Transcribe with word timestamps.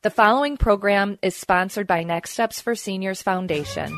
The 0.00 0.10
following 0.10 0.56
program 0.56 1.18
is 1.22 1.34
sponsored 1.34 1.88
by 1.88 2.04
Next 2.04 2.30
Steps 2.30 2.60
for 2.60 2.76
Seniors 2.76 3.20
Foundation. 3.20 3.92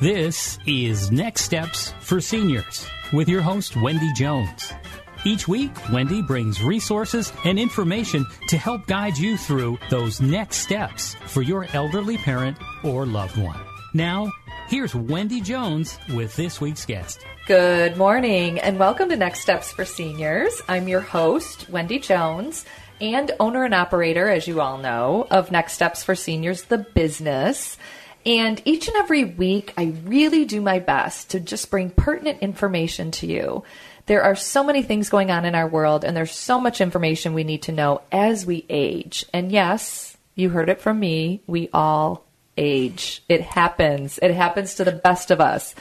This 0.00 0.58
is 0.66 1.10
Next 1.10 1.44
Steps 1.44 1.94
for 2.00 2.20
Seniors 2.20 2.86
with 3.10 3.26
your 3.26 3.40
host, 3.40 3.74
Wendy 3.74 4.12
Jones. 4.12 4.70
Each 5.24 5.48
week, 5.48 5.70
Wendy 5.90 6.20
brings 6.20 6.62
resources 6.62 7.32
and 7.46 7.58
information 7.58 8.26
to 8.48 8.58
help 8.58 8.86
guide 8.86 9.16
you 9.16 9.38
through 9.38 9.78
those 9.88 10.20
next 10.20 10.56
steps 10.58 11.14
for 11.24 11.40
your 11.40 11.66
elderly 11.72 12.18
parent 12.18 12.58
or 12.84 13.06
loved 13.06 13.38
one. 13.38 13.58
Now, 13.94 14.30
here's 14.68 14.94
Wendy 14.94 15.40
Jones 15.40 15.98
with 16.10 16.36
this 16.36 16.60
week's 16.60 16.84
guest. 16.84 17.24
Good 17.46 17.96
morning 17.96 18.60
and 18.60 18.78
welcome 18.78 19.08
to 19.08 19.16
Next 19.16 19.40
Steps 19.40 19.72
for 19.72 19.86
Seniors. 19.86 20.60
I'm 20.68 20.86
your 20.86 21.00
host, 21.00 21.70
Wendy 21.70 21.98
Jones, 21.98 22.66
and 23.02 23.32
owner 23.40 23.64
and 23.64 23.74
operator, 23.74 24.28
as 24.28 24.46
you 24.46 24.60
all 24.60 24.78
know, 24.78 25.26
of 25.30 25.50
Next 25.50 25.72
Steps 25.72 26.04
for 26.04 26.14
Seniors, 26.14 26.62
the 26.62 26.78
business. 26.78 27.76
And 28.24 28.62
each 28.64 28.86
and 28.86 28.96
every 28.96 29.24
week, 29.24 29.74
I 29.76 29.94
really 30.04 30.44
do 30.44 30.60
my 30.60 30.78
best 30.78 31.30
to 31.30 31.40
just 31.40 31.70
bring 31.70 31.90
pertinent 31.90 32.38
information 32.40 33.10
to 33.12 33.26
you. 33.26 33.64
There 34.06 34.22
are 34.22 34.36
so 34.36 34.62
many 34.62 34.82
things 34.82 35.10
going 35.10 35.32
on 35.32 35.44
in 35.44 35.56
our 35.56 35.66
world, 35.68 36.04
and 36.04 36.16
there's 36.16 36.32
so 36.32 36.60
much 36.60 36.80
information 36.80 37.34
we 37.34 37.44
need 37.44 37.62
to 37.62 37.72
know 37.72 38.02
as 38.12 38.46
we 38.46 38.64
age. 38.68 39.26
And 39.32 39.50
yes, 39.50 40.16
you 40.36 40.50
heard 40.50 40.68
it 40.68 40.80
from 40.80 41.00
me, 41.00 41.42
we 41.46 41.68
all 41.72 42.24
age. 42.56 43.24
It 43.28 43.40
happens. 43.40 44.18
It 44.22 44.32
happens 44.32 44.74
to 44.76 44.84
the 44.84 44.92
best 44.92 45.30
of 45.30 45.40
us. 45.40 45.74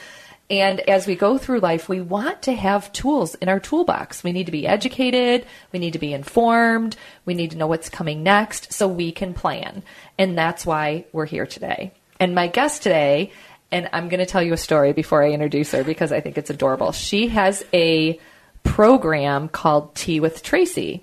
And 0.52 0.82
as 0.82 1.08
we 1.08 1.16
go 1.16 1.38
through 1.38 1.62
life, 1.62 1.88
we 1.88 2.02
want 2.02 2.42
to 2.42 2.54
have 2.54 2.92
tools 2.92 3.36
in 3.36 3.48
our 3.48 3.62
toolbox. 3.62 4.22
We 4.22 4.34
need 4.34 4.48
to 4.48 4.52
be 4.52 4.68
educated. 4.68 5.46
We 5.72 5.80
need 5.80 5.94
to 5.94 6.00
be 6.00 6.12
informed. 6.12 6.98
We 7.24 7.36
need 7.36 7.52
to 7.52 7.58
know 7.58 7.68
what's 7.68 7.88
coming 7.88 8.22
next 8.22 8.74
so 8.74 8.86
we 8.86 9.14
can 9.14 9.34
plan. 9.34 9.82
And 10.18 10.38
that's 10.38 10.66
why 10.66 11.06
we're 11.14 11.26
here 11.26 11.46
today. 11.46 11.94
And 12.20 12.36
my 12.36 12.48
guest 12.48 12.84
today, 12.84 13.32
and 13.72 13.88
I'm 13.94 14.10
going 14.10 14.20
to 14.20 14.26
tell 14.26 14.44
you 14.44 14.52
a 14.52 14.58
story 14.58 14.92
before 14.92 15.24
I 15.24 15.30
introduce 15.32 15.72
her 15.72 15.86
because 15.86 16.12
I 16.12 16.20
think 16.20 16.38
it's 16.38 16.50
adorable. 16.50 16.92
She 16.92 17.30
has 17.30 17.64
a 17.74 18.20
program 18.64 19.48
called 19.48 19.96
Tea 19.96 20.20
with 20.20 20.44
Tracy. 20.44 21.02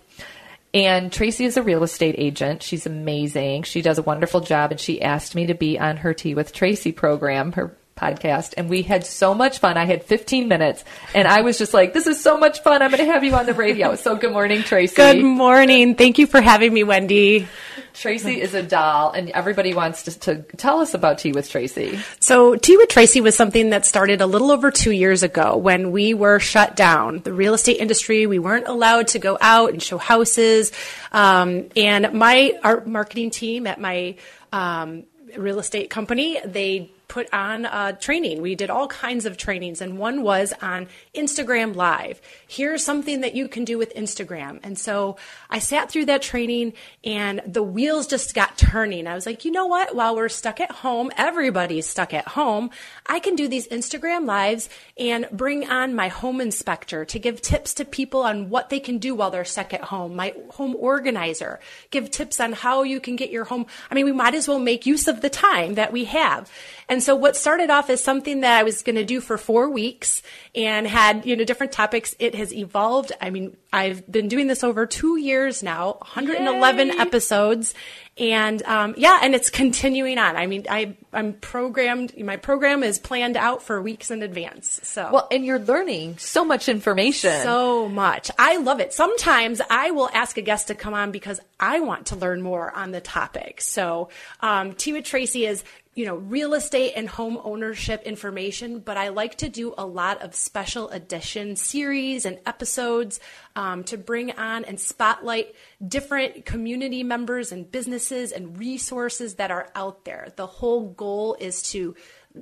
And 0.74 1.10
Tracy 1.10 1.46
is 1.46 1.56
a 1.56 1.62
real 1.62 1.82
estate 1.82 2.16
agent. 2.18 2.62
She's 2.62 2.84
amazing. 2.84 3.62
She 3.62 3.80
does 3.80 3.96
a 3.96 4.02
wonderful 4.02 4.42
job, 4.42 4.72
and 4.72 4.78
she 4.78 5.00
asked 5.00 5.34
me 5.34 5.46
to 5.46 5.54
be 5.54 5.78
on 5.78 5.96
her 5.96 6.12
Tea 6.12 6.34
with 6.34 6.52
Tracy 6.52 6.92
program, 6.92 7.52
her 7.52 7.74
podcast 7.98 8.54
and 8.56 8.70
we 8.70 8.82
had 8.82 9.04
so 9.04 9.34
much 9.34 9.58
fun. 9.58 9.76
I 9.76 9.84
had 9.84 10.04
15 10.04 10.48
minutes 10.48 10.84
and 11.14 11.26
I 11.26 11.42
was 11.42 11.58
just 11.58 11.74
like, 11.74 11.92
this 11.92 12.06
is 12.06 12.22
so 12.22 12.38
much 12.38 12.60
fun. 12.62 12.82
I'm 12.82 12.90
going 12.90 13.04
to 13.04 13.12
have 13.12 13.24
you 13.24 13.34
on 13.34 13.46
the 13.46 13.54
radio. 13.54 13.96
So 13.96 14.16
good 14.16 14.32
morning, 14.32 14.62
Tracy. 14.62 14.94
Good 14.94 15.22
morning. 15.22 15.94
Thank 15.94 16.18
you 16.18 16.26
for 16.26 16.40
having 16.40 16.72
me, 16.72 16.84
Wendy. 16.84 17.48
Tracy 17.94 18.40
is 18.40 18.54
a 18.54 18.62
doll 18.62 19.10
and 19.10 19.30
everybody 19.30 19.74
wants 19.74 20.04
to, 20.04 20.18
to 20.20 20.42
tell 20.56 20.78
us 20.78 20.94
about 20.94 21.18
Tea 21.18 21.32
with 21.32 21.50
Tracy. 21.50 21.98
So 22.20 22.54
Tea 22.54 22.76
with 22.76 22.88
Tracy 22.88 23.20
was 23.20 23.36
something 23.36 23.70
that 23.70 23.84
started 23.84 24.20
a 24.20 24.26
little 24.26 24.52
over 24.52 24.70
two 24.70 24.92
years 24.92 25.22
ago 25.22 25.56
when 25.56 25.90
we 25.90 26.14
were 26.14 26.38
shut 26.38 26.76
down. 26.76 27.20
The 27.20 27.32
real 27.32 27.54
estate 27.54 27.78
industry, 27.78 28.26
we 28.26 28.38
weren't 28.38 28.68
allowed 28.68 29.08
to 29.08 29.18
go 29.18 29.36
out 29.40 29.72
and 29.72 29.82
show 29.82 29.98
houses. 29.98 30.70
Um, 31.10 31.68
and 31.74 32.12
my, 32.12 32.52
our 32.62 32.84
marketing 32.84 33.30
team 33.30 33.66
at 33.66 33.80
my, 33.80 34.14
um, 34.52 35.04
real 35.36 35.58
estate 35.58 35.90
company, 35.90 36.40
they 36.44 36.90
put 37.08 37.32
on 37.32 37.64
uh, 37.64 37.92
training. 37.92 38.42
We 38.42 38.54
did 38.54 38.70
all 38.70 38.86
kinds 38.86 39.24
of 39.24 39.36
trainings, 39.36 39.80
and 39.80 39.98
one 39.98 40.22
was 40.22 40.52
on 40.60 40.88
Instagram 41.14 41.74
Live. 41.74 42.20
Here's 42.46 42.84
something 42.84 43.22
that 43.22 43.34
you 43.34 43.48
can 43.48 43.64
do 43.64 43.78
with 43.78 43.94
Instagram. 43.94 44.60
And 44.62 44.78
so 44.78 45.16
I 45.48 45.58
sat 45.58 45.90
through 45.90 46.04
that 46.06 46.22
training, 46.22 46.74
and 47.02 47.40
the 47.46 47.62
wheels 47.62 48.06
just 48.06 48.34
got 48.34 48.58
turning. 48.58 49.06
I 49.06 49.14
was 49.14 49.26
like, 49.26 49.44
you 49.44 49.50
know 49.50 49.66
what? 49.66 49.94
While 49.96 50.16
we're 50.16 50.28
stuck 50.28 50.60
at 50.60 50.70
home, 50.70 51.10
everybody's 51.16 51.86
stuck 51.86 52.12
at 52.12 52.28
home, 52.28 52.70
I 53.06 53.20
can 53.20 53.36
do 53.36 53.48
these 53.48 53.66
Instagram 53.68 54.26
Lives 54.26 54.68
and 54.98 55.26
bring 55.32 55.68
on 55.68 55.94
my 55.94 56.08
home 56.08 56.40
inspector 56.40 57.04
to 57.06 57.18
give 57.18 57.40
tips 57.40 57.74
to 57.74 57.84
people 57.84 58.22
on 58.22 58.50
what 58.50 58.68
they 58.68 58.80
can 58.80 58.98
do 58.98 59.14
while 59.14 59.30
they're 59.30 59.44
stuck 59.44 59.72
at 59.72 59.84
home, 59.84 60.14
my 60.14 60.34
home 60.50 60.76
organizer, 60.78 61.58
give 61.90 62.10
tips 62.10 62.38
on 62.38 62.52
how 62.52 62.82
you 62.82 63.00
can 63.00 63.16
get 63.16 63.30
your 63.30 63.44
home. 63.44 63.66
I 63.90 63.94
mean, 63.94 64.04
we 64.04 64.12
might 64.12 64.34
as 64.34 64.46
well 64.46 64.58
make 64.58 64.84
use 64.84 65.08
of 65.08 65.22
the 65.22 65.30
time 65.30 65.74
that 65.74 65.92
we 65.92 66.04
have. 66.04 66.50
And 66.88 67.02
so 67.02 67.14
what 67.14 67.36
started 67.36 67.68
off 67.68 67.90
as 67.90 68.02
something 68.02 68.40
that 68.40 68.58
I 68.58 68.62
was 68.62 68.82
going 68.82 68.96
to 68.96 69.04
do 69.04 69.20
for 69.20 69.36
four 69.36 69.68
weeks 69.68 70.22
and 70.54 70.86
had, 70.86 71.26
you 71.26 71.36
know, 71.36 71.44
different 71.44 71.72
topics, 71.72 72.14
it 72.18 72.34
has 72.34 72.52
evolved. 72.52 73.12
I 73.20 73.28
mean, 73.28 73.56
I've 73.72 74.10
been 74.10 74.28
doing 74.28 74.46
this 74.46 74.64
over 74.64 74.86
two 74.86 75.18
years 75.18 75.62
now, 75.62 75.98
111 76.00 76.88
Yay. 76.88 76.94
episodes. 76.98 77.74
And 78.18 78.62
um, 78.64 78.94
yeah, 78.96 79.20
and 79.22 79.34
it's 79.34 79.48
continuing 79.50 80.18
on. 80.18 80.36
I 80.36 80.46
mean, 80.46 80.66
I, 80.68 80.96
I'm 81.12 81.34
programmed, 81.34 82.18
my 82.18 82.36
program 82.36 82.82
is 82.82 82.98
planned 82.98 83.36
out 83.36 83.62
for 83.62 83.80
weeks 83.80 84.10
in 84.10 84.22
advance. 84.22 84.80
So, 84.82 85.10
Well, 85.12 85.28
and 85.30 85.44
you're 85.44 85.58
learning 85.60 86.18
so 86.18 86.44
much 86.44 86.68
information. 86.68 87.42
so 87.42 87.88
much. 87.88 88.30
I 88.38 88.56
love 88.56 88.80
it. 88.80 88.92
Sometimes 88.92 89.60
I 89.70 89.92
will 89.92 90.10
ask 90.12 90.36
a 90.36 90.42
guest 90.42 90.68
to 90.68 90.74
come 90.74 90.94
on 90.94 91.12
because 91.12 91.40
I 91.60 91.80
want 91.80 92.06
to 92.06 92.16
learn 92.16 92.42
more 92.42 92.70
on 92.74 92.90
the 92.90 93.00
topic. 93.00 93.60
So, 93.60 94.08
um, 94.40 94.72
Tea 94.74 94.92
with 94.94 95.04
Tracy 95.04 95.46
is, 95.46 95.62
you 95.94 96.04
know, 96.06 96.14
real 96.14 96.54
estate 96.54 96.92
and 96.94 97.08
home 97.08 97.40
ownership 97.42 98.04
information, 98.04 98.78
but 98.78 98.96
I 98.96 99.08
like 99.08 99.38
to 99.38 99.48
do 99.48 99.74
a 99.76 99.84
lot 99.84 100.22
of 100.22 100.32
special 100.32 100.88
edition 100.90 101.56
series 101.56 102.24
and 102.24 102.38
episodes 102.46 103.18
um, 103.56 103.82
to 103.84 103.96
bring 103.98 104.30
on 104.32 104.64
and 104.64 104.78
spotlight 104.78 105.56
different 105.84 106.44
community 106.44 107.02
members 107.02 107.50
and 107.50 107.68
businesses 108.08 108.32
and 108.32 108.58
resources 108.58 109.34
that 109.36 109.50
are 109.50 109.68
out 109.74 110.04
there. 110.04 110.28
The 110.36 110.46
whole 110.46 110.90
goal 110.90 111.36
is 111.38 111.62
to 111.72 111.94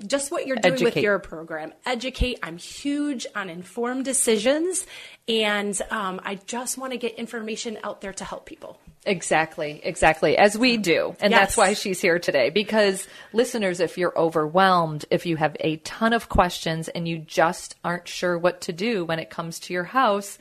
just 0.07 0.31
what 0.31 0.47
you're 0.47 0.57
doing 0.57 0.83
with 0.83 0.97
your 0.97 1.19
program. 1.19 1.73
Educate. 1.87 2.39
I'm 2.43 2.59
huge 2.59 3.27
on 3.35 3.49
informed 3.49 4.05
decisions, 4.05 4.85
and 5.29 5.81
um, 5.91 6.21
I 6.25 6.35
just 6.47 6.77
want 6.77 6.93
to 6.93 6.99
get 6.99 7.15
information 7.15 7.79
out 7.83 8.01
there 8.01 8.13
to 8.15 8.25
help 8.25 8.47
people. 8.47 8.79
Exactly, 9.07 9.81
exactly, 9.85 10.37
as 10.37 10.59
we 10.59 10.77
do. 10.77 11.15
And 11.21 11.31
Yes. 11.31 11.41
that's 11.41 11.57
why 11.57 11.75
she's 11.75 12.01
here 12.01 12.19
today. 12.19 12.51
Because, 12.51 13.07
listeners, 13.33 13.79
if 13.81 13.97
you're 13.97 14.17
overwhelmed, 14.19 15.05
if 15.11 15.25
you 15.27 15.37
have 15.37 15.57
a 15.61 15.77
ton 15.79 16.13
of 16.13 16.29
questions 16.29 16.89
and 16.89 17.07
you 17.07 17.19
just 17.19 17.77
aren't 17.85 18.09
sure 18.09 18.37
what 18.37 18.63
to 18.63 18.73
do 18.73 19.05
when 19.05 19.21
it 19.21 19.31
comes 19.31 19.61
to 19.61 19.73
your 19.73 19.85
house, 19.85 20.39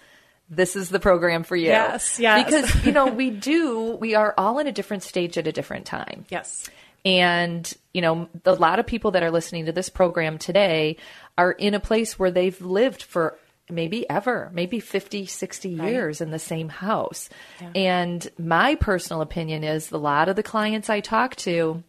this 0.50 0.76
is 0.76 0.90
the 0.90 1.00
program 1.00 1.44
for 1.44 1.56
you. 1.56 1.68
Yes, 1.68 2.20
yes. 2.20 2.46
Because, 2.46 2.86
you 2.86 2.92
know, 2.92 3.08
we 3.08 3.30
do, 3.30 3.98
we 4.00 4.16
are 4.16 4.34
all 4.38 4.60
in 4.60 4.68
a 4.68 4.72
different 4.72 5.04
stage 5.04 5.38
at 5.38 5.48
a 5.48 5.52
different 5.52 5.86
time. 5.86 6.26
Yes. 6.30 6.70
And, 7.04 7.72
you 7.94 8.02
know, 8.02 8.30
a 8.46 8.54
lot 8.54 8.80
of 8.80 8.88
people 8.88 9.12
that 9.12 9.24
are 9.24 9.32
listening 9.32 9.66
to 9.68 9.72
this 9.72 9.90
program 9.90 10.38
today 10.38 10.98
are 11.38 11.52
in 11.52 11.74
a 11.74 11.80
place 11.80 12.18
where 12.18 12.32
they've 12.32 12.60
lived 12.62 13.04
for 13.04 13.38
maybe 13.70 14.08
ever, 14.10 14.52
maybe 14.54 14.80
50, 14.80 15.26
60 15.26 15.76
Right. 15.76 15.92
years 15.92 16.22
in 16.22 16.32
the 16.32 16.40
same 16.40 16.70
house. 16.70 17.30
And 17.74 18.28
my 18.38 18.76
personal 18.76 19.22
opinion 19.22 19.64
is 19.64 19.92
a 19.92 19.98
lot 19.98 20.30
of 20.30 20.36
the 20.36 20.44
clients 20.44 20.90
I 20.90 21.00
talk 21.00 21.36
to, 21.38 21.84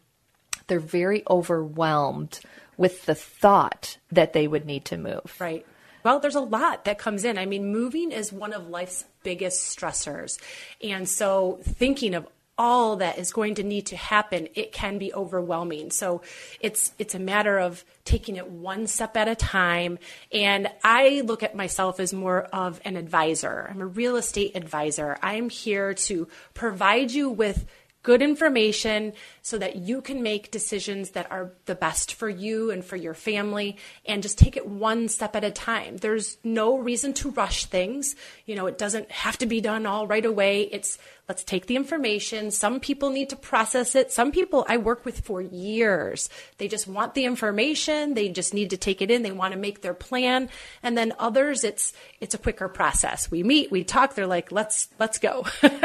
they're 0.68 0.80
very 0.80 1.22
overwhelmed 1.28 2.40
with 2.76 3.04
the 3.06 3.14
thought 3.14 3.98
that 4.10 4.32
they 4.32 4.48
would 4.48 4.64
need 4.66 4.84
to 4.86 4.96
move. 4.96 5.34
Right. 5.38 5.66
Well, 6.06 6.20
there's 6.20 6.36
a 6.36 6.40
lot 6.40 6.84
that 6.84 6.98
comes 6.98 7.24
in. 7.24 7.36
I 7.36 7.46
mean, 7.46 7.72
moving 7.72 8.12
is 8.12 8.32
one 8.32 8.52
of 8.52 8.68
life's 8.68 9.06
biggest 9.24 9.76
stressors. 9.76 10.38
And 10.80 11.08
so 11.08 11.58
thinking 11.64 12.14
of 12.14 12.28
all 12.56 12.94
that 12.98 13.18
is 13.18 13.32
going 13.32 13.56
to 13.56 13.64
need 13.64 13.86
to 13.86 13.96
happen, 13.96 14.46
it 14.54 14.70
can 14.70 14.98
be 14.98 15.12
overwhelming. 15.12 15.90
So 15.90 16.22
it's 16.60 16.92
it's 17.00 17.16
a 17.16 17.18
matter 17.18 17.58
of 17.58 17.84
taking 18.04 18.36
it 18.36 18.48
one 18.48 18.86
step 18.86 19.16
at 19.16 19.26
a 19.26 19.34
time. 19.34 19.98
And 20.30 20.68
I 20.84 21.22
look 21.24 21.42
at 21.42 21.56
myself 21.56 21.98
as 21.98 22.12
more 22.12 22.44
of 22.52 22.80
an 22.84 22.94
advisor. 22.94 23.66
I'm 23.68 23.80
a 23.80 23.86
real 23.86 24.14
estate 24.14 24.54
advisor. 24.54 25.18
I'm 25.22 25.50
here 25.50 25.92
to 25.92 26.28
provide 26.54 27.10
you 27.10 27.30
with 27.30 27.66
good 28.04 28.22
information 28.22 29.12
so 29.46 29.58
that 29.58 29.76
you 29.76 30.02
can 30.02 30.24
make 30.24 30.50
decisions 30.50 31.10
that 31.10 31.30
are 31.30 31.52
the 31.66 31.76
best 31.76 32.14
for 32.14 32.28
you 32.28 32.72
and 32.72 32.84
for 32.84 32.96
your 32.96 33.14
family 33.14 33.76
and 34.04 34.20
just 34.20 34.38
take 34.38 34.56
it 34.56 34.66
one 34.66 35.06
step 35.06 35.36
at 35.36 35.44
a 35.44 35.52
time. 35.52 35.98
There's 35.98 36.36
no 36.42 36.76
reason 36.78 37.12
to 37.14 37.30
rush 37.30 37.66
things. 37.66 38.16
You 38.44 38.56
know, 38.56 38.66
it 38.66 38.76
doesn't 38.76 39.08
have 39.12 39.38
to 39.38 39.46
be 39.46 39.60
done 39.60 39.86
all 39.86 40.08
right 40.08 40.26
away. 40.26 40.62
It's 40.62 40.98
let's 41.28 41.44
take 41.44 41.66
the 41.66 41.76
information. 41.76 42.50
Some 42.50 42.80
people 42.80 43.10
need 43.10 43.30
to 43.30 43.36
process 43.36 43.94
it. 43.94 44.10
Some 44.10 44.32
people 44.32 44.66
I 44.68 44.78
work 44.78 45.04
with 45.04 45.20
for 45.20 45.40
years. 45.40 46.28
They 46.58 46.66
just 46.66 46.88
want 46.88 47.14
the 47.14 47.24
information. 47.24 48.14
They 48.14 48.28
just 48.30 48.52
need 48.52 48.70
to 48.70 48.76
take 48.76 49.00
it 49.00 49.12
in. 49.12 49.22
They 49.22 49.30
want 49.30 49.52
to 49.54 49.58
make 49.60 49.80
their 49.80 49.94
plan. 49.94 50.48
And 50.82 50.98
then 50.98 51.12
others 51.20 51.62
it's 51.62 51.92
it's 52.20 52.34
a 52.34 52.38
quicker 52.38 52.66
process. 52.68 53.30
We 53.30 53.44
meet, 53.44 53.70
we 53.70 53.84
talk, 53.84 54.16
they're 54.16 54.26
like, 54.26 54.50
let's 54.50 54.88
let's 54.98 55.20
go. 55.20 55.46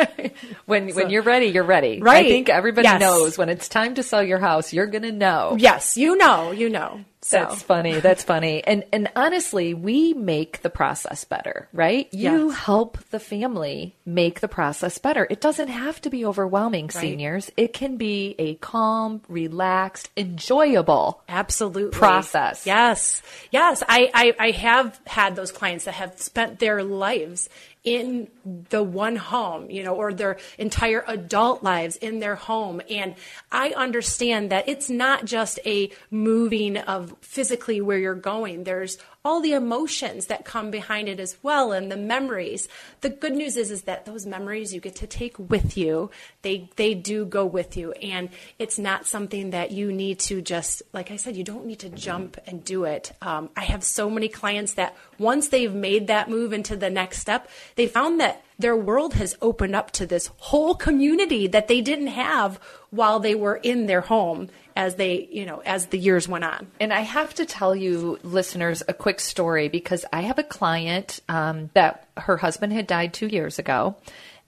When 0.66 0.90
when 0.96 1.10
you're 1.10 1.22
ready, 1.24 1.48
you're 1.48 1.64
ready. 1.64 2.00
Right. 2.02 2.26
I 2.26 2.30
think 2.30 2.50
everybody 2.50 2.88
Yes. 2.88 3.02
knows 3.02 3.38
when 3.38 3.50
it's 3.52 3.70
time 3.70 3.96
to 3.96 4.04
sell 4.04 4.24
your 4.24 4.40
house, 4.40 4.74
you're 4.74 4.88
going 4.88 5.04
to 5.04 5.12
know. 5.12 5.56
yes, 5.60 5.98
you 5.98 6.16
know, 6.18 6.52
you 6.52 6.70
know. 6.70 7.02
So 7.24 7.38
That's 7.38 7.62
funny. 7.62 8.00
That's 8.00 8.24
funny. 8.24 8.64
And 8.64 8.84
and 8.92 9.08
honestly, 9.16 9.76
we 9.76 10.14
make 10.16 10.64
the 10.64 10.72
process 10.72 11.24
better, 11.24 11.70
right? 11.72 12.12
You 12.12 12.48
Yes. 12.50 12.58
help 12.58 12.98
the 13.12 13.20
family 13.20 13.96
make 14.08 14.40
the 14.40 14.48
process 14.48 14.98
better. 14.98 15.28
It 15.30 15.40
doesn't 15.40 15.68
have 15.68 16.02
to 16.02 16.10
be 16.10 16.26
overwhelming, 16.26 16.90
seniors. 16.90 17.52
It 17.58 17.74
can 17.74 17.98
be 17.98 18.34
a 18.40 18.56
calm, 18.56 19.22
relaxed, 19.30 20.10
enjoyable 20.18 21.22
absolutely 21.30 21.92
process. 21.92 22.66
Yes, 22.66 23.22
yes. 23.52 23.84
I, 23.88 24.10
I 24.16 24.48
I 24.48 24.52
have 24.52 25.00
had 25.06 25.36
those 25.36 25.52
clients 25.52 25.86
that 25.86 25.94
have 25.94 26.20
spent 26.20 26.58
their 26.58 26.84
lives 26.84 27.50
in 27.84 28.28
the 28.70 28.84
one 28.84 29.16
home, 29.16 29.70
you 29.70 29.84
know, 29.84 29.96
or 29.96 30.14
their 30.14 30.38
entire 30.60 31.04
adult 31.08 31.64
lives 31.64 31.96
in 31.96 32.20
their 32.20 32.36
home. 32.36 32.82
And 32.90 33.16
I 33.52 33.72
understand 33.72 34.52
that 34.52 34.70
it's 34.70 34.90
not 34.90 35.26
just 35.26 35.60
a 35.66 35.92
moving 36.12 36.78
of 36.78 37.16
physically 37.22 37.82
where 37.82 37.98
you're 37.98 38.14
going. 38.14 38.66
There's 38.66 38.98
all 39.24 39.40
the 39.40 39.54
emotions 39.54 40.26
that 40.28 40.46
come 40.46 40.72
behind 40.72 41.08
it 41.08 41.20
as 41.20 41.38
well 41.44 41.72
and 41.72 41.92
the 41.92 41.98
memories. 41.98 42.68
The 43.02 43.10
good 43.10 43.34
news 43.34 43.56
is 43.56 43.70
is 43.70 43.84
that 43.84 44.06
those 44.06 44.26
memories 44.26 44.74
you 44.74 44.82
get 44.82 44.96
to 44.96 45.08
take 45.08 45.38
with 45.38 45.78
you. 45.78 46.10
They 46.42 46.70
they 46.76 46.96
do 46.96 47.26
go 47.26 47.46
with 47.46 47.78
you 47.78 47.92
and 47.94 48.30
it's 48.58 48.80
not 48.80 49.06
something 49.06 49.52
that 49.52 49.72
you 49.72 49.92
need 49.92 50.20
to 50.20 50.42
just 50.42 50.82
like 50.92 51.12
I 51.12 51.18
said 51.18 51.36
you 51.36 51.44
don't 51.44 51.66
need 51.66 51.80
to 51.80 51.90
jump 51.90 52.38
and 52.48 52.64
do 52.64 52.86
it. 52.86 53.12
Um, 53.22 53.50
I 53.56 53.62
have 53.66 53.84
so 53.84 54.10
many 54.10 54.28
clients 54.28 54.74
that 54.74 54.96
once 55.20 55.50
they've 55.50 55.74
made 55.74 56.08
that 56.08 56.30
move 56.30 56.52
into 56.52 56.76
the 56.76 56.90
next 56.90 57.20
step, 57.20 57.48
they 57.76 57.88
found 57.88 58.20
that 58.20 58.44
their 58.58 58.76
world 58.76 59.16
has 59.16 59.36
opened 59.42 59.76
up 59.76 59.92
to 59.92 60.06
this 60.06 60.30
whole 60.38 60.76
community 60.76 61.48
that 61.48 61.68
they 61.68 61.82
didn't 61.82 62.08
have 62.08 62.60
while 62.90 63.20
they 63.20 63.36
were 63.36 63.56
in 63.56 63.86
their 63.86 64.02
home 64.02 64.50
as 64.76 64.96
they, 64.96 65.28
you 65.32 65.46
know, 65.46 65.62
as 65.66 65.88
the 65.88 65.98
years 65.98 66.28
went 66.28 66.44
on. 66.44 66.68
And 66.80 66.94
I 66.94 67.02
have 67.02 67.34
to 67.36 67.46
tell 67.46 67.76
you, 67.76 68.20
listeners, 68.24 68.84
a 68.88 68.94
quick 68.94 69.20
story 69.20 69.68
because 69.68 70.06
I 70.12 70.22
have 70.22 70.40
a 70.40 70.44
client 70.44 71.20
um, 71.30 71.70
that 71.74 72.08
her 72.18 72.38
husband 72.38 72.74
had 72.74 72.88
died 72.88 73.14
two 73.14 73.28
years 73.28 73.60
ago, 73.60 73.96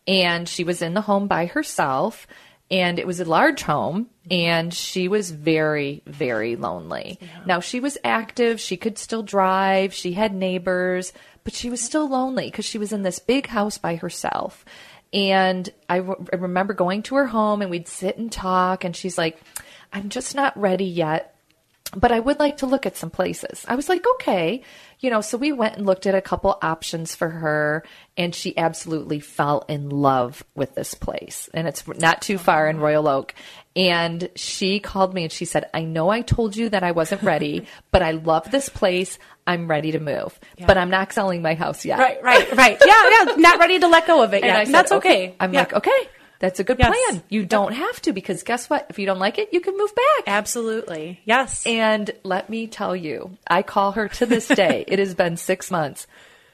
and 0.08 0.48
she 0.48 0.64
was 0.64 0.82
in 0.82 0.94
the 0.94 1.02
home 1.02 1.28
by 1.28 1.46
herself, 1.46 2.28
and 2.72 2.98
it 2.98 3.08
was 3.08 3.20
a 3.20 3.26
large 3.26 3.62
home, 3.62 4.08
and 4.32 4.74
she 4.74 5.08
was 5.08 5.32
very, 5.32 6.02
very 6.06 6.56
lonely. 6.56 7.20
Now, 7.46 7.60
she 7.60 7.80
was 7.80 7.98
active, 8.04 8.60
she 8.60 8.78
could 8.78 8.98
still 8.98 9.24
drive, 9.24 9.94
she 9.94 10.14
had 10.14 10.34
neighbors, 10.34 11.14
but 11.44 11.54
she 11.54 11.70
was 11.70 11.82
still 11.82 12.08
lonely 12.08 12.46
because 12.46 12.66
she 12.66 12.78
was 12.78 12.94
in 12.94 13.04
this 13.04 13.20
big 13.20 13.48
house 13.48 13.78
by 13.78 13.96
herself. 13.96 14.66
And 15.12 15.70
I 15.88 15.98
remember 15.98 16.74
going 16.74 17.04
to 17.04 17.16
her 17.16 17.28
home, 17.28 17.62
and 17.62 17.70
we'd 17.70 17.88
sit 17.88 18.18
and 18.18 18.32
talk, 18.32 18.84
and 18.84 18.96
she's 18.96 19.18
like, 19.18 19.40
I'm 19.94 20.10
just 20.10 20.36
not 20.36 20.58
ready 20.60 20.86
yet 20.86 21.34
but 21.96 22.12
I 22.12 22.20
would 22.20 22.40
like 22.40 22.58
to 22.58 22.66
look 22.66 22.86
at 22.86 22.98
some 22.98 23.10
places. 23.10 23.66
I 23.68 23.76
was 23.76 23.90
like, 23.90 24.04
okay. 24.16 24.64
You 25.00 25.10
know, 25.10 25.22
so 25.22 25.38
we 25.38 25.52
went 25.52 25.76
and 25.78 25.86
looked 25.86 26.08
at 26.08 26.16
a 26.16 26.22
couple 26.22 26.58
options 26.62 27.14
for 27.14 27.30
her, 27.30 27.84
and 28.16 28.34
she 28.34 28.58
absolutely 28.58 29.20
fell 29.20 29.66
in 29.68 29.90
love 29.90 30.44
with 30.56 30.76
this 30.76 30.94
place. 30.94 31.50
And 31.54 31.68
it's 31.68 31.86
not 31.88 32.22
too 32.22 32.38
far 32.38 32.70
in 32.70 32.80
Royal 32.80 33.08
Oak. 33.08 33.36
And 33.76 34.30
she 34.36 34.80
called 34.80 35.14
me 35.14 35.24
and 35.24 35.32
she 35.32 35.46
said, 35.46 35.70
I 35.74 35.84
know 35.84 36.10
I 36.10 36.22
told 36.22 36.56
you 36.56 36.70
that 36.70 36.84
I 36.84 36.92
wasn't 36.92 37.24
ready, 37.24 37.68
but 37.92 38.02
I 38.02 38.12
love 38.12 38.50
this 38.50 38.70
place. 38.70 39.18
I'm 39.46 39.68
ready 39.68 39.92
to 39.92 40.00
move, 40.00 40.40
but 40.66 40.78
I'm 40.78 40.90
not 40.90 41.12
selling 41.12 41.42
my 41.42 41.56
house 41.56 41.84
yet. 41.84 42.00
Right, 42.00 42.24
right, 42.24 42.56
right. 42.56 42.78
Yeah, 42.86 43.10
yeah. 43.10 43.36
Not 43.36 43.60
ready 43.60 43.80
to 43.80 43.88
let 43.88 44.08
go 44.08 44.24
of 44.24 44.34
it 44.34 44.44
And 44.44 44.46
yet. 44.46 44.68
Said, 44.68 44.74
That's 44.74 44.92
okay. 44.94 45.36
I'm 45.40 45.54
Yeah. 45.54 45.62
like, 45.62 45.74
okay, 45.74 46.10
that's 46.44 46.60
a 46.60 46.64
good 46.66 46.78
Yes. 46.78 46.90
plan. 46.94 47.24
You 47.30 47.46
don't 47.46 47.72
have 47.72 48.02
to 48.02 48.12
because 48.12 48.44
guess 48.44 48.70
what? 48.70 48.86
If 48.90 49.00
you 49.00 49.06
don't 49.06 49.18
like 49.18 49.38
it, 49.40 49.54
you 49.54 49.62
can 49.62 49.78
move 49.78 49.96
back. 49.96 50.26
Absolutely. 50.28 51.22
Yes. 51.24 51.66
And 51.66 52.12
let 52.24 52.50
me 52.50 52.68
tell 52.68 52.94
you, 52.98 53.38
I 53.48 53.62
call 53.62 53.94
her 53.94 54.10
to 54.10 54.26
this 54.26 54.50
day. 54.50 54.84
it 54.90 55.00
has 55.00 55.16
been 55.16 55.38
six 55.38 55.72
months. 55.72 56.06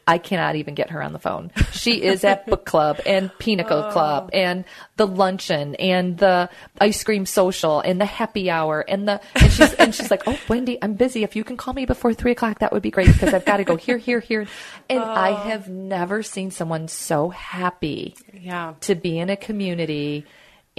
I 0.10 0.18
cannot 0.18 0.56
even 0.56 0.74
get 0.74 0.90
her 0.90 1.04
on 1.04 1.14
the 1.14 1.20
phone. 1.20 1.52
She 1.72 2.02
is 2.02 2.24
at 2.24 2.48
book 2.48 2.66
club 2.66 3.00
and 3.06 3.30
pinochle 3.38 3.86
Oh. 3.86 3.92
club 3.92 4.32
and 4.34 4.66
the 4.98 5.06
luncheon 5.06 5.76
and 5.76 6.18
the 6.18 6.50
ice 6.82 7.04
cream 7.04 7.28
social 7.28 7.80
and 7.80 8.02
the 8.02 8.06
happy 8.06 8.50
hour 8.50 8.82
and 8.82 9.08
the 9.08 9.22
and 9.36 9.52
she's 9.52 9.74
and 9.76 9.94
she's 9.94 10.10
like, 10.10 10.24
Oh, 10.26 10.38
Wendy, 10.50 10.80
I'm 10.82 10.96
busy. 10.96 11.24
If 11.24 11.36
you 11.36 11.44
can 11.44 11.58
call 11.58 11.76
me 11.76 11.86
before 11.86 12.16
three 12.16 12.32
o'clock, 12.32 12.60
that 12.60 12.74
would 12.74 12.82
be 12.82 12.90
great 12.90 13.14
because 13.14 13.36
I've 13.36 13.46
got 13.46 13.58
to 13.58 13.64
go 13.64 13.76
here, 13.76 14.00
here, 14.00 14.20
here. 14.20 14.48
And 14.90 15.00
I 15.00 15.32
oh. 15.32 15.36
have 15.36 15.70
never 15.70 16.24
seen 16.24 16.50
someone 16.50 16.88
so 16.88 17.30
happy 17.30 18.16
Yeah. 18.34 18.74
to 18.82 18.96
be 18.96 19.20
in 19.20 19.30
a 19.30 19.38
community 19.38 20.26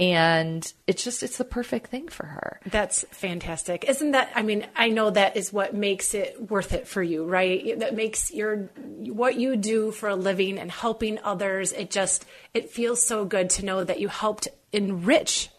and 0.01 0.73
it's 0.87 1.03
just 1.03 1.21
it's 1.21 1.37
the 1.37 1.45
perfect 1.45 1.87
thing 1.91 2.07
for 2.07 2.25
her. 2.25 2.59
That's 2.65 3.05
fantastic. 3.11 3.85
Isn't 3.87 4.11
that 4.11 4.31
I 4.35 4.41
mean, 4.41 4.65
I 4.75 4.89
know 4.89 5.11
that 5.11 5.37
is 5.37 5.53
what 5.53 5.75
makes 5.75 6.15
it 6.15 6.49
worth 6.49 6.73
it 6.73 6.87
for 6.87 7.03
you, 7.03 7.23
right? 7.23 7.77
That 7.79 7.95
makes 7.95 8.31
your 8.31 8.71
what 8.75 9.35
you 9.35 9.55
do 9.55 9.91
for 9.91 10.09
a 10.09 10.15
living 10.15 10.57
and 10.57 10.71
helping 10.71 11.19
others, 11.23 11.71
it 11.71 11.91
just 11.91 12.25
it 12.55 12.71
feels 12.71 13.05
so 13.05 13.25
good 13.25 13.51
to 13.51 13.65
know 13.65 13.83
that 13.83 13.99
you 13.99 14.07
helped 14.07 14.47
enrich, 14.73 15.49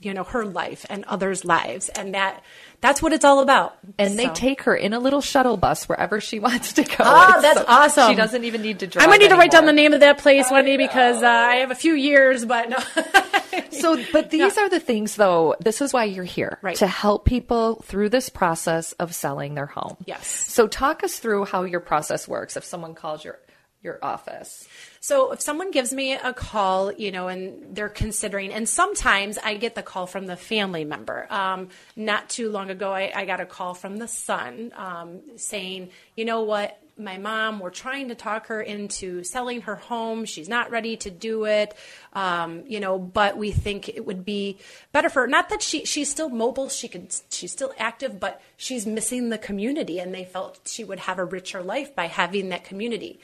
you 0.00 0.14
know, 0.14 0.24
her 0.24 0.44
life 0.44 0.86
and 0.88 1.04
others' 1.04 1.44
lives. 1.44 1.88
And 1.90 2.14
that 2.14 2.42
that's 2.80 3.02
what 3.02 3.12
it's 3.12 3.24
all 3.24 3.40
about. 3.40 3.76
And 3.98 4.18
they 4.18 4.28
take 4.28 4.62
her 4.62 4.74
in 4.74 4.92
a 4.94 4.98
little 4.98 5.20
shuttle 5.20 5.56
bus 5.58 5.88
wherever 5.88 6.20
she 6.20 6.40
wants 6.46 6.72
to 6.74 6.82
go. 6.84 6.94
Ah, 7.00 7.34
It's 7.34 7.42
that's 7.42 7.58
so- 7.60 7.64
awesome. 7.68 8.10
She 8.12 8.16
doesn't 8.16 8.44
even 8.44 8.62
need 8.62 8.78
to 8.80 8.86
drive. 8.86 9.06
I 9.06 9.10
might 9.10 9.20
need 9.20 9.28
to 9.28 9.36
write 9.36 9.50
down 9.50 9.66
the 9.66 9.72
name 9.72 9.92
of 9.92 10.00
that 10.00 10.18
place, 10.18 10.50
Wendy, 10.50 10.76
because 10.78 11.22
uh, 11.22 11.26
I 11.26 11.56
have 11.56 11.70
a 11.70 11.74
few 11.74 11.92
years, 11.94 12.44
but 12.44 12.70
no. 12.70 12.78
So, 13.72 14.02
but 14.12 14.30
these 14.30 14.58
are 14.58 14.68
the 14.68 14.80
things, 14.80 15.16
though. 15.16 15.54
This 15.60 15.80
is 15.80 15.92
why 15.92 16.04
you're 16.04 16.24
here 16.24 16.58
Right. 16.60 16.76
to 16.76 16.86
help 16.86 17.24
people 17.24 17.76
through 17.84 18.08
this 18.10 18.28
process 18.28 18.92
of 18.92 19.14
selling 19.14 19.54
their 19.54 19.66
home. 19.66 19.96
Yes. 20.06 20.26
So, 20.26 20.66
talk 20.66 21.02
us 21.02 21.18
through 21.18 21.46
how 21.46 21.62
your 21.64 21.80
process 21.80 22.28
works. 22.28 22.56
If 22.56 22.64
someone 22.64 22.94
calls 22.94 23.24
your 23.24 23.38
your 23.82 23.98
office, 24.02 24.68
So 25.00 25.32
if 25.32 25.40
someone 25.40 25.70
gives 25.70 25.94
me 25.94 26.12
a 26.12 26.34
call, 26.34 26.92
you 26.92 27.10
know, 27.10 27.28
and 27.28 27.74
they're 27.74 27.88
considering, 27.88 28.52
and 28.52 28.68
sometimes 28.68 29.38
I 29.38 29.54
get 29.54 29.74
the 29.74 29.82
call 29.82 30.06
from 30.06 30.26
the 30.26 30.36
family 30.36 30.84
member. 30.84 31.26
Um, 31.30 31.68
not 31.96 32.28
too 32.28 32.50
long 32.50 32.68
ago, 32.68 32.92
I, 32.92 33.10
I 33.14 33.24
got 33.24 33.40
a 33.40 33.46
call 33.46 33.72
from 33.72 33.96
the 33.96 34.06
son 34.06 34.72
um, 34.76 35.20
saying, 35.36 35.88
you 36.14 36.26
know 36.26 36.42
what, 36.42 36.78
my 36.98 37.16
mom, 37.16 37.60
we're 37.60 37.70
trying 37.70 38.08
to 38.08 38.14
talk 38.14 38.48
her 38.48 38.60
into 38.60 39.24
selling 39.24 39.62
her 39.62 39.76
home. 39.76 40.26
She's 40.26 40.48
not 40.48 40.70
ready 40.70 40.98
to 40.98 41.10
do 41.10 41.46
it, 41.46 41.74
um, 42.12 42.64
you 42.66 42.78
know, 42.80 42.98
but 42.98 43.38
we 43.38 43.50
think 43.50 43.88
it 43.88 44.04
would 44.04 44.24
be 44.24 44.58
better 44.92 45.08
for 45.08 45.22
her. 45.22 45.26
Not 45.26 45.48
that 45.48 45.62
she 45.62 45.86
she's 45.86 46.10
still 46.10 46.28
mobile, 46.28 46.68
she 46.68 46.88
could 46.88 47.14
she's 47.30 47.52
still 47.52 47.72
active, 47.78 48.20
but 48.20 48.42
she's 48.58 48.86
missing 48.86 49.30
the 49.30 49.38
community, 49.38 49.98
and 49.98 50.14
they 50.14 50.24
felt 50.24 50.60
she 50.66 50.84
would 50.84 51.00
have 51.00 51.18
a 51.18 51.24
richer 51.24 51.62
life 51.62 51.94
by 51.94 52.06
having 52.06 52.50
that 52.50 52.64
community. 52.64 53.18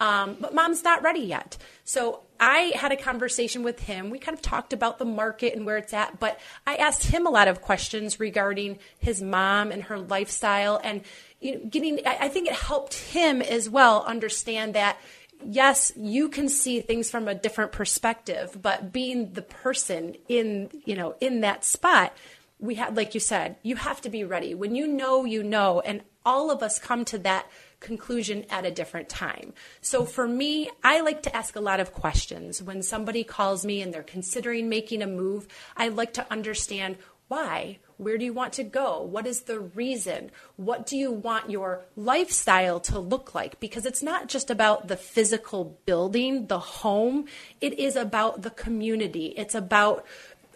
Um, 0.00 0.36
but 0.40 0.54
mom's 0.54 0.82
not 0.82 1.02
ready 1.02 1.20
yet. 1.20 1.56
So 1.84 2.22
I 2.40 2.72
had 2.74 2.90
a 2.90 2.96
conversation 2.96 3.62
with 3.62 3.80
him. 3.80 4.08
We 4.10 4.18
kind 4.18 4.36
of 4.36 4.40
talked 4.42 4.72
about 4.72 4.98
the 4.98 5.04
market 5.04 5.54
and 5.54 5.66
where 5.66 5.76
it's 5.76 5.92
at, 5.92 6.18
but 6.18 6.40
I 6.66 6.76
asked 6.76 7.04
him 7.04 7.26
a 7.26 7.30
lot 7.30 7.48
of 7.48 7.60
questions 7.60 8.18
regarding 8.18 8.78
his 8.98 9.20
mom 9.20 9.70
and 9.70 9.84
her 9.84 9.98
lifestyle 9.98 10.80
and 10.82 11.02
you 11.40 11.54
know, 11.54 11.64
getting, 11.68 12.00
I 12.06 12.28
think 12.28 12.48
it 12.48 12.54
helped 12.54 12.94
him 12.94 13.42
as 13.42 13.68
well 13.68 14.02
understand 14.04 14.74
that 14.74 14.98
yes, 15.44 15.92
you 15.96 16.28
can 16.28 16.48
see 16.48 16.80
things 16.80 17.10
from 17.10 17.28
a 17.28 17.34
different 17.34 17.72
perspective, 17.72 18.58
but 18.60 18.92
being 18.92 19.32
the 19.32 19.42
person 19.42 20.16
in, 20.28 20.70
you 20.84 20.94
know, 20.94 21.14
in 21.20 21.40
that 21.40 21.64
spot, 21.64 22.14
we 22.60 22.76
have, 22.76 22.96
like 22.96 23.14
you 23.14 23.20
said, 23.20 23.56
you 23.62 23.76
have 23.76 24.00
to 24.02 24.10
be 24.10 24.24
ready. 24.24 24.54
When 24.54 24.74
you 24.74 24.86
know, 24.86 25.24
you 25.24 25.42
know, 25.42 25.80
and 25.80 26.02
all 26.24 26.50
of 26.50 26.62
us 26.62 26.78
come 26.78 27.04
to 27.06 27.18
that 27.18 27.46
conclusion 27.80 28.44
at 28.50 28.66
a 28.66 28.70
different 28.70 29.08
time. 29.08 29.54
So 29.80 30.04
for 30.04 30.28
me, 30.28 30.70
I 30.84 31.00
like 31.00 31.22
to 31.22 31.34
ask 31.34 31.56
a 31.56 31.60
lot 31.60 31.80
of 31.80 31.92
questions. 31.92 32.62
When 32.62 32.82
somebody 32.82 33.24
calls 33.24 33.64
me 33.64 33.80
and 33.80 33.92
they're 33.92 34.02
considering 34.02 34.68
making 34.68 35.02
a 35.02 35.06
move, 35.06 35.48
I 35.76 35.88
like 35.88 36.12
to 36.14 36.30
understand 36.30 36.98
why? 37.28 37.78
Where 37.96 38.18
do 38.18 38.24
you 38.24 38.32
want 38.32 38.54
to 38.54 38.64
go? 38.64 39.02
What 39.02 39.24
is 39.24 39.42
the 39.42 39.60
reason? 39.60 40.32
What 40.56 40.84
do 40.84 40.96
you 40.96 41.12
want 41.12 41.48
your 41.48 41.84
lifestyle 41.94 42.80
to 42.80 42.98
look 42.98 43.36
like? 43.36 43.60
Because 43.60 43.86
it's 43.86 44.02
not 44.02 44.26
just 44.26 44.50
about 44.50 44.88
the 44.88 44.96
physical 44.96 45.78
building, 45.86 46.48
the 46.48 46.58
home, 46.58 47.26
it 47.60 47.78
is 47.78 47.94
about 47.94 48.42
the 48.42 48.50
community. 48.50 49.26
It's 49.36 49.54
about 49.54 50.04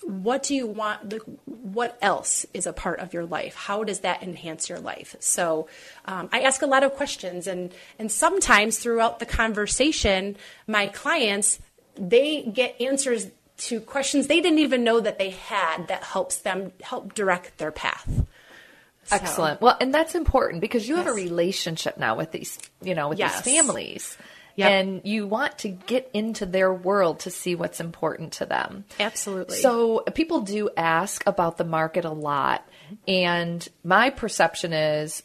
what 0.07 0.43
do 0.43 0.55
you 0.55 0.67
want 0.67 1.15
what 1.47 1.97
else 2.03 2.45
is 2.53 2.67
a 2.67 2.73
part 2.73 3.01
of 3.01 3.15
your 3.15 3.25
life 3.25 3.55
how 3.55 3.83
does 3.83 4.01
that 4.01 4.23
enhance 4.23 4.69
your 4.69 4.79
life 4.79 5.17
so 5.19 5.67
um, 6.05 6.29
i 6.31 6.41
ask 6.41 6.61
a 6.63 6.67
lot 6.67 6.83
of 6.83 6.93
questions 6.95 7.47
and 7.47 7.73
and 7.99 8.13
sometimes 8.13 8.79
throughout 8.79 9.19
the 9.19 9.27
conversation 9.27 10.37
my 10.67 10.87
clients 10.89 11.59
they 11.97 12.43
get 12.43 12.79
answers 12.81 13.29
to 13.57 13.81
questions 13.81 14.27
they 14.27 14.41
didn't 14.41 14.59
even 14.59 14.85
know 14.85 15.01
that 15.01 15.19
they 15.19 15.31
had 15.31 15.89
that 15.89 16.03
helps 16.03 16.39
them 16.39 16.73
help 16.83 17.15
direct 17.15 17.57
their 17.59 17.71
path. 17.71 18.05
So. 19.05 19.17
Excellent. 19.17 19.61
Well, 19.61 19.77
and 19.81 19.93
that's 19.93 20.15
important 20.15 20.63
because 20.63 20.89
you 20.89 20.97
yes. 20.97 21.05
have 21.05 21.13
a 21.13 21.17
relationship 21.17 21.99
now 21.99 22.17
with 22.17 22.33
these, 22.33 22.59
you 22.83 22.95
know, 22.95 23.11
with 23.11 23.19
yes. 23.19 23.43
these 23.43 23.55
families. 23.55 24.17
Yep. 24.57 24.71
And 24.71 25.01
you 25.05 25.27
want 25.27 25.59
to 25.59 25.69
get 25.69 26.11
into 26.15 26.47
their 26.47 26.73
world 26.73 27.21
to 27.21 27.31
see 27.31 27.55
what's 27.55 27.81
important 27.81 28.35
to 28.35 28.47
them. 28.47 28.85
Absolutely. 29.01 29.57
So 29.57 30.01
people 30.15 30.43
do 30.43 30.71
ask 30.77 31.27
about 31.27 31.57
the 31.57 31.65
market 31.65 32.05
a 32.05 32.11
lot. 32.11 32.67
And 33.09 33.67
my 33.83 34.11
perception 34.11 34.73
is 34.73 35.23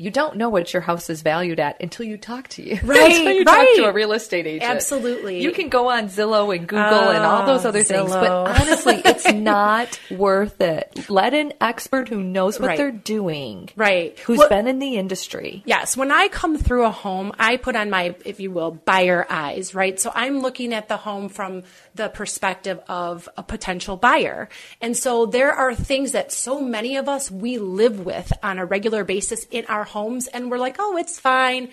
you 0.00 0.10
don't 0.10 0.36
know 0.36 0.48
what 0.48 0.72
your 0.72 0.80
house 0.80 1.10
is 1.10 1.20
valued 1.20 1.60
at 1.60 1.78
until 1.82 2.06
you 2.06 2.16
talk 2.16 2.48
to 2.48 2.62
you. 2.62 2.80
Right. 2.90 3.12
until 3.12 3.32
you 3.32 3.44
right. 3.44 3.66
talk 3.66 3.76
to 3.76 3.84
a 3.84 3.92
real 3.92 4.12
estate 4.12 4.46
agent. 4.46 4.68
Absolutely. 4.68 5.42
You 5.42 5.52
can 5.52 5.68
go 5.68 5.90
on 5.90 6.08
Zillow 6.08 6.56
and 6.56 6.66
Google 6.66 7.10
and 7.10 7.24
all 7.24 7.46
those 7.46 7.64
other 7.64 7.80
Zillow. 7.80 7.86
things, 7.86 8.10
but 8.10 8.30
oh, 8.30 8.46
honestly, 8.46 8.94
it's 9.04 9.30
not 9.32 10.00
worth 10.10 10.60
it. 10.60 11.08
Let 11.08 11.34
an 11.34 11.52
expert 11.60 12.08
who 12.08 12.22
knows 12.22 12.58
what 12.58 12.68
right. 12.68 12.78
they're 12.78 12.90
doing, 12.90 13.68
right, 13.76 14.18
who's 14.20 14.38
well, 14.38 14.48
been 14.48 14.66
in 14.66 14.78
the 14.78 14.96
industry. 14.96 15.62
Yes. 15.66 15.96
When 15.96 16.10
I 16.10 16.28
come 16.28 16.56
through 16.56 16.86
a 16.86 16.90
home, 16.90 17.32
I 17.38 17.58
put 17.58 17.76
on 17.76 17.90
my, 17.90 18.16
if 18.24 18.40
you 18.40 18.50
will, 18.50 18.72
buyer 18.72 19.26
eyes, 19.28 19.74
right? 19.74 20.00
So 20.00 20.10
I'm 20.12 20.40
looking 20.40 20.72
at 20.72 20.88
the 20.88 20.96
home 20.96 21.28
from 21.28 21.62
the 21.94 22.08
perspective 22.08 22.80
of 22.88 23.28
a 23.36 23.42
potential 23.42 23.96
buyer. 23.96 24.48
And 24.80 24.96
so 24.96 25.26
there 25.26 25.52
are 25.52 25.74
things 25.74 26.12
that 26.12 26.32
so 26.32 26.60
many 26.60 26.96
of 26.96 27.08
us 27.08 27.30
we 27.30 27.58
live 27.58 28.00
with 28.00 28.32
on 28.42 28.58
a 28.58 28.64
regular 28.64 29.04
basis 29.04 29.44
in 29.50 29.64
our 29.66 29.84
homes 29.84 30.26
and 30.28 30.50
we're 30.50 30.58
like, 30.58 30.76
"Oh, 30.78 30.96
it's 30.96 31.18
fine." 31.18 31.70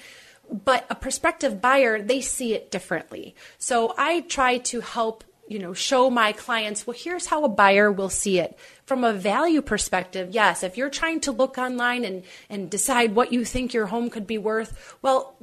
But 0.50 0.86
a 0.90 0.96
prospective 0.96 1.62
buyer, 1.62 2.02
they 2.02 2.22
see 2.22 2.54
it 2.54 2.72
differently. 2.72 3.36
So 3.58 3.94
I 3.98 4.22
try 4.22 4.60
to 4.60 4.82
help 4.82 5.24
you 5.48 5.60
know 5.60 5.74
show 5.74 6.10
my 6.10 6.34
clients 6.34 6.86
well 6.86 6.98
here's 6.98 7.28
how 7.28 7.46
a 7.46 7.50
buyer 7.50 7.90
will 7.90 8.10
see 8.10 8.38
it 8.38 8.58
from 8.86 9.06
a 9.06 9.14
value 9.14 9.62
perspective 9.62 10.30
yes 10.32 10.62
if 10.62 10.76
you're 10.76 10.90
trying 10.90 11.22
to 11.22 11.32
look 11.32 11.58
online 11.58 12.04
and 12.04 12.24
and 12.50 12.70
decide 12.70 13.16
what 13.16 13.32
you 13.32 13.46
think 13.46 13.74
your 13.74 13.86
home 13.86 14.10
could 14.10 14.28
be 14.28 14.38
worth 14.38 14.98
well 15.02 15.38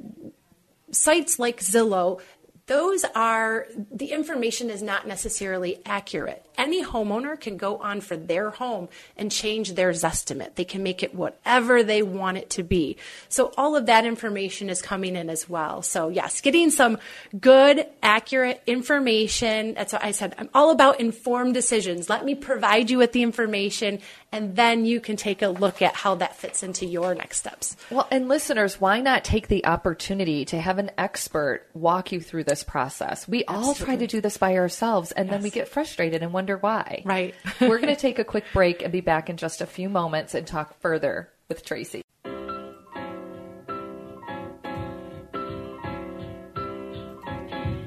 sites 0.94 1.38
like 1.38 1.60
Zillow 1.60 2.20
those 2.66 3.04
are 3.14 3.66
the 3.92 4.12
information 4.12 4.70
is 4.70 4.82
not 4.82 5.06
necessarily 5.06 5.82
accurate. 5.84 6.43
Any 6.56 6.84
homeowner 6.84 7.38
can 7.38 7.56
go 7.56 7.78
on 7.78 8.00
for 8.00 8.16
their 8.16 8.50
home 8.50 8.88
and 9.16 9.30
change 9.30 9.74
their 9.74 9.94
estimate. 10.04 10.56
They 10.56 10.64
can 10.64 10.82
make 10.82 11.02
it 11.02 11.14
whatever 11.14 11.82
they 11.82 12.02
want 12.02 12.36
it 12.36 12.50
to 12.50 12.62
be. 12.62 12.96
So 13.28 13.52
all 13.56 13.76
of 13.76 13.86
that 13.86 14.04
information 14.04 14.68
is 14.68 14.82
coming 14.82 15.16
in 15.16 15.30
as 15.30 15.48
well. 15.48 15.82
So 15.82 16.08
yes, 16.08 16.40
getting 16.40 16.70
some 16.70 16.98
good, 17.38 17.86
accurate 18.02 18.62
information. 18.66 19.74
That's 19.74 19.92
what 19.92 20.04
I 20.04 20.10
said. 20.10 20.34
I'm 20.38 20.50
all 20.52 20.70
about 20.70 21.00
informed 21.00 21.54
decisions. 21.54 22.10
Let 22.10 22.24
me 22.24 22.34
provide 22.34 22.90
you 22.90 22.98
with 22.98 23.12
the 23.12 23.22
information 23.22 24.00
and 24.32 24.56
then 24.56 24.84
you 24.84 25.00
can 25.00 25.16
take 25.16 25.42
a 25.42 25.48
look 25.48 25.80
at 25.80 25.94
how 25.94 26.16
that 26.16 26.36
fits 26.36 26.62
into 26.62 26.84
your 26.86 27.14
next 27.14 27.38
steps. 27.38 27.76
Well, 27.90 28.08
and 28.10 28.28
listeners, 28.28 28.80
why 28.80 29.00
not 29.00 29.24
take 29.24 29.48
the 29.48 29.64
opportunity 29.64 30.44
to 30.46 30.60
have 30.60 30.78
an 30.78 30.90
expert 30.98 31.66
walk 31.72 32.12
you 32.12 32.20
through 32.20 32.44
this 32.44 32.62
process? 32.62 33.28
We 33.28 33.44
Absolutely. 33.44 33.68
all 33.68 33.74
try 33.74 33.96
to 33.96 34.06
do 34.06 34.20
this 34.20 34.36
by 34.36 34.56
ourselves 34.56 35.12
and 35.12 35.26
yes. 35.26 35.32
then 35.32 35.42
we 35.42 35.50
get 35.50 35.68
frustrated 35.68 36.22
and 36.22 36.32
wonder 36.32 36.43
why. 36.52 37.02
Right. 37.04 37.34
We're 37.60 37.78
going 37.78 37.94
to 37.94 38.00
take 38.00 38.18
a 38.18 38.24
quick 38.24 38.44
break 38.52 38.82
and 38.82 38.92
be 38.92 39.00
back 39.00 39.30
in 39.30 39.36
just 39.36 39.60
a 39.60 39.66
few 39.66 39.88
moments 39.88 40.34
and 40.34 40.46
talk 40.46 40.78
further 40.80 41.30
with 41.48 41.64
Tracy. 41.64 42.02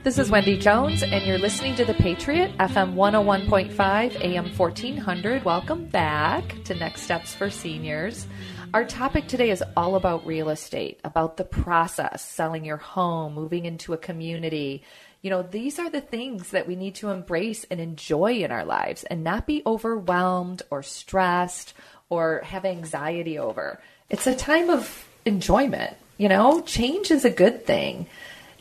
This 0.07 0.19
is 0.19 0.31
Wendy 0.31 0.57
Jones, 0.57 1.03
and 1.03 1.25
you're 1.25 1.37
listening 1.37 1.75
to 1.75 1.83
The 1.83 1.93
Patriot, 1.93 2.57
FM 2.59 2.93
101.5, 2.93 4.23
AM 4.23 4.55
1400. 4.55 5.43
Welcome 5.43 5.85
back 5.87 6.63
to 6.63 6.75
Next 6.75 7.01
Steps 7.01 7.35
for 7.35 7.49
Seniors. 7.49 8.25
Our 8.73 8.85
topic 8.85 9.27
today 9.27 9.49
is 9.49 9.61
all 9.75 9.95
about 9.95 10.25
real 10.25 10.47
estate, 10.47 11.01
about 11.03 11.35
the 11.35 11.43
process, 11.43 12.21
selling 12.21 12.63
your 12.63 12.77
home, 12.77 13.33
moving 13.33 13.65
into 13.65 13.91
a 13.91 13.97
community. 13.97 14.83
You 15.27 15.31
know, 15.31 15.41
these 15.41 15.77
are 15.77 15.89
the 15.89 15.99
things 15.99 16.51
that 16.51 16.69
we 16.69 16.77
need 16.77 16.95
to 16.95 17.09
embrace 17.09 17.65
and 17.69 17.81
enjoy 17.81 18.35
in 18.35 18.49
our 18.49 18.63
lives 18.63 19.03
and 19.03 19.25
not 19.25 19.45
be 19.45 19.61
overwhelmed 19.65 20.61
or 20.69 20.81
stressed 20.83 21.73
or 22.09 22.39
have 22.45 22.63
anxiety 22.63 23.37
over. 23.37 23.81
It's 24.09 24.25
a 24.25 24.33
time 24.33 24.69
of 24.69 25.05
enjoyment. 25.25 25.97
You 26.17 26.29
know, 26.29 26.61
change 26.61 27.11
is 27.11 27.25
a 27.25 27.29
good 27.29 27.65
thing. 27.65 28.07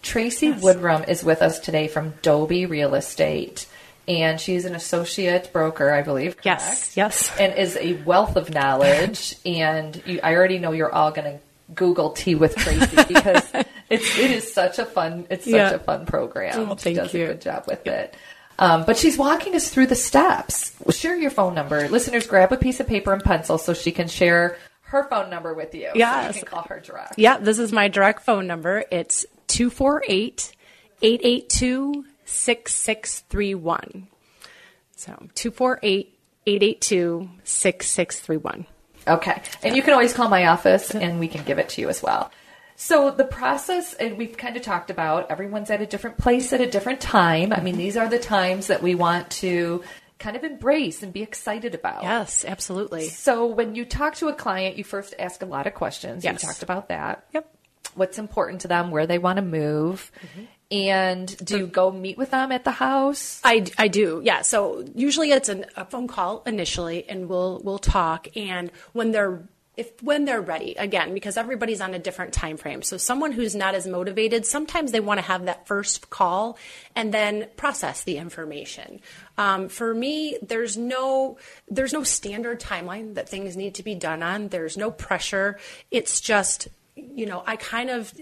Tracy 0.02 0.48
yes. 0.48 0.60
Woodrum 0.60 1.08
is 1.08 1.22
with 1.22 1.40
us 1.40 1.60
today 1.60 1.86
from 1.86 2.14
Dobi 2.14 2.68
Real 2.68 2.96
Estate. 2.96 3.68
And 4.08 4.40
she's 4.40 4.64
an 4.64 4.74
associate 4.74 5.52
broker, 5.52 5.92
I 5.92 6.02
believe. 6.02 6.32
Correct? 6.32 6.46
Yes, 6.46 6.96
yes. 6.96 7.38
And 7.38 7.54
is 7.54 7.76
a 7.76 7.92
wealth 8.02 8.34
of 8.34 8.50
knowledge. 8.52 9.36
and 9.46 10.02
you, 10.04 10.18
I 10.20 10.34
already 10.34 10.58
know 10.58 10.72
you're 10.72 10.92
all 10.92 11.12
going 11.12 11.32
to 11.32 11.40
Google 11.74 12.10
Tea 12.10 12.34
with 12.34 12.54
Tracy 12.56 12.96
because 13.08 13.42
it's 13.90 14.18
it 14.18 14.30
is 14.30 14.52
such 14.52 14.78
a 14.78 14.86
fun 14.86 15.26
it's 15.30 15.44
such 15.44 15.54
yeah. 15.54 15.70
a 15.70 15.78
fun 15.78 16.06
program. 16.06 16.70
Oh, 16.70 16.76
she 16.76 16.94
does 16.94 17.12
you. 17.12 17.24
a 17.24 17.26
good 17.28 17.40
job 17.40 17.64
with 17.66 17.86
it. 17.86 18.14
Um, 18.58 18.84
but 18.84 18.96
she's 18.96 19.18
walking 19.18 19.54
us 19.54 19.68
through 19.68 19.86
the 19.86 19.94
steps. 19.96 20.74
share 20.90 21.16
your 21.16 21.30
phone 21.30 21.54
number. 21.54 21.88
Listeners, 21.88 22.26
grab 22.26 22.52
a 22.52 22.56
piece 22.56 22.80
of 22.80 22.86
paper 22.86 23.12
and 23.12 23.22
pencil 23.22 23.58
so 23.58 23.74
she 23.74 23.92
can 23.92 24.08
share 24.08 24.56
her 24.82 25.04
phone 25.08 25.28
number 25.28 25.52
with 25.52 25.74
you. 25.74 25.90
Yeah, 25.94 26.22
so 26.22 26.26
you 26.28 26.34
can 26.34 26.44
call 26.44 26.62
her 26.62 26.80
direct. 26.80 27.18
Yeah, 27.18 27.38
this 27.38 27.58
is 27.58 27.72
my 27.72 27.88
direct 27.88 28.22
phone 28.22 28.46
number. 28.46 28.84
It's 28.90 29.26
248 29.48 30.52
882 31.02 32.04
6631. 32.24 34.08
So 34.96 35.12
248 35.34 36.18
882 36.46 37.28
6631. 37.44 38.66
Okay. 39.06 39.40
And 39.62 39.76
you 39.76 39.82
can 39.82 39.92
always 39.92 40.12
call 40.12 40.28
my 40.28 40.46
office 40.46 40.94
and 40.94 41.20
we 41.20 41.28
can 41.28 41.44
give 41.44 41.58
it 41.58 41.68
to 41.70 41.80
you 41.80 41.88
as 41.88 42.02
well. 42.02 42.30
So 42.76 43.10
the 43.10 43.24
process, 43.24 43.94
and 43.94 44.18
we've 44.18 44.36
kind 44.36 44.56
of 44.56 44.62
talked 44.62 44.90
about 44.90 45.30
everyone's 45.30 45.70
at 45.70 45.80
a 45.80 45.86
different 45.86 46.18
place 46.18 46.52
at 46.52 46.60
a 46.60 46.70
different 46.70 47.00
time. 47.00 47.52
I 47.52 47.60
mean, 47.60 47.76
these 47.76 47.96
are 47.96 48.08
the 48.08 48.18
times 48.18 48.66
that 48.66 48.82
we 48.82 48.94
want 48.94 49.30
to 49.30 49.82
kind 50.18 50.36
of 50.36 50.44
embrace 50.44 51.02
and 51.02 51.12
be 51.12 51.22
excited 51.22 51.74
about. 51.74 52.02
Yes, 52.02 52.44
absolutely. 52.44 53.08
So 53.08 53.46
when 53.46 53.74
you 53.74 53.86
talk 53.86 54.16
to 54.16 54.28
a 54.28 54.34
client, 54.34 54.76
you 54.76 54.84
first 54.84 55.14
ask 55.18 55.42
a 55.42 55.46
lot 55.46 55.66
of 55.66 55.74
questions. 55.74 56.22
Yes. 56.24 56.42
You 56.42 56.48
talked 56.48 56.62
about 56.62 56.88
that. 56.88 57.26
Yep 57.32 57.50
what's 57.96 58.18
important 58.18 58.60
to 58.62 58.68
them, 58.68 58.90
where 58.90 59.06
they 59.06 59.18
want 59.18 59.36
to 59.36 59.42
move. 59.42 60.12
Mm-hmm. 60.20 60.44
And 60.70 61.36
do 61.38 61.58
you 61.58 61.66
go 61.66 61.92
meet 61.92 62.18
with 62.18 62.30
them 62.30 62.50
at 62.50 62.64
the 62.64 62.72
house? 62.72 63.40
I, 63.44 63.66
I 63.78 63.88
do, 63.88 64.20
yeah. 64.24 64.42
So 64.42 64.84
usually 64.94 65.30
it's 65.30 65.48
an, 65.48 65.66
a 65.76 65.84
phone 65.84 66.08
call 66.08 66.42
initially, 66.44 67.08
and 67.08 67.28
we'll 67.28 67.60
we'll 67.62 67.78
talk. 67.78 68.28
And 68.36 68.72
when 68.92 69.12
they're 69.12 69.42
if 69.76 70.02
when 70.02 70.24
they're 70.24 70.40
ready 70.40 70.74
again 70.78 71.12
because 71.12 71.36
everybody's 71.36 71.80
on 71.80 71.92
a 71.92 71.98
different 71.98 72.32
time 72.32 72.56
frame 72.56 72.80
so 72.80 72.96
someone 72.96 73.30
who's 73.30 73.54
not 73.54 73.74
as 73.74 73.86
motivated 73.86 74.46
sometimes 74.46 74.90
they 74.90 75.00
want 75.00 75.18
to 75.18 75.26
have 75.26 75.44
that 75.44 75.66
first 75.66 76.08
call 76.08 76.56
and 76.94 77.12
then 77.12 77.46
process 77.56 78.02
the 78.04 78.16
information 78.16 79.00
um, 79.36 79.68
for 79.68 79.92
me 79.92 80.38
there's 80.40 80.78
no 80.78 81.36
there's 81.68 81.92
no 81.92 82.02
standard 82.02 82.58
timeline 82.58 83.14
that 83.14 83.28
things 83.28 83.54
need 83.54 83.74
to 83.74 83.82
be 83.82 83.94
done 83.94 84.22
on 84.22 84.48
there's 84.48 84.78
no 84.78 84.90
pressure 84.90 85.58
it's 85.90 86.20
just 86.22 86.68
you 86.96 87.26
know, 87.26 87.42
I 87.46 87.56
kind 87.56 87.90
of 87.90 88.12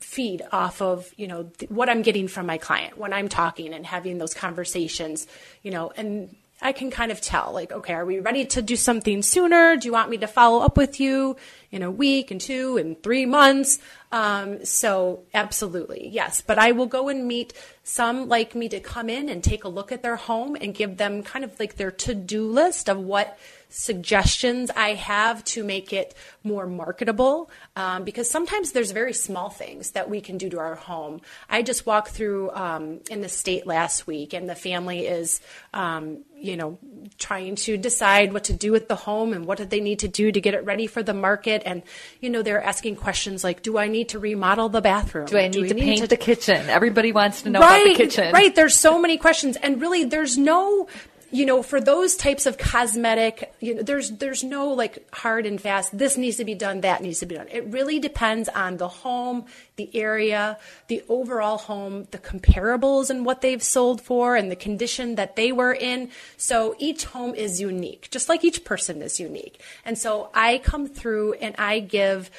feed 0.00 0.42
off 0.52 0.82
of 0.82 1.12
you 1.16 1.26
know 1.26 1.44
th- 1.58 1.70
what 1.70 1.88
I'm 1.88 2.02
getting 2.02 2.28
from 2.28 2.46
my 2.46 2.58
client 2.58 2.98
when 2.98 3.12
I'm 3.12 3.28
talking 3.28 3.72
and 3.72 3.86
having 3.86 4.18
those 4.18 4.34
conversations, 4.34 5.26
you 5.62 5.70
know, 5.70 5.92
and 5.96 6.34
I 6.62 6.72
can 6.72 6.90
kind 6.90 7.10
of 7.10 7.20
tell, 7.20 7.52
like, 7.52 7.72
okay, 7.72 7.94
are 7.94 8.04
we 8.04 8.18
ready 8.18 8.44
to 8.44 8.60
do 8.60 8.76
something 8.76 9.22
sooner? 9.22 9.76
Do 9.76 9.88
you 9.88 9.92
want 9.92 10.10
me 10.10 10.18
to 10.18 10.26
follow 10.26 10.60
up 10.60 10.76
with 10.76 11.00
you 11.00 11.36
in 11.70 11.82
a 11.82 11.90
week, 11.90 12.30
and 12.30 12.40
two, 12.40 12.76
and 12.76 13.02
three 13.02 13.24
months? 13.24 13.78
Um, 14.12 14.64
so, 14.64 15.22
absolutely, 15.32 16.08
yes. 16.08 16.42
But 16.42 16.58
I 16.58 16.72
will 16.72 16.86
go 16.86 17.08
and 17.08 17.26
meet 17.26 17.54
some 17.82 18.28
like 18.28 18.54
me 18.54 18.68
to 18.68 18.80
come 18.80 19.08
in 19.08 19.28
and 19.28 19.42
take 19.42 19.64
a 19.64 19.68
look 19.68 19.90
at 19.90 20.02
their 20.02 20.16
home 20.16 20.54
and 20.60 20.74
give 20.74 20.98
them 20.98 21.22
kind 21.22 21.44
of 21.44 21.58
like 21.58 21.76
their 21.76 21.90
to 21.92 22.14
do 22.14 22.46
list 22.46 22.90
of 22.90 22.98
what 22.98 23.38
suggestions 23.70 24.70
I 24.76 24.94
have 24.94 25.42
to 25.44 25.64
make 25.64 25.92
it 25.92 26.14
more 26.44 26.66
marketable. 26.66 27.50
Um, 27.76 28.04
because 28.04 28.28
sometimes 28.28 28.72
there's 28.72 28.90
very 28.90 29.12
small 29.12 29.48
things 29.48 29.92
that 29.92 30.10
we 30.10 30.20
can 30.20 30.38
do 30.38 30.50
to 30.50 30.58
our 30.58 30.74
home. 30.74 31.20
I 31.48 31.62
just 31.62 31.86
walked 31.86 32.08
through 32.08 32.50
um, 32.50 33.00
in 33.10 33.20
the 33.20 33.28
state 33.28 33.66
last 33.66 34.06
week, 34.06 34.34
and 34.34 34.48
the 34.48 34.54
family 34.54 35.06
is, 35.06 35.40
um, 35.72 36.24
you 36.36 36.56
know, 36.56 36.78
trying 37.18 37.54
to 37.54 37.76
decide 37.76 38.32
what 38.32 38.44
to 38.44 38.52
do 38.52 38.72
with 38.72 38.88
the 38.88 38.94
home 38.96 39.32
and 39.32 39.46
what 39.46 39.58
do 39.58 39.64
they 39.64 39.80
need 39.80 40.00
to 40.00 40.08
do 40.08 40.32
to 40.32 40.40
get 40.40 40.54
it 40.54 40.64
ready 40.64 40.86
for 40.86 41.02
the 41.02 41.14
market. 41.14 41.62
And, 41.64 41.82
you 42.20 42.30
know, 42.30 42.42
they're 42.42 42.62
asking 42.62 42.96
questions 42.96 43.44
like, 43.44 43.62
do 43.62 43.78
I 43.78 43.88
need 43.88 44.10
to 44.10 44.18
remodel 44.18 44.68
the 44.68 44.80
bathroom? 44.80 45.26
Do 45.26 45.38
I 45.38 45.48
need 45.48 45.52
do 45.52 45.68
to 45.68 45.74
need 45.74 45.82
paint 45.82 46.00
to- 46.00 46.06
the 46.06 46.16
kitchen? 46.16 46.68
Everybody 46.68 47.12
wants 47.12 47.42
to 47.42 47.50
know 47.50 47.60
right, 47.60 47.82
about 47.82 47.90
the 47.90 47.94
kitchen. 47.94 48.32
Right. 48.32 48.54
There's 48.54 48.74
so 48.74 48.98
many 48.98 49.18
questions. 49.18 49.56
And 49.56 49.80
really, 49.80 50.04
there's 50.04 50.38
no 50.38 50.88
you 51.30 51.46
know 51.46 51.62
for 51.62 51.80
those 51.80 52.16
types 52.16 52.46
of 52.46 52.58
cosmetic 52.58 53.54
you 53.60 53.74
know 53.74 53.82
there's 53.82 54.10
there's 54.12 54.42
no 54.42 54.68
like 54.68 55.06
hard 55.14 55.46
and 55.46 55.60
fast 55.60 55.96
this 55.96 56.16
needs 56.16 56.36
to 56.36 56.44
be 56.44 56.54
done 56.54 56.80
that 56.82 57.02
needs 57.02 57.20
to 57.20 57.26
be 57.26 57.34
done. 57.34 57.48
It 57.50 57.66
really 57.66 57.98
depends 57.98 58.48
on 58.48 58.76
the 58.76 58.88
home 58.88 59.44
the 59.76 59.94
area 59.94 60.58
the 60.88 61.02
overall 61.08 61.58
home 61.58 62.06
the 62.10 62.18
comparables 62.18 63.10
and 63.10 63.24
what 63.24 63.40
they've 63.40 63.62
sold 63.62 64.00
for 64.00 64.36
and 64.36 64.50
the 64.50 64.56
condition 64.56 65.14
that 65.16 65.36
they 65.36 65.52
were 65.52 65.72
in. 65.72 66.10
So 66.36 66.74
each 66.78 67.04
home 67.04 67.34
is 67.34 67.60
unique 67.60 68.08
just 68.10 68.28
like 68.28 68.44
each 68.44 68.64
person 68.64 69.02
is 69.02 69.20
unique. 69.20 69.60
And 69.84 69.96
so 69.98 70.30
i 70.34 70.58
come 70.58 70.86
through 70.86 71.34
and 71.34 71.54
i 71.58 71.80
give 71.80 72.30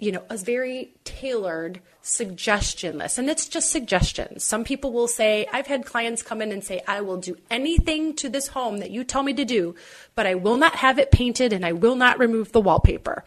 you 0.00 0.12
know, 0.12 0.22
a 0.30 0.36
very 0.36 0.94
tailored 1.04 1.80
suggestion 2.02 2.98
list. 2.98 3.18
And 3.18 3.28
it's 3.28 3.46
just 3.46 3.70
suggestions. 3.70 4.44
Some 4.44 4.64
people 4.64 4.92
will 4.92 5.08
say, 5.08 5.46
I've 5.52 5.66
had 5.66 5.84
clients 5.84 6.22
come 6.22 6.40
in 6.40 6.52
and 6.52 6.64
say, 6.64 6.82
I 6.86 7.00
will 7.00 7.18
do 7.18 7.36
anything 7.50 8.14
to 8.16 8.28
this 8.28 8.48
home 8.48 8.78
that 8.78 8.90
you 8.90 9.04
tell 9.04 9.22
me 9.22 9.34
to 9.34 9.44
do, 9.44 9.74
but 10.14 10.26
I 10.26 10.34
will 10.34 10.56
not 10.56 10.76
have 10.76 10.98
it 10.98 11.10
painted 11.10 11.52
and 11.52 11.64
I 11.64 11.72
will 11.72 11.96
not 11.96 12.18
remove 12.18 12.52
the 12.52 12.60
wallpaper. 12.60 13.24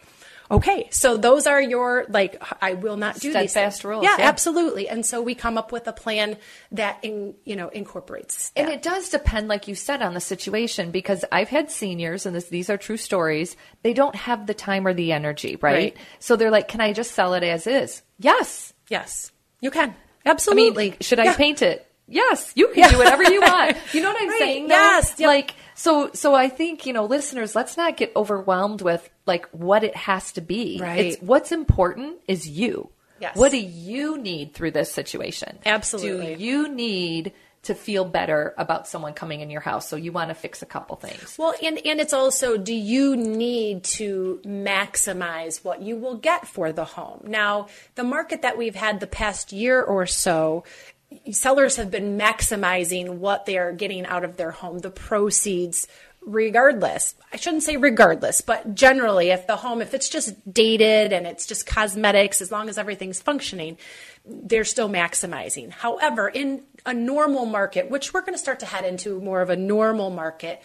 Okay, 0.50 0.88
so 0.90 1.16
those 1.16 1.46
are 1.46 1.60
your 1.60 2.04
like 2.08 2.42
I 2.60 2.74
will 2.74 2.96
not 2.96 3.18
do 3.18 3.32
these 3.32 3.54
fast 3.54 3.82
rules, 3.84 4.04
Yeah, 4.04 4.16
yeah. 4.18 4.28
absolutely. 4.28 4.88
And 4.88 5.04
so 5.04 5.22
we 5.22 5.34
come 5.34 5.56
up 5.56 5.72
with 5.72 5.88
a 5.88 5.92
plan 5.92 6.36
that 6.72 6.98
in, 7.02 7.34
you 7.44 7.56
know 7.56 7.68
incorporates. 7.68 8.52
And 8.54 8.68
it 8.68 8.82
does 8.82 9.08
depend, 9.08 9.48
like 9.48 9.68
you 9.68 9.74
said, 9.74 10.02
on 10.02 10.12
the 10.14 10.20
situation 10.20 10.90
because 10.90 11.24
I've 11.32 11.48
had 11.48 11.70
seniors, 11.70 12.26
and 12.26 12.36
this, 12.36 12.48
these 12.48 12.68
are 12.68 12.76
true 12.76 12.98
stories, 12.98 13.56
they 13.82 13.94
don't 13.94 14.14
have 14.14 14.46
the 14.46 14.54
time 14.54 14.86
or 14.86 14.92
the 14.94 15.12
energy, 15.12 15.56
right? 15.56 15.74
Right. 15.74 15.96
So 16.18 16.36
they're 16.36 16.50
like, 16.50 16.68
can 16.68 16.80
I 16.80 16.92
just 16.92 17.12
sell 17.12 17.34
it 17.34 17.42
as 17.42 17.66
is? 17.66 18.02
Yes. 18.18 18.72
yes, 18.88 19.32
you 19.60 19.70
can 19.70 19.88
I 19.90 19.92
mean, 19.92 19.96
absolutely. 20.26 20.96
should 21.00 21.18
I 21.20 21.24
Yeah. 21.24 21.36
paint 21.36 21.62
it? 21.62 21.90
Yes, 22.06 22.52
you 22.54 22.68
can 22.68 22.90
do 22.90 22.98
whatever 22.98 23.22
you 23.24 23.40
want. 23.40 23.76
You 23.92 24.02
know 24.02 24.12
what 24.12 24.20
I'm 24.22 24.28
Right, 24.28 24.38
saying? 24.38 24.68
though? 24.68 24.74
yes, 24.74 25.14
yep. 25.18 25.26
Like 25.28 25.54
so. 25.74 26.10
So 26.12 26.34
I 26.34 26.48
think 26.48 26.84
you 26.86 26.92
know, 26.92 27.04
listeners, 27.06 27.54
let's 27.56 27.76
not 27.76 27.96
get 27.96 28.12
overwhelmed 28.14 28.82
with 28.82 29.08
like 29.26 29.46
what 29.52 29.84
it 29.84 29.96
has 29.96 30.32
to 30.32 30.40
be. 30.40 30.78
Right. 30.82 31.06
It's 31.06 31.22
what's 31.22 31.50
important 31.52 32.16
is 32.28 32.46
you. 32.48 32.90
Yes. 33.20 33.36
What 33.36 33.52
do 33.52 33.58
you 33.58 34.18
need 34.18 34.52
through 34.54 34.72
this 34.72 34.92
situation? 34.92 35.58
Absolutely. 35.64 36.34
Do 36.34 36.44
you 36.44 36.68
need 36.68 37.32
to 37.62 37.74
feel 37.74 38.04
better 38.04 38.52
about 38.58 38.86
someone 38.86 39.14
coming 39.14 39.40
in 39.40 39.48
your 39.48 39.62
house? 39.62 39.88
So 39.88 39.96
you 39.96 40.12
want 40.12 40.28
to 40.28 40.34
fix 40.34 40.60
a 40.60 40.66
couple 40.66 40.96
things. 40.96 41.36
Well, 41.38 41.54
and, 41.62 41.78
and 41.86 42.00
it's 42.00 42.12
also 42.12 42.58
do 42.58 42.74
you 42.74 43.16
need 43.16 43.84
to 43.84 44.40
maximize 44.44 45.64
what 45.64 45.80
you 45.80 45.96
will 45.96 46.16
get 46.16 46.46
for 46.46 46.72
the 46.72 46.84
home? 46.84 47.22
Now, 47.26 47.68
the 47.94 48.04
market 48.04 48.42
that 48.42 48.58
we've 48.58 48.74
had 48.74 49.00
the 49.00 49.06
past 49.06 49.52
year 49.52 49.80
or 49.82 50.04
so, 50.06 50.64
sellers 51.32 51.76
have 51.76 51.90
been 51.90 52.18
maximizing 52.18 53.18
what 53.18 53.46
they 53.46 53.58
are 53.58 53.72
getting 53.72 54.06
out 54.06 54.24
of 54.24 54.36
their 54.36 54.50
home, 54.50 54.78
the 54.78 54.90
proceeds 54.90 55.88
regardless. 56.26 57.14
I 57.32 57.36
shouldn't 57.36 57.64
say 57.64 57.76
regardless 57.76 58.40
but 58.40 58.74
generally 58.74 59.30
if 59.30 59.46
the 59.46 59.56
home 59.56 59.82
if 59.82 59.92
it's 59.92 60.08
just 60.08 60.34
dated 60.50 61.12
and 61.12 61.26
it's 61.26 61.46
just 61.46 61.66
cosmetics 61.66 62.40
as 62.40 62.50
long 62.50 62.68
as 62.68 62.78
everything's 62.78 63.20
functioning 63.20 63.76
they're 64.24 64.64
still 64.64 64.88
maximizing. 64.88 65.70
However 65.70 66.28
in 66.28 66.62
a 66.86 66.94
normal 66.94 67.44
market 67.44 67.90
which 67.90 68.14
we're 68.14 68.22
going 68.22 68.32
to 68.32 68.38
start 68.38 68.60
to 68.60 68.66
head 68.66 68.86
into 68.86 69.20
more 69.20 69.42
of 69.42 69.50
a 69.50 69.56
normal 69.56 70.08
market 70.08 70.62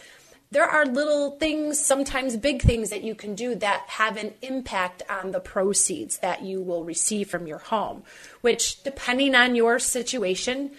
there 0.51 0.65
are 0.65 0.85
little 0.85 1.31
things, 1.31 1.79
sometimes 1.79 2.35
big 2.35 2.61
things 2.61 2.89
that 2.89 3.03
you 3.03 3.13
can 3.13 3.35
do 3.35 3.53
that 3.55 3.83
have 3.87 4.17
an 4.17 4.33
impact 4.41 5.03
on 5.09 5.31
the 5.31 5.39
proceeds 5.39 6.17
that 6.19 6.41
you 6.41 6.61
will 6.61 6.83
receive 6.83 7.29
from 7.29 7.45
your 7.45 7.59
home, 7.59 8.03
which, 8.41 8.81
depending 8.83 9.35
on 9.35 9.53
your 9.53 9.77
situation, 9.77 10.71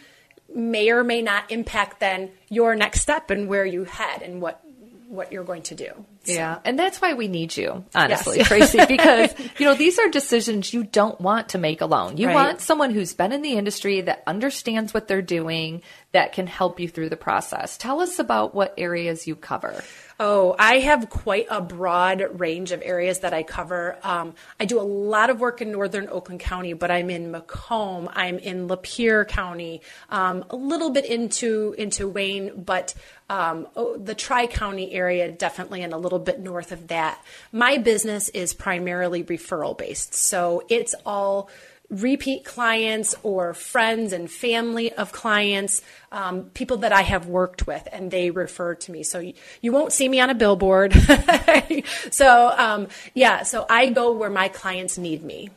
may 0.52 0.90
or 0.90 1.04
may 1.04 1.22
not 1.22 1.50
impact 1.50 2.00
then 2.00 2.30
your 2.48 2.74
next 2.74 3.00
step 3.00 3.30
and 3.30 3.48
where 3.48 3.64
you 3.64 3.84
head 3.84 4.22
and 4.22 4.42
what 4.42 4.60
what 5.08 5.32
you're 5.32 5.44
going 5.44 5.62
to 5.62 5.74
do. 5.74 5.92
Yeah, 6.34 6.58
and 6.64 6.78
that's 6.78 7.00
why 7.00 7.14
we 7.14 7.28
need 7.28 7.56
you, 7.56 7.84
honestly, 7.94 8.38
Yes. 8.38 8.48
Tracy, 8.48 8.84
because 8.88 9.32
you 9.58 9.66
know 9.66 9.74
these 9.74 9.98
are 9.98 10.08
decisions 10.08 10.72
you 10.72 10.84
don't 10.84 11.20
want 11.20 11.50
to 11.50 11.58
make 11.58 11.80
alone. 11.80 12.16
You 12.16 12.28
Right. 12.28 12.34
want 12.34 12.60
someone 12.60 12.90
who's 12.90 13.14
been 13.14 13.32
in 13.32 13.42
the 13.42 13.54
industry 13.54 14.00
that 14.02 14.22
understands 14.26 14.94
what 14.94 15.08
they're 15.08 15.22
doing, 15.22 15.82
that 16.12 16.32
can 16.32 16.46
help 16.46 16.80
you 16.80 16.88
through 16.88 17.08
the 17.08 17.16
process. 17.16 17.76
Tell 17.78 18.00
us 18.00 18.18
about 18.18 18.54
what 18.54 18.74
areas 18.76 19.26
you 19.26 19.36
cover. 19.36 19.82
Oh, 20.22 20.54
I 20.58 20.80
have 20.80 21.08
quite 21.08 21.46
a 21.50 21.62
broad 21.62 22.38
range 22.40 22.72
of 22.72 22.82
areas 22.84 23.20
that 23.20 23.32
I 23.32 23.42
cover. 23.42 23.96
Um, 24.02 24.34
I 24.58 24.66
do 24.66 24.78
a 24.78 24.82
lot 24.82 25.30
of 25.30 25.40
work 25.40 25.62
in 25.62 25.72
northern 25.72 26.08
Oakland 26.10 26.40
County, 26.40 26.74
but 26.74 26.90
I'm 26.90 27.08
in 27.08 27.30
Macomb, 27.30 28.08
I'm 28.12 28.38
in 28.38 28.68
Lapeer 28.68 29.26
County, 29.26 29.80
um, 30.10 30.44
a 30.50 30.56
little 30.56 30.90
bit 30.90 31.06
into 31.06 31.74
into 31.78 32.06
Wayne, 32.08 32.62
but 32.62 32.92
um, 33.30 33.66
oh, 33.76 33.96
the 33.96 34.14
Tri 34.14 34.46
County 34.46 34.92
area 34.92 35.30
definitely, 35.32 35.82
and 35.82 35.94
a 35.94 35.96
little 35.98 36.18
bit 36.20 36.40
north 36.40 36.72
of 36.72 36.88
that. 36.88 37.22
My 37.52 37.78
business 37.78 38.28
is 38.30 38.54
primarily 38.54 39.24
referral 39.24 39.76
based, 39.76 40.14
so 40.14 40.62
it's 40.68 40.94
all 41.04 41.50
repeat 41.90 42.44
clients 42.44 43.16
or 43.24 43.52
friends 43.52 44.12
and 44.12 44.30
family 44.30 44.92
of 44.92 45.10
clients, 45.10 45.82
um, 46.12 46.44
people 46.54 46.78
that 46.78 46.92
I 46.92 47.02
have 47.02 47.26
worked 47.26 47.66
with, 47.66 47.86
and 47.92 48.10
they 48.10 48.30
refer 48.30 48.76
to 48.76 48.92
me. 48.92 49.02
So 49.02 49.18
you, 49.18 49.34
you 49.60 49.72
won't 49.72 49.92
see 49.92 50.08
me 50.08 50.20
on 50.20 50.30
a 50.30 50.34
billboard. 50.34 50.94
so 52.10 52.54
um, 52.56 52.88
yeah, 53.14 53.42
so 53.42 53.66
I 53.68 53.90
go 53.90 54.12
where 54.12 54.30
my 54.30 54.48
clients 54.48 54.98
need 54.98 55.22
me. 55.22 55.50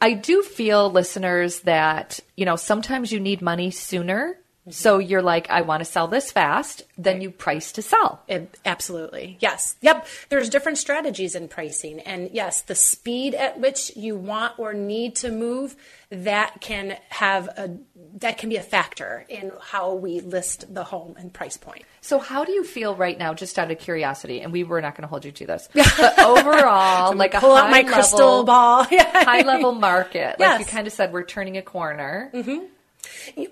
I 0.00 0.12
do 0.14 0.42
feel, 0.42 0.90
listeners, 0.90 1.60
that 1.60 2.20
you 2.36 2.44
know 2.44 2.56
sometimes 2.56 3.12
you 3.12 3.20
need 3.20 3.42
money 3.42 3.70
sooner. 3.70 4.38
Mm-hmm. 4.68 4.72
So 4.72 4.98
you're 4.98 5.22
like, 5.22 5.50
I 5.50 5.62
want 5.62 5.80
to 5.80 5.84
sell 5.84 6.08
this 6.08 6.30
fast. 6.30 6.82
Then 6.96 7.20
you 7.20 7.30
price 7.30 7.72
to 7.72 7.82
sell. 7.82 8.22
Ab- 8.28 8.54
Absolutely. 8.64 9.36
Yes. 9.40 9.76
Yep. 9.80 10.06
There's 10.28 10.48
different 10.48 10.78
strategies 10.78 11.34
in 11.34 11.48
pricing. 11.48 12.00
And 12.00 12.30
yes, 12.32 12.62
the 12.62 12.74
speed 12.74 13.34
at 13.34 13.58
which 13.60 13.96
you 13.96 14.16
want 14.16 14.58
or 14.58 14.74
need 14.74 15.16
to 15.16 15.30
move, 15.30 15.76
that 16.10 16.60
can 16.62 16.96
have 17.10 17.48
a 17.48 17.76
that 18.20 18.38
can 18.38 18.48
be 18.48 18.56
a 18.56 18.62
factor 18.62 19.26
in 19.28 19.52
how 19.60 19.92
we 19.94 20.20
list 20.20 20.72
the 20.74 20.82
home 20.82 21.14
and 21.18 21.32
price 21.32 21.56
point. 21.58 21.82
So 22.00 22.18
how 22.18 22.44
do 22.44 22.52
you 22.52 22.64
feel 22.64 22.96
right 22.96 23.16
now, 23.18 23.34
just 23.34 23.58
out 23.58 23.70
of 23.70 23.78
curiosity? 23.78 24.40
And 24.40 24.50
we 24.50 24.64
were 24.64 24.80
not 24.80 24.94
going 24.94 25.02
to 25.02 25.08
hold 25.08 25.24
you 25.26 25.32
to 25.32 25.46
this, 25.46 25.68
but 25.74 26.18
overall, 26.18 27.14
like 27.14 27.34
a 27.34 27.40
pull 27.40 27.54
out 27.54 27.70
my 27.70 27.82
high 27.82 27.92
crystal 27.92 28.18
level- 28.42 28.44
ball. 28.44 28.84
high 28.90 29.42
level 29.42 29.72
market. 29.72 30.38
Like 30.38 30.40
Yes. 30.40 30.60
you 30.60 30.66
kind 30.66 30.86
of 30.86 30.92
said, 30.94 31.12
we're 31.12 31.24
turning 31.24 31.58
a 31.58 31.62
corner. 31.62 32.30
Mm-hmm. 32.32 32.64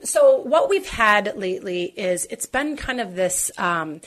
So 0.02 0.36
what 0.36 0.68
we've 0.68 0.88
had 0.88 1.36
lately 1.36 1.84
is 1.84 2.26
it's 2.30 2.46
been 2.46 2.76
kind 2.76 3.00
of 3.00 3.14
this 3.14 3.50
um, 3.58 4.00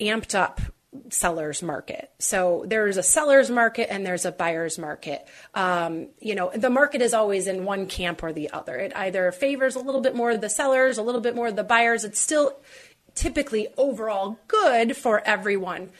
amped 0.00 0.34
up 0.34 0.60
sellers 1.08 1.62
market. 1.62 2.10
So 2.18 2.64
there's 2.66 2.96
a 2.96 3.02
sellers 3.02 3.50
market 3.50 3.90
and 3.90 4.04
there's 4.04 4.24
a 4.24 4.32
buyers 4.32 4.78
market. 4.78 5.26
Um, 5.54 6.08
you 6.20 6.34
know, 6.34 6.50
the 6.54 6.70
market 6.70 7.00
is 7.00 7.14
always 7.14 7.46
in 7.46 7.64
one 7.64 7.86
camp 7.86 8.22
or 8.22 8.32
the 8.32 8.50
other. 8.50 8.76
It 8.76 8.94
either 8.94 9.32
favors 9.32 9.74
a 9.74 9.80
little 9.80 10.02
bit 10.02 10.14
more 10.14 10.36
the 10.36 10.50
sellers, 10.50 10.98
a 10.98 11.02
little 11.02 11.22
bit 11.22 11.34
more 11.34 11.50
the 11.50 11.64
buyers. 11.64 12.04
It's 12.04 12.20
still 12.20 12.58
typically 13.14 13.68
overall 13.76 14.38
good 14.48 14.96
for 14.96 15.22
everyone. 15.26 15.90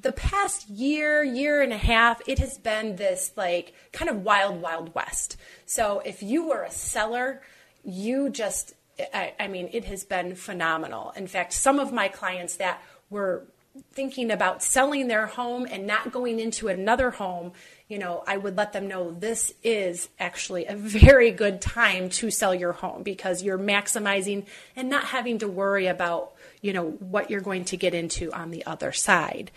The 0.00 0.12
past 0.12 0.68
year, 0.68 1.22
year 1.22 1.60
and 1.62 1.72
a 1.72 1.78
half, 1.78 2.26
it 2.26 2.38
has 2.38 2.58
been 2.58 2.96
this 2.96 3.32
like 3.36 3.74
kind 3.92 4.10
of 4.10 4.22
wild, 4.22 4.62
wild 4.62 4.94
west. 4.94 5.36
So 5.66 6.00
if 6.04 6.22
you 6.22 6.48
were 6.48 6.62
a 6.62 6.70
seller, 6.70 7.42
you 7.84 8.30
just, 8.30 8.74
I, 9.12 9.34
I 9.38 9.48
mean, 9.48 9.70
it 9.72 9.84
has 9.84 10.04
been 10.04 10.34
phenomenal. 10.34 11.12
In 11.16 11.26
fact, 11.26 11.52
some 11.52 11.78
of 11.78 11.92
my 11.92 12.08
clients 12.08 12.56
that 12.56 12.82
were 13.08 13.44
thinking 13.92 14.30
about 14.30 14.62
selling 14.62 15.08
their 15.08 15.26
home 15.26 15.66
and 15.70 15.86
not 15.86 16.10
going 16.10 16.40
into 16.40 16.68
another 16.68 17.10
home, 17.10 17.52
you 17.88 17.98
know, 17.98 18.22
I 18.26 18.36
would 18.36 18.56
let 18.56 18.72
them 18.72 18.88
know 18.88 19.10
this 19.10 19.52
is 19.62 20.08
actually 20.18 20.66
a 20.66 20.76
very 20.76 21.30
good 21.30 21.60
time 21.60 22.08
to 22.10 22.30
sell 22.30 22.54
your 22.54 22.72
home 22.72 23.02
because 23.02 23.42
you're 23.42 23.58
maximizing 23.58 24.46
and 24.76 24.88
not 24.88 25.04
having 25.04 25.38
to 25.38 25.48
worry 25.48 25.86
about, 25.86 26.32
you 26.60 26.72
know, 26.72 26.90
what 26.90 27.30
you're 27.30 27.40
going 27.40 27.64
to 27.66 27.76
get 27.76 27.94
into 27.94 28.32
on 28.32 28.50
the 28.50 28.66
other 28.66 28.92
side. 28.92 29.50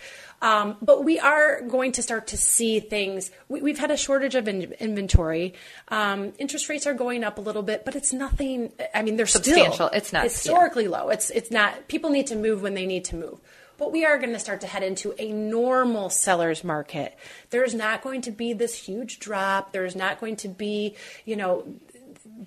Um, 0.44 0.76
but 0.82 1.06
we 1.06 1.20
are 1.20 1.62
going 1.62 1.94
to 1.94 2.02
start 2.02 2.28
to 2.28 2.38
see 2.38 2.82
things. 2.82 3.32
We, 3.48 3.72
have 3.72 3.80
had 3.80 3.92
a 3.92 3.98
shortage 3.98 4.36
of 4.36 4.50
in, 4.50 4.74
inventory. 4.74 5.54
Um, 5.88 6.34
interest 6.38 6.68
rates 6.68 6.86
are 6.86 6.94
going 6.94 7.24
up 7.24 7.38
a 7.38 7.42
little 7.42 7.64
bit, 7.64 7.86
but 7.86 7.96
it's 7.96 8.12
nothing. 8.12 8.74
I 8.94 9.04
mean, 9.04 9.16
they're 9.16 9.26
substantial. 9.26 9.88
Still 9.88 9.90
it's 9.94 10.12
not 10.12 10.24
historically 10.24 10.84
yeah. 10.84 10.90
low. 10.90 11.10
It's 11.10 11.30
it's 11.30 11.50
not. 11.50 11.88
People 11.88 12.10
need 12.10 12.28
to 12.28 12.36
move 12.36 12.62
when 12.62 12.74
they 12.74 12.86
need 12.86 13.06
to 13.06 13.16
move. 13.16 13.40
But 13.78 13.94
we 13.94 14.06
are 14.06 14.18
going 14.20 14.34
to 14.34 14.40
start 14.40 14.60
to 14.62 14.68
head 14.68 14.84
into 14.84 15.16
a 15.18 15.32
normal 15.32 16.10
seller's 16.10 16.62
market. 16.62 17.18
There's 17.50 17.74
not 17.74 18.02
going 18.02 18.22
to 18.24 18.32
be 18.32 18.52
this 18.52 18.76
huge 18.76 19.20
drop. 19.20 19.72
There's 19.72 19.96
not 19.96 20.20
going 20.20 20.36
to 20.38 20.50
be, 20.50 20.96
you 21.24 21.38
know, 21.38 21.66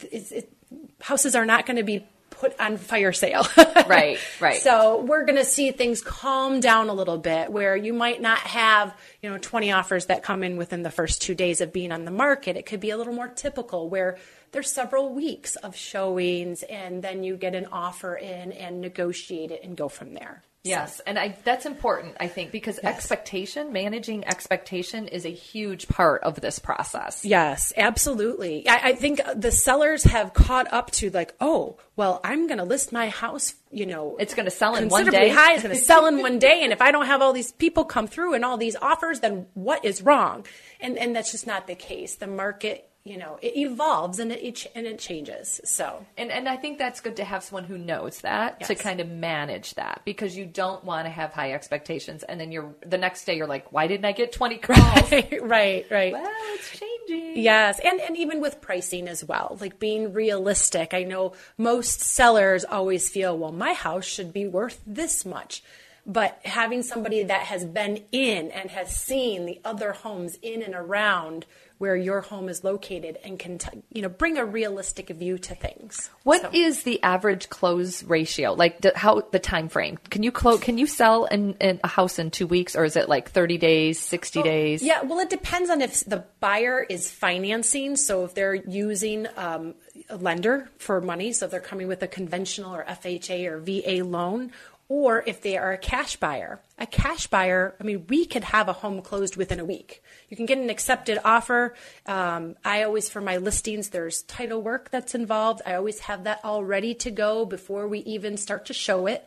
it, 0.02 0.52
houses 1.00 1.34
are 1.34 1.46
not 1.46 1.64
going 1.64 1.78
to 1.78 1.82
be 1.82 2.06
put 2.38 2.58
on 2.60 2.76
fire 2.76 3.12
sale. 3.12 3.46
right, 3.86 4.18
right. 4.40 4.60
So 4.60 5.00
we're 5.02 5.24
going 5.24 5.38
to 5.38 5.44
see 5.44 5.70
things 5.72 6.00
calm 6.00 6.60
down 6.60 6.88
a 6.88 6.92
little 6.92 7.18
bit 7.18 7.50
where 7.50 7.76
you 7.76 7.92
might 7.92 8.20
not 8.20 8.38
have, 8.38 8.94
you 9.22 9.30
know, 9.30 9.38
20 9.38 9.72
offers 9.72 10.06
that 10.06 10.22
come 10.22 10.42
in 10.42 10.56
within 10.56 10.82
the 10.82 10.90
first 10.90 11.22
2 11.22 11.34
days 11.34 11.60
of 11.60 11.72
being 11.72 11.92
on 11.92 12.04
the 12.04 12.10
market. 12.10 12.56
It 12.56 12.66
could 12.66 12.80
be 12.80 12.90
a 12.90 12.96
little 12.96 13.14
more 13.14 13.28
typical 13.28 13.88
where 13.88 14.18
there's 14.52 14.72
several 14.72 15.12
weeks 15.12 15.56
of 15.56 15.76
showings 15.76 16.62
and 16.64 17.02
then 17.02 17.22
you 17.24 17.36
get 17.36 17.54
an 17.54 17.66
offer 17.72 18.14
in 18.14 18.52
and 18.52 18.80
negotiate 18.80 19.50
it 19.50 19.62
and 19.64 19.76
go 19.76 19.88
from 19.88 20.14
there. 20.14 20.42
Yes, 20.66 21.00
and 21.06 21.18
I, 21.18 21.36
that's 21.44 21.66
important, 21.66 22.16
I 22.18 22.28
think, 22.28 22.50
because 22.50 22.80
yes. 22.82 22.94
expectation, 22.96 23.72
managing 23.72 24.26
expectation 24.26 25.08
is 25.08 25.24
a 25.24 25.30
huge 25.30 25.88
part 25.88 26.22
of 26.22 26.40
this 26.40 26.58
process. 26.58 27.24
Yes, 27.24 27.72
absolutely. 27.76 28.68
I, 28.68 28.88
I 28.88 28.92
think 28.94 29.20
the 29.34 29.52
sellers 29.52 30.04
have 30.04 30.34
caught 30.34 30.72
up 30.72 30.90
to 30.92 31.10
like, 31.10 31.34
oh, 31.40 31.76
well, 31.94 32.20
I'm 32.24 32.46
going 32.46 32.58
to 32.58 32.64
list 32.64 32.92
my 32.92 33.08
house, 33.08 33.54
you 33.70 33.86
know, 33.86 34.16
it's 34.18 34.34
going 34.34 34.46
to 34.46 34.50
sell 34.50 34.76
in 34.76 34.88
one 34.88 35.06
day. 35.06 35.28
high. 35.28 35.54
It's 35.54 35.62
going 35.62 35.74
to 35.74 35.80
sell 35.80 36.06
in 36.06 36.18
one 36.22 36.38
day, 36.38 36.62
and 36.62 36.72
if 36.72 36.82
I 36.82 36.90
don't 36.90 37.06
have 37.06 37.22
all 37.22 37.32
these 37.32 37.52
people 37.52 37.84
come 37.84 38.06
through 38.06 38.34
and 38.34 38.44
all 38.44 38.56
these 38.56 38.76
offers, 38.76 39.20
then 39.20 39.46
what 39.54 39.84
is 39.84 40.02
wrong? 40.02 40.46
And 40.80 40.98
and 40.98 41.14
that's 41.14 41.32
just 41.32 41.46
not 41.46 41.66
the 41.66 41.74
case. 41.74 42.16
The 42.16 42.26
market 42.26 42.90
you 43.06 43.16
know 43.16 43.38
it 43.40 43.56
evolves 43.56 44.18
and 44.18 44.32
it 44.32 44.66
and 44.74 44.86
it 44.86 44.98
changes 44.98 45.60
so. 45.64 46.04
And 46.18 46.30
and 46.30 46.48
i 46.48 46.56
think 46.56 46.78
that's 46.78 47.00
good 47.00 47.16
to 47.16 47.24
have 47.24 47.44
someone 47.44 47.64
who 47.64 47.78
knows 47.78 48.20
that 48.22 48.56
yes. 48.60 48.68
to 48.68 48.74
kind 48.74 49.00
of 49.00 49.08
manage 49.08 49.74
that 49.74 50.02
because 50.04 50.36
you 50.36 50.44
don't 50.44 50.84
want 50.84 51.06
to 51.06 51.10
have 51.10 51.32
high 51.32 51.52
expectations 51.52 52.24
and 52.24 52.40
then 52.40 52.50
you're 52.50 52.74
the 52.84 52.98
next 52.98 53.24
day 53.24 53.36
you're 53.36 53.46
like 53.46 53.72
why 53.72 53.86
didn't 53.86 54.04
i 54.04 54.12
get 54.12 54.32
20 54.32 54.58
calls? 54.66 55.12
Right 55.12 55.40
right 55.42 55.86
right. 55.90 56.12
Well 56.12 56.26
it's 56.54 56.78
changing. 56.78 57.42
Yes 57.42 57.80
and 57.82 58.00
and 58.00 58.16
even 58.16 58.40
with 58.40 58.60
pricing 58.60 59.08
as 59.08 59.24
well 59.24 59.56
like 59.60 59.78
being 59.78 60.12
realistic. 60.12 60.92
I 60.92 61.04
know 61.04 61.32
most 61.56 62.00
sellers 62.00 62.64
always 62.64 63.08
feel 63.08 63.38
well 63.38 63.52
my 63.52 63.72
house 63.72 64.04
should 64.04 64.32
be 64.32 64.46
worth 64.46 64.82
this 64.86 65.24
much. 65.24 65.62
But 66.08 66.38
having 66.44 66.84
somebody 66.84 67.24
that 67.24 67.42
has 67.42 67.64
been 67.64 68.04
in 68.12 68.52
and 68.52 68.70
has 68.70 68.94
seen 68.96 69.44
the 69.44 69.60
other 69.64 69.92
homes 69.92 70.38
in 70.40 70.62
and 70.62 70.72
around 70.72 71.46
where 71.78 71.96
your 71.96 72.22
home 72.22 72.48
is 72.48 72.64
located 72.64 73.18
and 73.24 73.38
can 73.38 73.58
t- 73.58 73.82
you 73.92 74.02
know 74.02 74.08
bring 74.08 74.38
a 74.38 74.44
realistic 74.44 75.08
view 75.10 75.38
to 75.38 75.54
things. 75.54 76.10
What 76.22 76.42
so. 76.42 76.50
is 76.52 76.82
the 76.84 77.02
average 77.02 77.48
close 77.48 78.02
ratio? 78.02 78.54
Like 78.54 78.80
the, 78.80 78.92
how 78.96 79.22
the 79.32 79.38
time 79.38 79.68
frame? 79.68 79.98
Can 80.10 80.22
you 80.22 80.32
close? 80.32 80.60
Can 80.60 80.78
you 80.78 80.86
sell 80.86 81.26
in, 81.26 81.54
in, 81.54 81.80
a 81.84 81.88
house 81.88 82.18
in 82.18 82.30
two 82.30 82.46
weeks, 82.46 82.76
or 82.76 82.84
is 82.84 82.96
it 82.96 83.08
like 83.08 83.30
thirty 83.30 83.58
days, 83.58 84.00
sixty 84.00 84.42
days? 84.42 84.82
Yeah, 84.82 85.02
well, 85.02 85.20
it 85.20 85.30
depends 85.30 85.70
on 85.70 85.80
if 85.80 86.04
the 86.04 86.24
buyer 86.40 86.82
is 86.88 87.10
financing. 87.10 87.96
So 87.96 88.24
if 88.24 88.34
they're 88.34 88.54
using 88.54 89.26
um, 89.36 89.74
a 90.08 90.16
lender 90.16 90.70
for 90.78 91.00
money, 91.00 91.32
so 91.32 91.46
they're 91.46 91.60
coming 91.60 91.88
with 91.88 92.02
a 92.02 92.08
conventional 92.08 92.74
or 92.74 92.84
FHA 92.84 93.46
or 93.46 93.58
VA 93.58 94.04
loan, 94.04 94.52
or 94.88 95.24
if 95.26 95.42
they 95.42 95.56
are 95.56 95.72
a 95.72 95.78
cash 95.78 96.16
buyer. 96.16 96.60
A 96.78 96.86
cash 96.86 97.26
buyer, 97.26 97.74
I 97.80 97.84
mean, 97.84 98.06
we 98.08 98.26
could 98.26 98.44
have 98.44 98.68
a 98.68 98.72
home 98.72 99.02
closed 99.02 99.36
within 99.36 99.58
a 99.58 99.64
week. 99.64 100.02
You 100.28 100.36
can 100.36 100.46
get 100.46 100.58
an 100.58 100.70
accepted 100.70 101.18
offer. 101.24 101.74
Um, 102.06 102.56
I 102.64 102.82
always, 102.82 103.08
for 103.08 103.20
my 103.20 103.38
listings, 103.38 103.90
there's 103.90 104.22
title 104.22 104.62
work 104.62 104.90
that's 104.90 105.14
involved. 105.14 105.62
I 105.66 105.74
always 105.74 106.00
have 106.00 106.24
that 106.24 106.40
all 106.44 106.62
ready 106.62 106.94
to 106.94 107.10
go 107.10 107.44
before 107.44 107.88
we 107.88 108.00
even 108.00 108.36
start 108.36 108.66
to 108.66 108.74
show 108.74 109.06
it. 109.06 109.26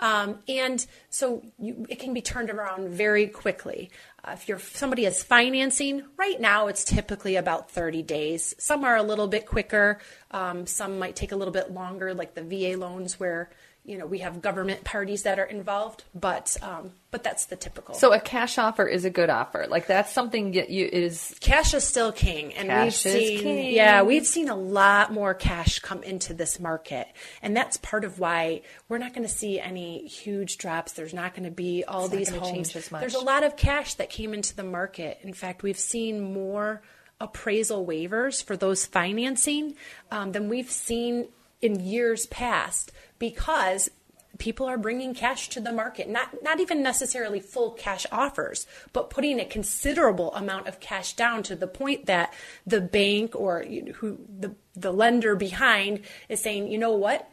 Um, 0.00 0.38
and 0.48 0.84
so 1.10 1.42
you, 1.58 1.86
it 1.88 1.98
can 1.98 2.14
be 2.14 2.22
turned 2.22 2.50
around 2.50 2.88
very 2.88 3.26
quickly. 3.26 3.90
Uh, 4.24 4.32
if 4.32 4.48
you're 4.48 4.58
somebody 4.58 5.04
is 5.04 5.22
financing, 5.22 6.02
right 6.16 6.40
now 6.40 6.68
it's 6.68 6.84
typically 6.84 7.36
about 7.36 7.70
30 7.70 8.02
days. 8.02 8.54
Some 8.58 8.84
are 8.84 8.96
a 8.96 9.02
little 9.02 9.28
bit 9.28 9.46
quicker. 9.46 9.98
Um, 10.30 10.66
some 10.66 10.98
might 10.98 11.16
take 11.16 11.32
a 11.32 11.36
little 11.36 11.52
bit 11.52 11.70
longer, 11.72 12.14
like 12.14 12.34
the 12.34 12.42
VA 12.42 12.78
loans, 12.78 13.20
where 13.20 13.50
you 13.84 13.98
know 13.98 14.06
we 14.06 14.18
have 14.18 14.42
government 14.42 14.84
parties 14.84 15.22
that 15.22 15.38
are 15.38 15.44
involved 15.44 16.04
but 16.14 16.56
um, 16.62 16.92
but 17.10 17.24
that's 17.24 17.46
the 17.46 17.56
typical. 17.56 17.94
So 17.94 18.12
a 18.12 18.20
cash 18.20 18.56
offer 18.56 18.86
is 18.86 19.04
a 19.04 19.10
good 19.10 19.30
offer. 19.30 19.66
Like 19.68 19.86
that's 19.86 20.12
something 20.12 20.52
that 20.52 20.70
you 20.70 20.86
is 20.86 21.36
cash 21.40 21.74
is 21.74 21.82
still 21.82 22.12
king 22.12 22.54
and 22.54 22.68
cash 22.68 23.04
we've 23.04 23.14
seen 23.14 23.40
king. 23.40 23.74
yeah 23.74 24.02
we've 24.02 24.26
seen 24.26 24.48
a 24.48 24.54
lot 24.54 25.12
more 25.12 25.34
cash 25.34 25.80
come 25.80 26.02
into 26.02 26.34
this 26.34 26.60
market. 26.60 27.08
And 27.42 27.56
that's 27.56 27.76
part 27.78 28.04
of 28.04 28.18
why 28.18 28.62
we're 28.88 28.98
not 28.98 29.12
going 29.12 29.26
to 29.26 29.32
see 29.32 29.58
any 29.58 30.06
huge 30.06 30.58
drops. 30.58 30.92
There's 30.92 31.14
not 31.14 31.34
going 31.34 31.44
to 31.44 31.50
be 31.50 31.84
all 31.84 32.04
it's 32.04 32.14
these 32.14 32.28
homes. 32.28 32.72
there's 32.72 33.14
a 33.14 33.20
lot 33.20 33.42
of 33.42 33.56
cash 33.56 33.94
that 33.94 34.10
came 34.10 34.32
into 34.32 34.54
the 34.54 34.64
market. 34.64 35.18
In 35.22 35.32
fact 35.32 35.62
we've 35.62 35.78
seen 35.78 36.32
more 36.32 36.82
appraisal 37.20 37.86
waivers 37.86 38.42
for 38.42 38.56
those 38.56 38.86
financing 38.86 39.74
um, 40.10 40.32
than 40.32 40.48
we've 40.48 40.70
seen 40.70 41.28
in 41.60 41.80
years 41.80 42.26
past 42.26 42.92
because 43.18 43.90
people 44.38 44.66
are 44.66 44.78
bringing 44.78 45.14
cash 45.14 45.48
to 45.50 45.60
the 45.60 45.72
market. 45.72 46.08
Not 46.08 46.42
not 46.42 46.58
even 46.58 46.82
necessarily 46.82 47.38
full 47.38 47.72
cash 47.72 48.06
offers 48.10 48.66
but 48.92 49.10
putting 49.10 49.38
a 49.38 49.44
considerable 49.44 50.34
amount 50.34 50.66
of 50.66 50.80
cash 50.80 51.12
down 51.12 51.44
to 51.44 51.54
the 51.54 51.68
point 51.68 52.06
that 52.06 52.32
the 52.66 52.80
bank 52.80 53.36
or 53.36 53.62
who 53.96 54.18
the 54.28 54.54
the 54.74 54.92
lender 54.92 55.36
behind 55.36 56.00
is 56.28 56.40
saying 56.40 56.68
you 56.68 56.78
know 56.78 56.92
what? 56.92 57.30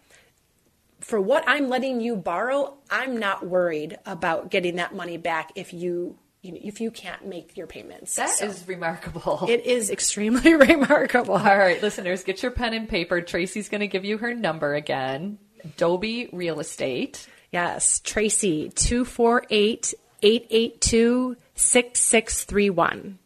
For 1.00 1.22
what 1.22 1.44
I'm 1.48 1.70
letting 1.70 2.02
you 2.02 2.16
borrow 2.16 2.78
I'm 2.92 3.18
not 3.18 3.48
worried 3.48 3.98
about 4.06 4.52
getting 4.52 4.76
that 4.76 4.94
money 4.94 5.18
back 5.18 5.52
if 5.56 5.74
you 5.74 5.80
you 5.82 5.96
know, 6.10 6.16
if 6.44 6.82
you 6.82 6.92
can't 6.92 7.26
make 7.26 7.58
your 7.58 7.68
payments. 7.68 8.16
That 8.16 8.30
so 8.30 8.46
is 8.46 8.68
remarkable. 8.68 9.46
It 9.50 9.66
is 9.66 9.90
extremely 9.90 10.54
remarkable. 10.56 11.36
All 11.36 11.58
right, 11.58 11.82
listeners, 11.82 12.24
get 12.24 12.42
your 12.42 12.52
pen 12.52 12.74
and 12.74 12.88
paper. 12.88 13.22
Tracy's 13.22 13.70
going 13.70 13.82
to 13.82 13.88
give 13.88 14.06
you 14.06 14.18
her 14.20 14.34
number 14.34 14.74
again. 14.76 15.40
Dobi 15.78 16.30
Real 16.32 16.60
Estate. 16.60 17.28
Yes, 17.52 18.00
Tracy, 18.02 18.70
248 18.76 19.94
882 20.22 21.38
6631. 21.56 23.20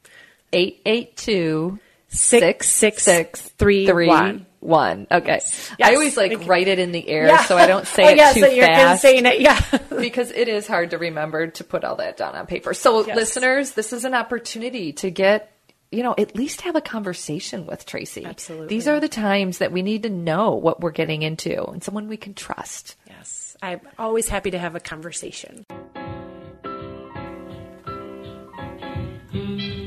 882 0.54 1.80
6631 2.12 4.45
one. 4.62 5.08
Okay. 5.12 5.28
Yes. 5.28 5.71
I 5.82 5.95
always 5.95 6.15
like 6.15 6.47
write 6.47 6.67
it 6.67 6.80
in 6.80 6.91
the 6.91 7.08
air 7.10 7.28
yeah. 7.28 7.43
so 7.45 7.58
I 7.58 7.67
don't 7.67 7.88
say 7.88 8.04
oh, 8.06 8.10
it 8.10 8.17
yeah, 8.17 8.34
too 8.34 8.41
so 8.41 8.47
you're 8.47 8.67
fast. 8.67 9.02
saying 9.02 9.26
it, 9.26 9.41
yeah. 9.41 9.60
because 10.00 10.32
it 10.32 10.47
is 10.47 10.67
hard 10.67 10.91
to 10.91 10.97
remember 10.97 11.47
to 11.47 11.63
put 11.63 11.84
all 11.84 11.97
that 11.97 12.15
down 12.15 12.36
on 12.36 12.45
paper. 12.45 12.74
So 12.74 13.06
yes. 13.06 13.15
listeners, 13.15 13.71
this 13.71 13.91
is 13.91 14.06
an 14.06 14.13
opportunity 14.13 14.93
to 14.93 15.10
get 15.10 15.50
you 15.91 16.04
know, 16.04 16.15
at 16.17 16.38
least 16.38 16.62
have 16.62 16.78
a 16.78 16.82
conversation 16.82 17.65
with 17.65 17.86
Tracy. 17.86 18.24
Absolutely. 18.24 18.67
These 18.67 18.88
are 18.88 19.02
the 19.02 19.10
times 19.10 19.58
that 19.58 19.74
we 19.74 19.82
need 19.82 20.04
to 20.04 20.10
know 20.10 20.52
what 20.52 20.80
we're 20.80 20.91
getting 20.91 21.21
into 21.21 21.65
and 21.65 21.84
someone 21.84 22.08
we 22.08 22.15
can 22.15 22.34
trust. 22.34 22.95
Yes. 23.08 23.58
I'm 23.62 23.82
always 24.00 24.30
happy 24.30 24.52
to 24.52 24.58
have 24.58 24.76
a 24.76 24.80
conversation. 24.80 25.65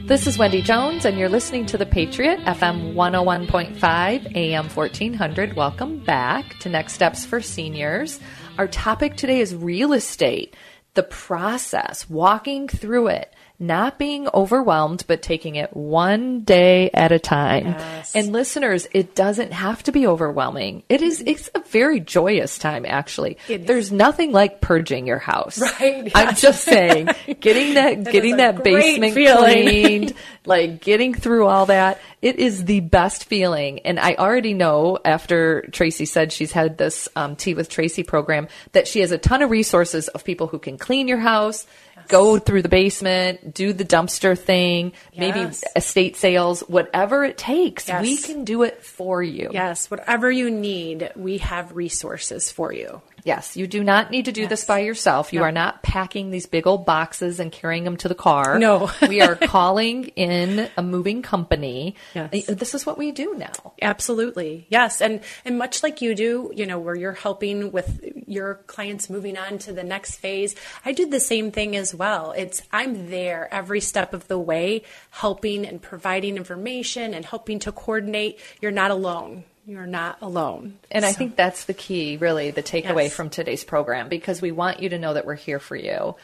This 0.06 0.26
is 0.26 0.36
Wendy 0.36 0.60
Jones, 0.60 1.06
and 1.06 1.18
you're 1.18 1.30
listening 1.30 1.64
to 1.64 1.78
The 1.78 1.86
Patriot, 1.86 2.38
FM 2.40 2.92
101.5, 2.92 4.36
AM 4.36 4.68
1400. 4.68 5.56
Welcome 5.56 6.04
back 6.04 6.58
to 6.58 6.68
Next 6.68 6.92
Steps 6.92 7.24
for 7.24 7.40
Seniors. 7.40 8.20
Our 8.58 8.68
topic 8.68 9.16
today 9.16 9.40
is 9.40 9.54
real 9.54 9.94
estate, 9.94 10.56
the 10.92 11.04
process, 11.04 12.10
walking 12.10 12.68
through 12.68 13.06
it, 13.06 13.34
not 13.58 13.98
being 13.98 14.28
overwhelmed, 14.34 15.04
but 15.06 15.22
taking 15.22 15.54
it 15.54 15.74
one 15.76 16.40
day 16.40 16.90
at 16.92 17.12
a 17.12 17.18
time. 17.18 17.66
Yes. 17.66 18.14
And 18.14 18.32
listeners, 18.32 18.88
it 18.92 19.14
doesn't 19.14 19.52
have 19.52 19.82
to 19.84 19.92
be 19.92 20.06
overwhelming. 20.06 20.82
It 20.88 21.02
is, 21.02 21.22
it's 21.24 21.48
a 21.54 21.60
very 21.60 22.00
joyous 22.00 22.58
time, 22.58 22.84
actually. 22.86 23.38
There's 23.48 23.92
nothing 23.92 24.32
like 24.32 24.60
purging 24.60 25.06
your 25.06 25.20
house. 25.20 25.58
Right, 25.60 26.10
I'm 26.14 26.34
just 26.34 26.64
saying, 26.64 27.08
getting 27.40 27.74
that, 27.74 28.04
That 28.04 28.12
getting 28.12 28.38
that 28.38 28.64
basement 28.64 29.14
feeling. 29.14 29.62
cleaned, 29.68 30.14
like 30.44 30.80
getting 30.80 31.14
through 31.14 31.46
all 31.46 31.66
that. 31.66 32.00
It 32.20 32.36
is 32.40 32.64
the 32.64 32.80
best 32.80 33.26
feeling. 33.26 33.80
And 33.80 34.00
I 34.00 34.14
already 34.14 34.54
know 34.54 34.98
after 35.04 35.62
Tracy 35.72 36.06
said 36.06 36.32
she's 36.32 36.52
had 36.52 36.76
this 36.76 37.08
um, 37.14 37.36
Tea 37.36 37.54
with 37.54 37.68
Tracy 37.68 38.02
program 38.02 38.48
that 38.72 38.88
she 38.88 39.00
has 39.00 39.12
a 39.12 39.18
ton 39.18 39.42
of 39.42 39.50
resources 39.50 40.08
of 40.08 40.24
people 40.24 40.48
who 40.48 40.58
can 40.58 40.76
clean 40.78 41.06
your 41.06 41.18
house, 41.18 41.66
go 42.08 42.38
through 42.38 42.62
the 42.62 42.68
basement, 42.68 43.54
do 43.54 43.72
the 43.72 43.84
dumpster 43.84 44.38
thing, 44.38 44.92
maybe 45.16 45.40
estate 45.76 46.16
sales, 46.16 46.60
whatever 46.60 47.24
it 47.24 47.38
takes. 47.38 47.88
Yes. 47.88 48.02
We 48.02 48.16
can 48.16 48.44
do 48.44 48.62
it 48.62 48.82
for 48.82 49.22
you. 49.22 49.50
Yes, 49.52 49.90
whatever 49.90 50.30
you 50.30 50.50
need, 50.50 51.10
we 51.16 51.38
have 51.38 51.74
resources 51.74 52.50
for 52.50 52.72
you. 52.72 53.00
Yes, 53.24 53.56
you 53.56 53.66
do 53.66 53.82
not 53.82 54.10
need 54.10 54.26
to 54.26 54.32
do 54.32 54.46
this 54.46 54.66
by 54.66 54.80
yourself. 54.80 55.32
You 55.32 55.38
No. 55.40 55.46
are 55.46 55.52
not 55.52 55.82
packing 55.82 56.30
these 56.30 56.44
big 56.44 56.66
old 56.66 56.84
boxes 56.84 57.40
and 57.40 57.50
carrying 57.50 57.84
them 57.84 57.96
to 57.96 58.08
the 58.08 58.14
car. 58.14 58.58
No. 58.58 58.90
we 59.08 59.22
are 59.22 59.34
calling 59.34 60.08
in 60.08 60.68
a 60.76 60.82
moving 60.82 61.22
company. 61.22 61.96
Yes. 62.14 62.50
Uh, 62.50 62.54
this 62.54 62.74
is 62.74 62.84
what 62.84 62.98
we 62.98 63.12
do 63.12 63.34
now. 63.34 63.72
Absolutely. 63.80 64.66
Yes. 64.68 65.00
And 65.00 65.20
and 65.46 65.56
much 65.56 65.82
like 65.82 66.02
you 66.02 66.14
do, 66.14 66.52
you 66.54 66.66
know, 66.66 66.78
where 66.78 66.94
you're 66.94 67.12
helping 67.12 67.72
with 67.72 68.04
your 68.26 68.56
clients 68.66 69.08
moving 69.08 69.38
on 69.38 69.56
to 69.60 69.72
the 69.72 69.84
next 69.84 70.16
phase, 70.16 70.54
I 70.84 70.92
do 70.92 71.06
the 71.06 71.18
same 71.20 71.50
thing 71.50 71.76
as 71.76 71.94
well. 71.94 72.32
It's 72.32 72.60
I'm 72.72 73.08
there 73.08 73.48
every 73.52 73.80
step 73.80 74.12
of 74.12 74.28
the 74.28 74.38
way 74.38 74.82
helping 75.10 75.66
and 75.66 75.80
providing 75.80 76.37
information 76.37 77.14
and 77.14 77.24
helping 77.24 77.58
to 77.60 77.72
coordinate. 77.72 78.38
You're 78.60 78.70
not 78.70 78.90
alone. 78.90 79.44
You're 79.66 79.87
not 79.87 80.18
alone. 80.20 80.79
And 80.90 81.05
I 81.07 81.12
think 81.12 81.37
that's 81.37 81.64
the 81.64 81.72
key, 81.72 82.18
really, 82.18 82.50
the 82.50 82.62
takeaway 82.62 83.05
Yes. 83.05 83.14
from 83.14 83.31
today's 83.31 83.64
program, 83.64 84.09
because 84.11 84.42
we 84.42 84.53
want 84.53 84.81
you 84.81 84.90
to 84.90 84.98
know 84.98 85.14
that 85.14 85.24
we're 85.24 85.35
here 85.37 85.59
for 85.59 85.74
you. 85.74 86.16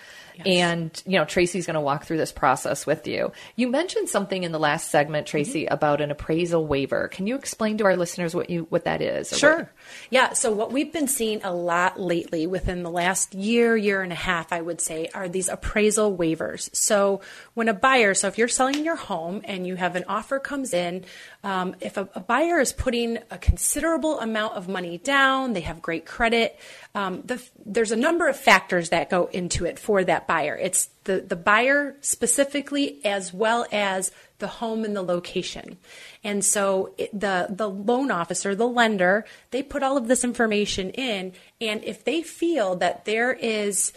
And, 0.46 1.03
you 1.07 1.18
know, 1.18 1.24
Tracy's 1.24 1.66
going 1.66 1.74
to 1.74 1.81
walk 1.81 2.05
through 2.05 2.16
this 2.18 2.33
process 2.33 2.87
with 2.87 3.07
you. 3.07 3.33
You 3.57 3.68
mentioned 3.68 4.09
something 4.09 4.42
in 4.42 4.53
the 4.53 4.59
last 4.59 4.90
segment, 4.90 5.26
Tracy, 5.26 5.64
Mm-hmm. 5.64 5.74
about 5.74 6.00
an 6.00 6.11
appraisal 6.11 6.66
waiver. 6.66 7.09
Can 7.09 7.26
you 7.26 7.35
explain 7.35 7.79
to 7.79 7.85
our 7.85 7.96
listeners 7.96 8.35
what 8.35 8.50
you 8.50 8.66
what 8.70 8.85
that 8.85 9.00
is? 9.03 9.37
Sure. 9.37 9.57
what- 9.57 9.68
Yeah. 10.11 10.33
So, 10.33 10.53
what 10.53 10.72
we've 10.72 10.92
been 10.92 11.09
seeing 11.09 11.42
a 11.42 11.53
lot 11.53 12.00
lately 12.00 12.46
within 12.46 12.83
the 12.83 12.90
last 12.90 13.35
year, 13.35 13.76
year 13.76 14.03
and 14.03 14.12
a 14.12 14.16
half, 14.16 14.53
I 14.53 14.61
would 14.61 14.81
say, 14.81 15.09
are 15.14 15.29
these 15.29 15.48
appraisal 15.48 16.16
waivers. 16.16 16.74
So, 16.74 17.20
when 17.55 17.68
a 17.68 17.74
buyer, 17.74 18.14
so 18.14 18.29
if 18.29 18.38
you're 18.38 18.48
selling 18.48 18.85
your 18.85 18.96
home 18.96 19.40
and 19.44 19.66
you 19.66 19.76
have 19.76 19.96
an 19.96 20.05
offer 20.09 20.38
comes 20.38 20.72
in, 20.72 21.05
um, 21.44 21.74
if 21.81 21.96
a, 21.96 22.09
a 22.14 22.20
buyer 22.20 22.61
is 22.61 22.72
putting 22.72 23.18
a 23.31 23.38
considerable 23.38 24.20
amount 24.20 24.55
of 24.55 24.68
money 24.68 24.98
down, 24.98 25.53
they 25.53 25.61
have 25.62 25.81
great 25.83 26.07
credit, 26.07 26.59
um, 26.94 27.22
the, 27.24 27.42
there's 27.64 27.92
a 27.92 27.96
number 27.96 28.29
of 28.29 28.37
factors 28.37 28.88
that 28.88 29.11
go 29.11 29.26
into 29.26 29.64
it 29.64 29.79
for 29.79 30.03
that 30.03 30.26
buyer. 30.26 30.57
It's 30.57 30.88
the, 31.05 31.20
the 31.20 31.37
buyer 31.37 31.96
specifically, 32.00 33.05
as 33.05 33.33
well 33.33 33.64
as 33.70 34.11
the 34.38 34.48
home 34.48 34.85
and 34.85 34.96
the 34.96 35.03
location. 35.03 35.79
And 36.24 36.44
so 36.44 36.94
it, 36.98 37.18
the 37.18 37.46
the 37.50 37.68
loan 37.68 38.11
officer, 38.11 38.55
the 38.55 38.66
lender, 38.66 39.24
they 39.53 39.62
put 39.62 39.83
all 39.83 39.96
of 39.96 40.09
this 40.09 40.24
information 40.24 40.90
in 40.90 41.33
and 41.61 41.85
if 41.85 42.05
they 42.05 42.22
feel 42.22 42.76
that 42.76 43.05
there 43.05 43.33
is 43.33 43.92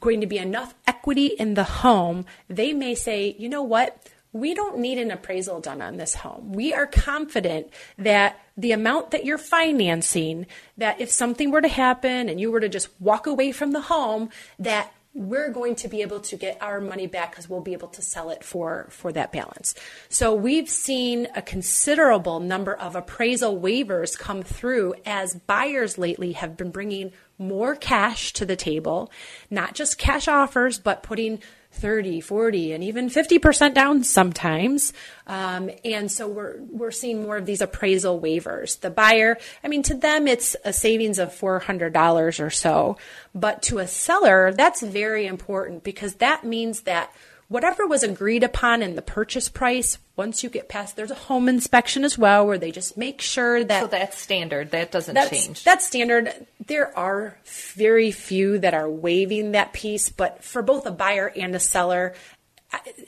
going 0.00 0.20
to 0.20 0.26
be 0.26 0.38
enough 0.38 0.74
equity 0.86 1.26
in 1.26 1.54
the 1.54 1.64
home, 1.64 2.24
they 2.48 2.72
may 2.72 2.94
say, 2.94 3.34
"You 3.38 3.48
know 3.48 3.62
what? 3.62 4.08
We 4.32 4.54
don't 4.54 4.78
need 4.78 4.98
an 4.98 5.10
appraisal 5.10 5.60
done 5.60 5.80
on 5.80 5.96
this 5.96 6.14
home. 6.14 6.52
We 6.52 6.74
are 6.74 6.86
confident 6.86 7.70
that 7.96 8.38
the 8.56 8.72
amount 8.72 9.12
that 9.12 9.24
you're 9.24 9.38
financing, 9.38 10.46
that 10.76 11.00
if 11.00 11.10
something 11.10 11.50
were 11.50 11.62
to 11.62 11.68
happen 11.68 12.28
and 12.28 12.40
you 12.40 12.50
were 12.50 12.60
to 12.60 12.68
just 12.68 12.88
walk 13.00 13.26
away 13.26 13.52
from 13.52 13.72
the 13.72 13.80
home, 13.80 14.30
that 14.58 14.92
we're 15.14 15.50
going 15.50 15.74
to 15.74 15.88
be 15.88 16.02
able 16.02 16.20
to 16.20 16.36
get 16.36 16.62
our 16.62 16.80
money 16.80 17.06
back 17.06 17.30
because 17.30 17.48
we'll 17.48 17.60
be 17.60 17.72
able 17.72 17.88
to 17.88 18.02
sell 18.02 18.30
it 18.30 18.44
for 18.44 18.86
for 18.90 19.10
that 19.12 19.32
balance. 19.32 19.74
So 20.08 20.34
we've 20.34 20.68
seen 20.68 21.26
a 21.34 21.42
considerable 21.42 22.38
number 22.38 22.74
of 22.74 22.94
appraisal 22.94 23.58
waivers 23.58 24.16
come 24.16 24.42
through 24.42 24.94
as 25.04 25.34
buyers 25.34 25.98
lately 25.98 26.32
have 26.32 26.56
been 26.56 26.70
bringing 26.70 27.12
more 27.38 27.74
cash 27.74 28.32
to 28.34 28.46
the 28.46 28.56
table, 28.56 29.10
not 29.50 29.74
just 29.74 29.98
cash 29.98 30.28
offers, 30.28 30.78
but 30.78 31.02
putting 31.02 31.40
30, 31.72 32.20
40, 32.20 32.72
and 32.72 32.82
even 32.82 33.08
50% 33.08 33.74
down 33.74 34.02
sometimes. 34.02 34.92
Um, 35.26 35.70
and 35.84 36.10
so 36.10 36.26
we're, 36.26 36.60
we're 36.62 36.90
seeing 36.90 37.22
more 37.22 37.36
of 37.36 37.46
these 37.46 37.60
appraisal 37.60 38.20
waivers. 38.20 38.80
The 38.80 38.90
buyer, 38.90 39.36
I 39.62 39.68
mean, 39.68 39.82
to 39.84 39.94
them, 39.94 40.26
it's 40.26 40.56
a 40.64 40.72
savings 40.72 41.18
of 41.18 41.30
$400 41.30 42.44
or 42.44 42.50
so. 42.50 42.96
But 43.34 43.62
to 43.62 43.78
a 43.78 43.86
seller, 43.86 44.52
that's 44.52 44.82
very 44.82 45.26
important 45.26 45.84
because 45.84 46.14
that 46.16 46.44
means 46.44 46.82
that 46.82 47.12
whatever 47.48 47.86
was 47.86 48.02
agreed 48.02 48.44
upon 48.44 48.82
in 48.82 48.94
the 48.94 49.02
purchase 49.02 49.48
price, 49.48 49.98
once 50.16 50.42
you 50.42 50.50
get 50.50 50.68
past, 50.68 50.96
there's 50.96 51.10
a 51.10 51.16
home 51.16 51.48
inspection 51.48 52.04
as 52.04 52.18
well 52.18 52.46
where 52.46 52.58
they 52.58 52.70
just 52.70 52.96
make 52.96 53.20
sure 53.20 53.64
that 53.64 53.80
So 53.80 53.86
that's 53.86 54.18
standard. 54.18 54.70
That 54.70 54.92
doesn't 54.92 55.14
that's, 55.14 55.30
change. 55.30 55.64
That's 55.64 55.86
standard. 55.86 56.46
There 56.66 56.96
are 56.96 57.38
very 57.74 58.10
few 58.10 58.58
that 58.58 58.74
are 58.74 58.88
waiving 58.88 59.52
that 59.52 59.72
piece, 59.72 60.10
but 60.10 60.44
for 60.44 60.62
both 60.62 60.86
a 60.86 60.90
buyer 60.90 61.32
and 61.34 61.54
a 61.54 61.60
seller, 61.60 62.14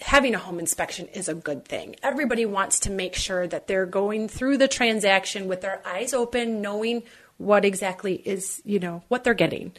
having 0.00 0.35
a 0.35 0.38
home 0.38 0.59
inspection 0.59 1.07
is 1.09 1.29
a 1.29 1.35
good 1.35 1.66
thing. 1.66 1.96
Everybody 2.03 2.46
wants 2.46 2.81
to 2.81 2.90
make 2.90 3.14
sure 3.14 3.46
that 3.46 3.66
they're 3.66 3.87
going 3.87 4.29
through 4.29 4.57
the 4.57 4.68
transaction 4.68 5.48
with 5.48 5.61
their 5.61 5.83
eyes 5.87 6.14
open, 6.14 6.62
knowing 6.62 7.03
what 7.37 7.64
exactly 7.64 8.14
is, 8.14 8.62
you 8.64 8.79
know, 8.79 9.03
what 9.09 9.24
they're 9.24 9.35
getting. 9.35 9.72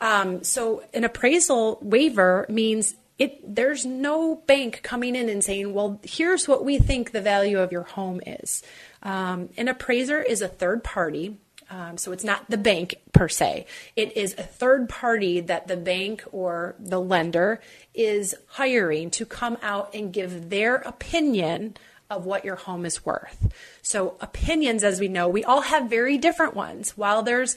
Um, 0.00 0.44
so 0.44 0.82
an 0.94 1.04
appraisal 1.04 1.78
waiver 1.82 2.46
means 2.48 2.94
it 3.18 3.54
there's 3.54 3.84
no 3.84 4.36
bank 4.46 4.80
coming 4.82 5.16
in 5.16 5.28
and 5.28 5.42
saying, 5.42 5.74
"Well, 5.74 6.00
here's 6.02 6.46
what 6.46 6.64
we 6.64 6.78
think 6.78 7.10
the 7.10 7.20
value 7.20 7.58
of 7.58 7.72
your 7.72 7.82
home 7.82 8.20
is." 8.26 8.62
Um, 9.02 9.50
an 9.56 9.68
appraiser 9.68 10.22
is 10.22 10.42
a 10.42 10.48
third 10.48 10.84
party, 10.84 11.36
um, 11.70 11.98
so 11.98 12.12
it's 12.12 12.24
not 12.24 12.48
the 12.48 12.56
bank 12.56 12.96
per 13.12 13.28
se. 13.28 13.66
It 13.96 14.16
is 14.16 14.34
a 14.34 14.42
third 14.42 14.88
party 14.88 15.40
that 15.40 15.68
the 15.68 15.76
bank 15.76 16.24
or 16.32 16.76
the 16.78 17.00
lender 17.00 17.60
is 17.94 18.34
hiring 18.46 19.10
to 19.12 19.26
come 19.26 19.58
out 19.62 19.94
and 19.94 20.12
give 20.12 20.50
their 20.50 20.76
opinion 20.76 21.76
of 22.10 22.24
what 22.24 22.44
your 22.44 22.56
home 22.56 22.86
is 22.86 23.04
worth. 23.04 23.52
So 23.82 24.16
opinions, 24.20 24.82
as 24.82 24.98
we 24.98 25.08
know, 25.08 25.28
we 25.28 25.44
all 25.44 25.60
have 25.60 25.90
very 25.90 26.16
different 26.16 26.54
ones. 26.54 26.96
While 26.96 27.22
there's 27.22 27.56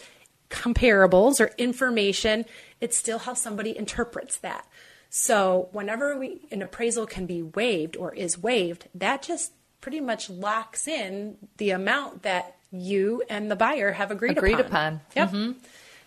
comparables 0.49 1.39
or 1.39 1.51
information, 1.57 2.45
it's 2.81 2.97
still 2.97 3.19
how 3.19 3.33
somebody 3.33 3.77
interprets 3.77 4.37
that. 4.39 4.67
So 5.13 5.67
whenever 5.73 6.17
we, 6.17 6.39
an 6.51 6.61
appraisal 6.61 7.05
can 7.05 7.25
be 7.25 7.41
waived 7.43 7.97
or 7.97 8.13
is 8.15 8.37
waived, 8.37 8.87
that 8.95 9.21
just 9.21 9.51
pretty 9.81 9.99
much 9.99 10.29
locks 10.29 10.87
in 10.87 11.35
the 11.57 11.71
amount 11.71 12.23
that 12.23 12.55
you 12.71 13.21
and 13.29 13.51
the 13.51 13.57
buyer 13.57 13.91
have 13.91 14.09
agreed, 14.09 14.37
Agreed 14.37 14.59
upon. 14.61 14.65
upon. 14.95 15.01
Yep. 15.17 15.27
Mm-hmm. 15.29 15.51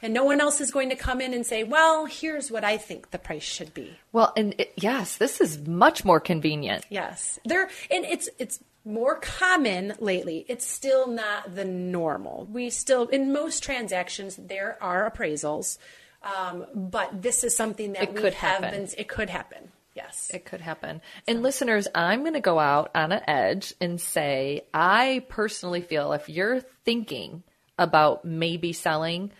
And 0.00 0.14
no 0.14 0.24
one 0.24 0.40
else 0.40 0.60
is 0.60 0.70
going 0.70 0.88
to 0.88 0.96
come 0.96 1.20
in 1.20 1.34
and 1.34 1.44
say, 1.46 1.64
well, 1.64 2.06
here's 2.06 2.50
what 2.50 2.64
I 2.64 2.78
think 2.78 3.10
the 3.10 3.18
price 3.18 3.42
should 3.42 3.74
be. 3.74 3.98
well, 4.12 4.32
and 4.36 4.54
it, 4.58 4.72
yes, 4.76 5.16
this 5.16 5.38
is 5.40 5.58
much 5.66 6.04
more 6.04 6.20
convenient. 6.20 6.84
Yes. 6.88 7.38
There 7.44 7.68
and 7.90 8.04
it's 8.06 8.28
it's 8.38 8.58
more 8.86 9.16
common 9.16 9.94
lately. 10.00 10.44
It's 10.48 10.66
still 10.66 11.06
not 11.08 11.54
the 11.54 11.64
normal. 11.66 12.46
We 12.50 12.70
still 12.70 13.06
in 13.08 13.32
most 13.34 13.62
transactions 13.62 14.36
there 14.36 14.76
are 14.80 15.10
appraisals. 15.10 15.76
Um, 16.24 16.66
but 16.74 17.20
this 17.22 17.44
is 17.44 17.56
something 17.56 17.92
that 17.92 18.02
It 18.02 18.14
we 18.14 18.20
could 18.20 18.34
have 18.34 18.62
happen. 18.62 18.84
been 18.84 18.90
it 18.96 19.08
could 19.08 19.30
happen. 19.30 19.70
Yes. 19.94 20.30
It 20.34 20.44
could 20.44 20.60
happen. 20.60 21.00
And 21.28 21.42
listeners, 21.42 21.86
I'm 21.94 22.20
going 22.20 22.32
to 22.34 22.40
go 22.40 22.58
out 22.58 22.90
on 22.96 23.12
an 23.12 23.22
edge 23.28 23.74
and 23.80 24.00
say, 24.00 24.62
I 24.74 25.24
personally 25.28 25.82
feel 25.82 26.12
if 26.12 26.28
you're 26.28 26.60
thinking 26.84 27.44
about 27.78 28.24
maybe 28.24 28.72
selling, 28.72 29.30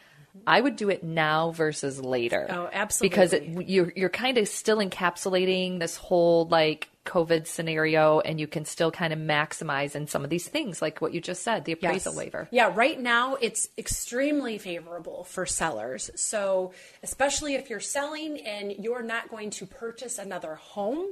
I 0.47 0.61
would 0.61 0.77
do 0.77 0.90
it 0.90 1.03
now 1.03 1.51
versus 1.51 2.01
later. 2.01 2.47
Oh, 2.51 2.68
absolutely. 2.73 3.09
Because 3.09 3.33
it, 3.33 3.68
you're 3.68 3.92
you're 3.97 4.09
kind 4.09 4.38
of 4.38 4.47
still 4.49 4.79
encapsulating 4.79 5.81
this 5.81 5.97
whole 5.97 6.47
like 6.47 6.88
COVID 7.05 7.47
scenario 7.47 8.21
and 8.21 8.40
you 8.40 8.47
can 8.47 8.64
still 8.64 8.90
kind 8.90 9.12
of 9.12 9.19
maximize 9.19 9.95
in 9.95 10.07
some 10.07 10.25
of 10.25 10.31
these 10.31 10.49
things, 10.49 10.81
like 10.81 11.01
what 11.01 11.12
you 11.12 11.21
just 11.21 11.43
said, 11.43 11.64
the 11.64 11.73
appraisal 11.73 12.12
Yes. 12.12 12.19
waiver. 12.19 12.49
Yeah, 12.51 12.73
right 12.75 12.99
now 12.99 13.37
it's 13.37 13.69
extremely 13.77 14.59
favorable 14.59 15.25
for 15.25 15.47
sellers. 15.47 16.11
So, 16.17 16.73
especially 17.03 17.55
if 17.55 17.69
you're 17.71 17.81
selling 17.81 18.40
and 18.40 18.73
you're 18.73 19.03
not 19.03 19.29
going 19.31 19.51
to 19.51 19.67
purchase 19.67 20.19
another 20.19 20.55
home, 20.55 21.07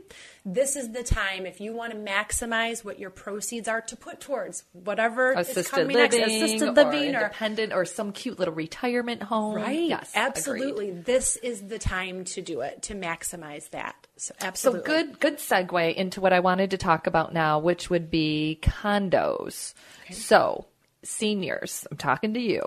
this 0.45 0.77
is 0.77 0.93
the 0.93 1.03
time 1.03 1.47
if 1.47 1.61
you 1.61 1.73
want 1.75 1.93
to 1.93 1.99
maximize 1.99 2.85
what 2.85 2.99
your 2.99 3.11
proceeds 3.11 3.69
are 3.69 3.81
to 3.83 3.97
put 3.97 4.21
towards 4.21 4.65
whatever 4.73 5.33
is 5.39 5.49
Assisted 5.51 5.71
coming 5.71 5.97
living, 5.97 6.21
next, 6.21 6.33
assisted 6.35 6.69
or 6.69 6.73
living 6.73 7.15
or 7.15 7.21
independent, 7.23 7.73
or 7.73 7.85
some 7.85 8.13
cute 8.13 8.39
little 8.39 8.55
retirement 8.55 9.23
home. 9.23 9.57
Right. 9.57 9.89
Yes, 9.89 10.11
absolutely. 10.15 10.89
agreed. 10.91 11.05
This 11.05 11.37
is 11.37 11.63
the 11.69 11.79
time 11.79 12.25
to 12.25 12.43
do 12.43 12.61
it 12.63 12.83
to 12.83 12.95
maximize 12.95 13.71
that. 13.71 14.07
So 14.23 14.35
So 14.55 14.81
good, 14.81 15.19
good 15.19 15.39
segue 15.39 15.95
into 15.97 16.21
what 16.21 16.33
I 16.33 16.39
wanted 16.41 16.71
to 16.71 16.79
talk 16.79 17.09
about 17.09 17.33
now, 17.35 17.59
which 17.59 17.91
would 17.91 18.09
be 18.11 18.61
condos. 18.63 19.75
So 20.13 20.67
seniors, 21.03 21.87
I'm 21.91 21.97
talking 21.97 22.35
to 22.35 22.41
you. 22.41 22.63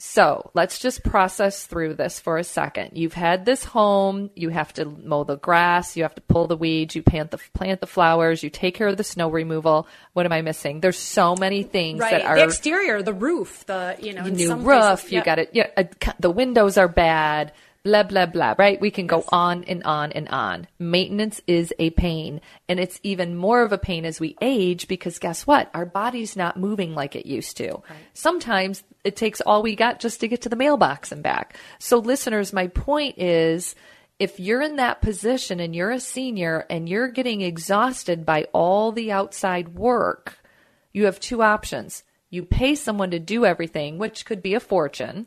So 0.00 0.50
let's 0.54 0.78
just 0.78 1.02
process 1.02 1.66
through 1.66 1.94
this 1.94 2.18
for 2.20 2.38
a 2.38 2.44
second. 2.44 2.96
You've 2.96 3.14
had 3.14 3.44
this 3.44 3.64
home. 3.64 4.30
You 4.36 4.48
have 4.48 4.72
to 4.74 4.84
mow 4.84 5.24
the 5.24 5.36
grass. 5.36 5.96
You 5.96 6.04
have 6.04 6.14
to 6.14 6.20
pull 6.20 6.46
the 6.46 6.56
weeds. 6.56 6.94
You 6.94 7.02
plant 7.02 7.32
the 7.32 7.38
plant 7.52 7.80
the 7.80 7.86
flowers. 7.88 8.42
You 8.44 8.48
take 8.50 8.74
care 8.76 8.86
of 8.86 8.96
the 8.96 9.02
snow 9.04 9.28
removal. 9.28 9.88
What 10.12 10.24
am 10.24 10.32
I 10.32 10.42
missing? 10.42 10.80
There's 10.80 10.98
so 10.98 11.34
many 11.34 11.64
things 11.64 12.00
Right. 12.00 12.10
that 12.12 12.24
are 12.24 12.36
the 12.36 12.44
exterior, 12.44 13.02
the 13.02 13.12
roof, 13.12 13.66
the 13.66 13.96
you 14.00 14.12
know, 14.14 14.22
new 14.24 14.46
some 14.46 14.64
roof. 14.64 14.80
places- 15.00 15.12
you 15.12 15.22
got 15.22 15.38
it. 15.40 15.50
Yeah, 15.52 15.68
uh, 15.76 15.84
the 16.20 16.30
windows 16.30 16.78
are 16.78 16.88
bad. 16.88 17.52
Blah 17.88 18.02
blah 18.02 18.26
blah. 18.26 18.54
Right? 18.58 18.78
We 18.78 18.90
can 18.90 19.06
go 19.06 19.24
on 19.32 19.64
and 19.64 19.82
on 19.84 20.12
and 20.12 20.28
on. 20.28 20.66
Maintenance 20.78 21.40
is 21.46 21.72
a 21.78 21.88
pain, 21.90 22.42
and 22.68 22.78
it's 22.78 23.00
even 23.02 23.34
more 23.34 23.62
of 23.62 23.72
a 23.72 23.78
pain 23.78 24.04
as 24.04 24.20
we 24.20 24.36
age 24.42 24.88
because 24.88 25.18
guess 25.18 25.46
what? 25.46 25.70
Our 25.72 25.86
body's 25.86 26.36
not 26.36 26.58
moving 26.58 26.94
like 26.94 27.16
it 27.16 27.24
used 27.24 27.56
to. 27.56 27.82
Sometimes 28.12 28.84
it 29.04 29.16
takes 29.16 29.40
all 29.40 29.62
we 29.62 29.74
got 29.74 30.00
just 30.00 30.20
to 30.20 30.28
get 30.28 30.42
to 30.42 30.50
the 30.50 30.56
mailbox 30.56 31.12
and 31.12 31.22
back. 31.22 31.56
So, 31.78 31.98
listeners, 31.98 32.52
my 32.52 32.66
point 32.66 33.18
is. 33.18 33.74
If 34.18 34.40
you're 34.40 34.62
in 34.62 34.74
that 34.76 35.00
position 35.00 35.60
and 35.60 35.76
you're 35.76 35.92
a 35.92 36.00
senior 36.00 36.66
and 36.68 36.88
you're 36.88 37.06
getting 37.06 37.40
exhausted 37.40 38.26
by 38.26 38.48
all 38.52 38.90
the 38.90 39.12
outside 39.12 39.76
work, 39.76 40.40
you 40.92 41.04
have 41.04 41.20
two 41.20 41.40
options. 41.40 42.02
You 42.28 42.42
pay 42.42 42.74
someone 42.74 43.12
to 43.12 43.20
do 43.20 43.44
everything, 43.44 43.96
which 43.96 44.26
could 44.26 44.42
be 44.42 44.54
a 44.54 44.60
fortune 44.60 45.26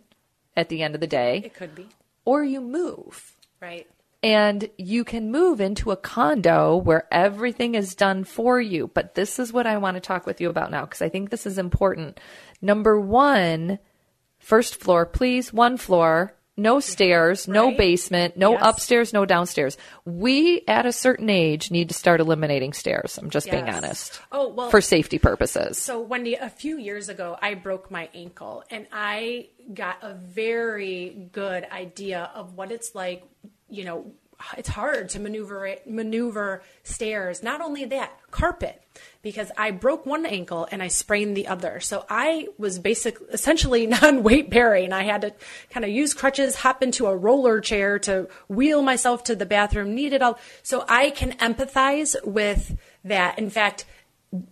at 0.57 0.67
the 0.67 0.83
end 0.83 0.95
of 0.95 1.01
the 1.01 1.07
day, 1.07 1.43
It 1.45 1.53
could 1.53 1.73
be. 1.73 1.87
Or 2.25 2.43
you 2.43 2.61
move. 2.61 3.35
Right. 3.61 3.87
And 4.23 4.69
you 4.77 5.03
can 5.03 5.31
move 5.31 5.59
into 5.59 5.91
a 5.91 5.97
condo 5.97 6.77
where 6.77 7.07
everything 7.11 7.73
is 7.73 7.95
done 7.95 8.23
for 8.23 8.61
you. 8.61 8.91
But 8.93 9.15
this 9.15 9.39
is 9.39 9.51
what 9.51 9.65
I 9.65 9.77
want 9.77 9.95
to 9.95 10.01
talk 10.01 10.27
with 10.27 10.39
you 10.39 10.49
about 10.49 10.69
now 10.69 10.85
because 10.85 11.01
I 11.01 11.09
think 11.09 11.29
this 11.29 11.47
is 11.47 11.57
important. 11.57 12.19
Number 12.61 12.99
one, 12.99 13.79
first 14.37 14.75
floor, 14.75 15.07
please, 15.07 15.51
one 15.51 15.77
floor, 15.77 16.35
no 16.57 16.79
stairs, 16.79 17.47
no 17.47 17.67
Right. 17.67 17.77
basement, 17.77 18.37
no 18.37 18.51
Yes. 18.51 18.61
upstairs, 18.63 19.13
no 19.13 19.25
downstairs. 19.25 19.77
We 20.05 20.63
at 20.67 20.85
a 20.85 20.91
certain 20.91 21.29
age 21.29 21.71
need 21.71 21.87
to 21.89 21.93
start 21.95 22.19
eliminating 22.19 22.73
stairs. 22.73 23.17
I'm 23.17 23.29
just 23.29 23.49
being 23.49 23.69
honest. 23.69 24.19
Oh, 24.31 24.49
well- 24.49 24.69
for 24.69 24.81
safety 24.81 25.17
purposes. 25.17 25.77
So, 25.77 25.99
Wendy, 25.99 26.35
a 26.35 26.49
few 26.49 26.77
years 26.77 27.09
ago, 27.09 27.37
I 27.41 27.53
broke 27.53 27.89
my 27.89 28.09
ankle 28.13 28.63
and 28.69 28.85
I 28.91 29.47
got 29.73 29.97
a 30.01 30.13
very 30.13 31.29
good 31.31 31.65
idea 31.71 32.29
of 32.35 32.55
what 32.55 32.71
it's 32.71 32.93
like. 32.95 33.23
You 33.69 33.85
know, 33.85 34.11
it's 34.57 34.69
hard 34.69 35.09
to 35.09 35.19
maneuver 35.19 35.65
it, 35.65 35.87
maneuver 35.89 36.63
stairs. 36.83 37.41
Not 37.43 37.61
only 37.61 37.85
that, 37.85 38.11
carpet, 38.31 38.81
because 39.21 39.51
I 39.57 39.71
broke 39.71 40.05
one 40.05 40.25
ankle 40.25 40.67
and 40.71 40.81
I 40.81 40.87
sprained 40.87 41.37
the 41.37 41.47
other. 41.47 41.79
So 41.79 42.05
I 42.09 42.47
was 42.57 42.79
basically 42.79 43.27
essentially 43.31 43.87
non-weight 44.01 44.49
bearing. 44.49 44.93
I 44.93 45.03
had 45.03 45.21
to 45.21 45.33
kind 45.69 45.85
of 45.85 45.91
use 45.91 46.13
crutches, 46.13 46.55
hop 46.55 46.81
into 46.83 47.07
a 47.07 47.15
roller 47.15 47.61
chair 47.61 47.99
to 47.99 48.27
wheel 48.47 48.81
myself 48.81 49.23
to 49.25 49.35
the 49.35 49.45
bathroom. 49.45 49.93
Needed 49.93 50.21
all. 50.21 50.39
So 50.63 50.85
I 50.87 51.11
can 51.11 51.33
empathize 51.33 52.15
with 52.25 52.77
that. 53.03 53.37
In 53.37 53.49
fact 53.49 53.85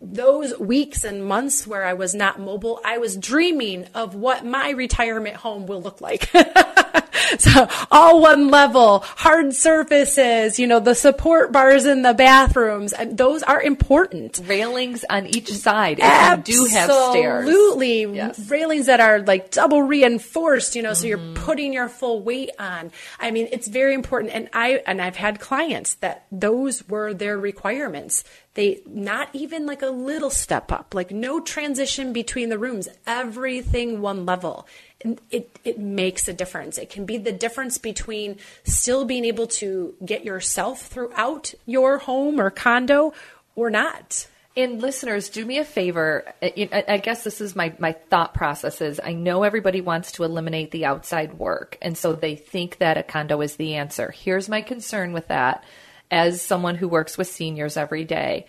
those 0.02 0.58
weeks 0.60 1.06
and 1.06 1.26
months 1.26 1.66
where 1.66 1.86
I 1.86 1.94
was 1.94 2.14
not 2.14 2.40
mobile, 2.40 2.82
I 2.84 2.98
was 2.98 3.16
dreaming 3.16 3.86
of 3.96 4.14
what 4.14 4.46
my 4.46 4.72
retirement 4.72 5.38
home 5.38 5.68
will 5.68 5.82
look 5.82 6.02
like. 6.02 6.30
so 7.40 7.68
all 7.92 8.22
one 8.22 8.50
level, 8.50 9.00
hard 9.00 9.54
surfaces, 9.54 10.60
you 10.60 10.68
know, 10.68 10.80
the 10.80 10.96
support 10.96 11.52
bars 11.52 11.86
in 11.86 12.02
the 12.02 12.14
bathrooms, 12.14 12.94
and 12.94 13.18
those 13.18 13.44
are 13.44 13.62
important. 13.62 14.40
Railings 14.46 15.04
on 15.10 15.28
each 15.28 15.52
side 15.52 16.00
if 16.02 16.48
you 16.48 16.56
do 16.56 16.66
have 16.66 16.92
stairs. 16.92 17.48
Absolutely. 17.48 18.04
Yes. 18.16 18.50
Railings 18.50 18.86
that 18.86 19.00
are 19.00 19.20
like 19.22 19.52
double 19.52 19.82
reinforced, 19.84 20.76
you 20.76 20.82
know, 20.82 20.94
so 20.94 21.00
Mm-hmm. 21.08 21.08
you're 21.08 21.34
putting 21.46 21.74
your 21.74 21.90
full 21.90 22.22
weight 22.22 22.52
on. 22.60 22.92
I 23.20 23.32
mean, 23.32 23.48
it's 23.52 23.68
very 23.68 23.94
important. 23.94 24.34
And 24.34 24.50
I, 24.54 24.84
and 24.86 25.02
I've 25.02 25.16
had 25.16 25.40
clients 25.40 25.96
that 25.96 26.26
those 26.32 26.88
were 26.88 27.14
their 27.14 27.38
requirements. 27.38 28.24
They, 28.56 28.82
not 28.86 29.30
even 29.34 29.66
like 29.66 29.82
a 29.82 29.88
little 29.90 30.30
step 30.30 30.72
up, 30.72 30.94
like 30.94 31.12
no 31.12 31.40
transition 31.40 32.12
between 32.14 32.50
the 32.50 32.58
rooms, 32.60 32.90
everything 33.08 34.02
one 34.02 34.26
level. 34.26 34.68
It, 35.32 35.60
it 35.64 35.80
makes 35.80 36.28
a 36.28 36.34
difference. 36.34 36.78
It 36.78 36.90
can 36.90 37.06
be 37.06 37.18
the 37.18 37.32
difference 37.32 37.78
between 37.78 38.38
still 38.66 39.06
being 39.06 39.24
able 39.24 39.48
to 39.48 39.96
get 40.04 40.26
yourself 40.26 40.88
throughout 40.88 41.54
your 41.66 42.00
home 42.00 42.40
or 42.40 42.50
condo 42.50 43.14
or 43.56 43.70
not. 43.70 44.28
And 44.58 44.82
listeners, 44.82 45.30
do 45.30 45.46
me 45.46 45.58
a 45.60 45.64
favor. 45.64 46.34
I 46.42 47.00
guess 47.02 47.24
this 47.24 47.40
is 47.40 47.56
my, 47.56 47.74
my 47.80 47.94
thought 47.94 48.34
processes. 48.34 49.00
I 49.02 49.14
know 49.14 49.44
everybody 49.44 49.80
wants 49.80 50.12
to 50.14 50.26
eliminate 50.26 50.72
the 50.72 50.86
outside 50.86 51.40
work. 51.40 51.78
And 51.82 51.98
so 51.98 52.12
they 52.12 52.36
think 52.36 52.80
that 52.80 52.98
a 52.98 53.04
condo 53.04 53.40
is 53.40 53.56
the 53.56 53.76
answer. 53.76 54.12
Here's 54.12 54.50
my 54.50 54.62
concern 54.62 55.14
with 55.14 55.30
that 55.30 55.64
as 56.12 56.42
someone 56.42 56.76
who 56.76 56.90
works 56.90 57.18
with 57.18 57.28
seniors 57.28 57.78
every 57.78 58.04
day. 58.04 58.48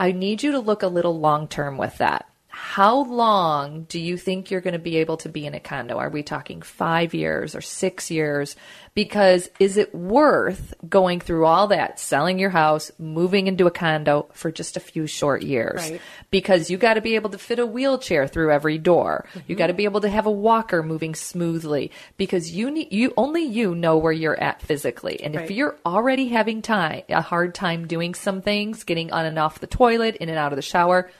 I 0.00 0.12
need 0.12 0.42
you 0.42 0.52
to 0.52 0.60
look 0.60 0.82
a 0.82 0.88
little 0.88 1.18
long 1.18 1.48
term 1.48 1.76
with 1.76 1.98
that. 1.98 2.26
How 2.56 3.02
long 3.02 3.82
do 3.88 3.98
you 3.98 4.16
think 4.16 4.48
you're 4.48 4.60
going 4.60 4.74
to 4.74 4.78
be 4.78 4.98
able 4.98 5.16
to 5.18 5.28
be 5.28 5.44
in 5.44 5.54
a 5.54 5.60
condo? 5.60 5.98
Are 5.98 6.08
we 6.08 6.22
talking 6.22 6.62
five 6.62 7.12
years 7.12 7.56
or 7.56 7.60
six 7.60 8.12
years? 8.12 8.54
Because 8.94 9.50
is 9.58 9.76
it 9.76 9.92
worth 9.92 10.72
going 10.88 11.18
through 11.18 11.46
all 11.46 11.66
that, 11.68 11.98
selling 11.98 12.38
your 12.38 12.50
house, 12.50 12.92
moving 12.96 13.48
into 13.48 13.66
a 13.66 13.72
condo 13.72 14.28
for 14.34 14.52
just 14.52 14.76
a 14.76 14.80
few 14.80 15.08
short 15.08 15.42
years? 15.42 15.90
Right. 15.90 16.00
Because 16.30 16.70
you 16.70 16.78
got 16.78 16.94
to 16.94 17.00
be 17.00 17.16
able 17.16 17.30
to 17.30 17.38
fit 17.38 17.58
a 17.58 17.66
wheelchair 17.66 18.28
through 18.28 18.52
every 18.52 18.78
door. 18.78 19.26
Mm-hmm. 19.30 19.40
You 19.48 19.56
got 19.56 19.66
to 19.66 19.74
be 19.74 19.84
able 19.84 20.02
to 20.02 20.08
have 20.08 20.26
a 20.26 20.30
walker 20.30 20.80
moving 20.84 21.16
smoothly 21.16 21.90
because 22.16 22.52
you 22.52 22.70
need, 22.70 22.92
you, 22.92 23.12
only 23.16 23.42
you 23.42 23.74
know 23.74 23.98
where 23.98 24.12
you're 24.12 24.40
at 24.40 24.62
physically. 24.62 25.20
And 25.24 25.34
if 25.34 25.50
you're 25.50 25.76
already 25.84 26.28
having 26.28 26.62
time, 26.62 27.02
a 27.08 27.20
hard 27.20 27.52
time 27.52 27.88
doing 27.88 28.14
some 28.14 28.42
things, 28.42 28.84
getting 28.84 29.12
on 29.12 29.26
and 29.26 29.40
off 29.40 29.58
the 29.58 29.66
toilet, 29.66 30.14
in 30.16 30.28
and 30.28 30.38
out 30.38 30.52
of 30.52 30.56
the 30.56 30.62
shower, 30.62 31.10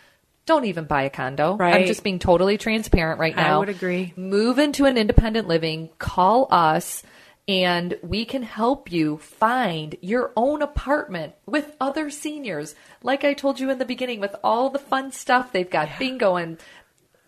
don't 0.47 0.67
even 0.67 0.85
buy 0.85 1.03
a 1.03 1.11
condo. 1.11 1.57
I'm 1.59 1.87
just 1.87 2.05
being 2.05 2.19
totally 2.19 2.59
transparent 2.59 3.19
right 3.19 3.35
now. 3.35 3.57
I 3.57 3.59
would 3.59 3.69
agree. 3.69 4.13
Move 4.17 4.59
into 4.59 4.85
an 4.85 4.99
independent 4.99 5.49
living, 5.49 5.91
call 5.99 6.49
us, 6.51 7.03
and 7.47 7.99
we 8.03 8.25
can 8.25 8.43
help 8.43 8.91
you 8.91 9.19
find 9.19 9.97
your 10.01 10.33
own 10.37 10.63
apartment 10.63 11.35
with 11.47 11.77
other 11.81 12.11
seniors. 12.11 12.75
Like 13.03 13.25
I 13.25 13.35
told 13.35 13.61
you 13.61 13.71
in 13.71 13.79
the 13.79 13.85
beginning, 13.85 14.21
with 14.21 14.35
all 14.43 14.71
the 14.71 14.79
fun 14.79 15.13
stuff 15.13 15.53
they've 15.53 15.69
got 15.69 15.99
bingo 15.99 16.37
and 16.37 16.59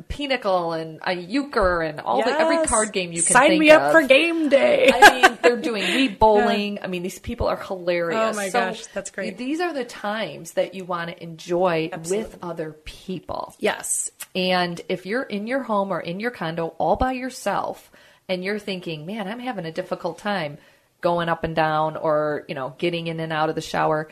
pinochle 0.08 0.72
and 0.72 1.00
a 1.06 1.12
euchre 1.14 1.82
and 1.82 2.00
all 2.00 2.22
the 2.22 2.30
every 2.30 2.66
card 2.66 2.92
game 2.92 3.12
you 3.12 3.22
can 3.22 3.32
Sign 3.32 3.58
me 3.58 3.70
up 3.70 3.82
of. 3.82 3.92
for 3.92 4.02
game 4.06 4.48
day. 4.48 4.90
I 4.94 5.20
mean, 5.28 5.38
they're 5.42 5.56
doing 5.56 5.82
Wii 5.96 6.18
bowling. 6.18 6.78
I 6.82 6.86
mean, 6.86 7.02
these 7.02 7.18
people 7.18 7.46
are 7.48 7.56
hilarious. 7.56 8.34
Oh 8.34 8.36
my 8.36 8.48
So 8.48 8.60
gosh, 8.60 8.86
that's 8.88 9.10
great. 9.10 9.36
These 9.36 9.60
are 9.60 9.72
the 9.72 9.84
times 9.84 10.52
that 10.52 10.74
you 10.74 10.84
want 10.84 11.10
to 11.10 11.22
enjoy 11.22 11.90
with 12.08 12.38
other 12.42 12.72
people. 12.84 13.54
yes. 13.58 14.10
And 14.34 14.78
if 14.90 15.06
you're 15.06 15.22
in 15.22 15.46
your 15.46 15.62
home 15.62 15.90
or 15.90 15.98
in 16.00 16.20
your 16.20 16.30
condo 16.30 16.68
all 16.78 16.96
by 16.96 17.12
yourself 17.12 17.90
and 18.28 18.44
you're 18.44 18.58
thinking, 18.58 19.06
man, 19.06 19.26
I'm 19.28 19.38
having 19.38 19.64
a 19.64 19.72
difficult 19.72 20.18
time 20.18 20.58
going 21.00 21.28
up 21.30 21.42
and 21.44 21.56
down 21.56 21.96
or, 21.96 22.44
you 22.48 22.54
know, 22.54 22.74
getting 22.76 23.06
in 23.06 23.18
and 23.20 23.32
out 23.32 23.48
of 23.48 23.54
the 23.54 23.60
shower, 23.62 24.08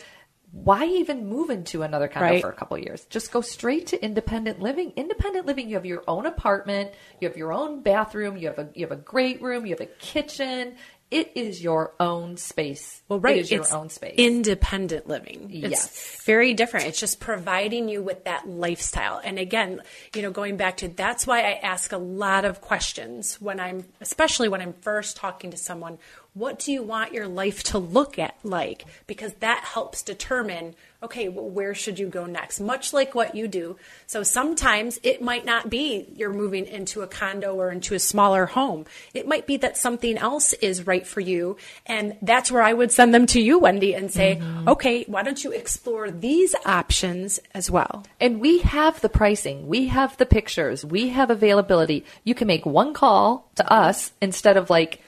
why 0.55 0.85
even 0.87 1.27
move 1.27 1.51
into 1.51 1.83
another 1.83 2.07
condo 2.07 2.29
Right. 2.31 2.41
for 2.41 2.49
a 2.49 2.53
couple 2.55 2.79
years? 2.79 3.05
Just 3.11 3.33
go 3.33 3.41
straight 3.41 3.89
to 3.89 4.03
independent 4.03 4.61
living. 4.61 4.93
Independent 4.95 5.47
living, 5.47 5.69
you 5.69 5.75
have 5.75 5.85
your 5.85 6.05
own 6.07 6.27
apartment, 6.27 6.93
you 7.21 7.27
have 7.29 7.37
your 7.37 7.53
own 7.53 7.81
bathroom, 7.83 8.37
you 8.37 8.47
have 8.49 8.59
a 8.61 8.69
you 8.75 8.87
have 8.87 8.93
a 8.93 9.01
great 9.03 9.43
room, 9.43 9.67
you 9.67 9.73
have 9.75 9.81
a 9.81 9.87
kitchen. 9.99 10.77
It 11.11 11.33
is 11.37 11.63
your 11.63 11.95
own 12.01 12.37
space. 12.39 13.03
Well, 13.09 13.21
right. 13.21 13.37
It 13.37 13.41
is 13.41 13.51
your 13.51 13.61
it's 13.61 13.73
own 13.73 13.89
space. 13.89 14.15
Independent 14.17 15.07
living. 15.07 15.49
It's 15.53 15.71
Yes. 15.71 16.21
very 16.25 16.55
different. 16.55 16.87
It's 16.87 16.99
just 16.99 17.21
providing 17.21 17.89
you 17.89 18.03
with 18.03 18.25
that 18.25 18.49
lifestyle. 18.49 19.21
And 19.23 19.39
again, 19.39 19.81
you 20.15 20.23
know, 20.23 20.31
going 20.33 20.57
back 20.57 20.79
to 20.79 20.89
that's 20.89 21.25
why 21.27 21.41
I 21.41 21.53
ask 21.63 21.93
a 21.93 21.99
lot 21.99 22.45
of 22.45 22.61
questions 22.61 23.41
when 23.41 23.61
I'm, 23.61 23.85
especially 24.01 24.49
when 24.49 24.61
I'm 24.61 24.73
first 24.73 25.17
talking 25.17 25.51
to 25.51 25.57
someone. 25.57 25.99
What 26.35 26.59
do 26.59 26.73
you 26.73 26.83
want 26.83 27.15
your 27.15 27.29
life 27.29 27.63
to 27.63 27.79
look 27.79 28.19
at 28.19 28.37
like? 28.43 28.85
Because 29.07 29.33
that 29.35 29.63
helps 29.63 30.03
determine, 30.03 30.75
okay, 31.01 31.29
well, 31.29 31.49
where 31.49 31.75
should 31.75 31.97
you 31.97 32.09
go 32.09 32.27
next? 32.27 32.59
Much 32.59 32.93
like 32.93 33.15
what 33.15 33.37
you 33.37 33.47
do. 33.47 33.77
So 34.09 34.25
sometimes 34.25 34.99
it 35.05 35.23
might 35.23 35.45
not 35.45 35.71
be 35.71 36.09
you're 36.17 36.33
moving 36.33 36.67
into 36.67 37.03
a 37.03 37.07
condo 37.07 37.55
or 37.55 37.71
into 37.71 37.95
a 37.95 38.01
smaller 38.01 38.47
home. 38.47 38.85
It 39.15 39.29
might 39.29 39.47
be 39.47 39.59
that 39.59 39.77
something 39.77 40.19
else 40.19 40.55
is 40.55 40.89
right 40.89 41.07
for 41.07 41.21
you. 41.21 41.57
And 41.87 42.17
that's 42.21 42.51
where 42.51 42.63
I 42.63 42.73
would 42.73 42.91
send 42.91 43.15
them 43.15 43.27
to 43.27 43.41
you, 43.41 43.61
Wendy, 43.61 43.95
and 43.95 44.11
say, 44.11 44.41
mm-hmm. 44.41 44.69
okay, 44.71 45.05
why 45.05 45.23
don't 45.23 45.45
you 45.45 45.53
explore 45.53 46.11
these 46.11 46.57
options 46.67 47.39
as 47.53 47.71
well? 47.71 48.03
And 48.21 48.41
we 48.41 48.59
have 48.59 49.01
the 49.03 49.09
pricing, 49.09 49.69
we 49.69 49.87
have 49.87 50.17
the 50.17 50.27
pictures, 50.27 50.85
we 50.85 51.11
have 51.11 51.31
availability. 51.31 52.05
You 52.25 52.35
can 52.35 52.49
make 52.49 52.67
one 52.67 52.93
call 52.93 53.49
to 53.55 53.73
us 53.73 54.13
instead 54.21 54.57
of 54.57 54.69
like, 54.69 55.01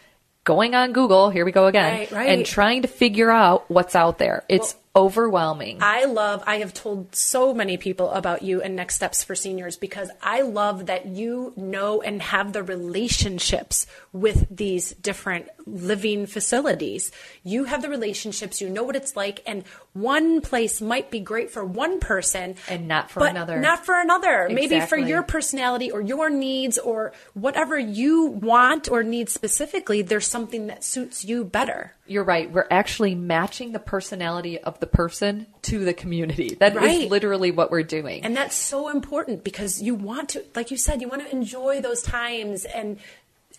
going 0.47 0.75
on 0.75 0.95
Google, 0.95 1.29
here 1.29 1.45
we 1.45 1.53
go 1.53 1.67
again, 1.67 1.99
right, 1.99 2.11
right. 2.13 2.29
and 2.31 2.47
trying 2.47 2.83
to 2.83 2.89
figure 2.89 3.31
out 3.31 3.69
what's 3.69 3.95
out 3.95 4.17
there. 4.17 4.45
It's 4.49 4.75
well, 4.95 5.05
overwhelming. 5.05 5.79
I 5.83 6.05
love, 6.05 6.43
I 6.47 6.59
have 6.59 6.73
told 6.73 7.15
so 7.15 7.53
many 7.53 7.77
people 7.77 8.11
about 8.11 8.41
you 8.41 8.63
and 8.63 8.75
Next 8.77 8.95
Steps 8.95 9.23
for 9.23 9.35
Seniors 9.35 9.77
because 9.77 10.09
I 10.23 10.41
love 10.43 10.87
that 10.87 11.05
you 11.05 11.53
know 11.57 12.01
and 12.01 12.23
have 12.23 12.55
the 12.55 12.63
relationships 12.63 13.87
with 14.13 14.47
these 14.49 14.93
different 14.93 15.49
living 15.67 16.27
facilities. 16.27 17.11
You 17.43 17.65
have 17.65 17.83
the 17.83 17.89
relationships, 17.89 18.61
you 18.61 18.69
know 18.69 18.85
what 18.85 18.97
it's 18.97 19.17
like, 19.17 19.43
and 19.47 19.65
one 19.93 20.41
place 20.41 20.81
might 20.81 21.11
be 21.11 21.21
great 21.21 21.51
for 21.51 21.65
one 21.65 21.99
person 21.99 22.55
and 22.69 22.87
not 22.87 23.11
for 23.11 23.27
another. 23.27 23.61
Not 23.61 23.85
for 23.85 24.01
another. 24.01 24.47
Exactly. 24.47 24.69
Maybe 24.69 24.87
for 24.87 24.97
your 24.97 25.23
personality 25.23 25.91
or 25.91 26.01
your 26.01 26.31
needs 26.31 26.79
or 26.79 27.13
whatever 27.35 27.79
you 27.79 28.27
want 28.27 28.91
or 28.91 29.03
need 29.03 29.29
specifically, 29.29 30.03
there's 30.03 30.27
something 30.27 30.69
that 30.69 30.85
suits 30.85 31.25
you 31.25 31.45
better. 31.45 31.95
You're 32.07 32.25
right. 32.25 32.51
We're 32.51 32.69
actually 32.71 33.17
matching 33.17 33.73
the 33.73 33.81
personality 33.81 34.59
of 34.59 34.79
the 34.79 34.87
person 34.87 35.47
to 35.63 35.85
the 35.85 35.95
community. 35.95 36.57
That 36.61 36.77
right. 36.77 37.03
is 37.03 37.11
literally 37.11 37.51
what 37.51 37.71
we're 37.71 37.83
doing. 37.83 38.23
And 38.25 38.37
that's 38.37 38.55
so 38.55 38.89
important 38.89 39.43
because 39.43 39.83
you 39.83 39.95
want 39.95 40.29
to, 40.31 40.45
like 40.55 40.71
you 40.71 40.77
said, 40.77 41.01
you 41.01 41.09
want 41.09 41.23
to 41.23 41.33
enjoy 41.33 41.81
those 41.81 42.03
times 42.03 42.65
and 42.65 42.99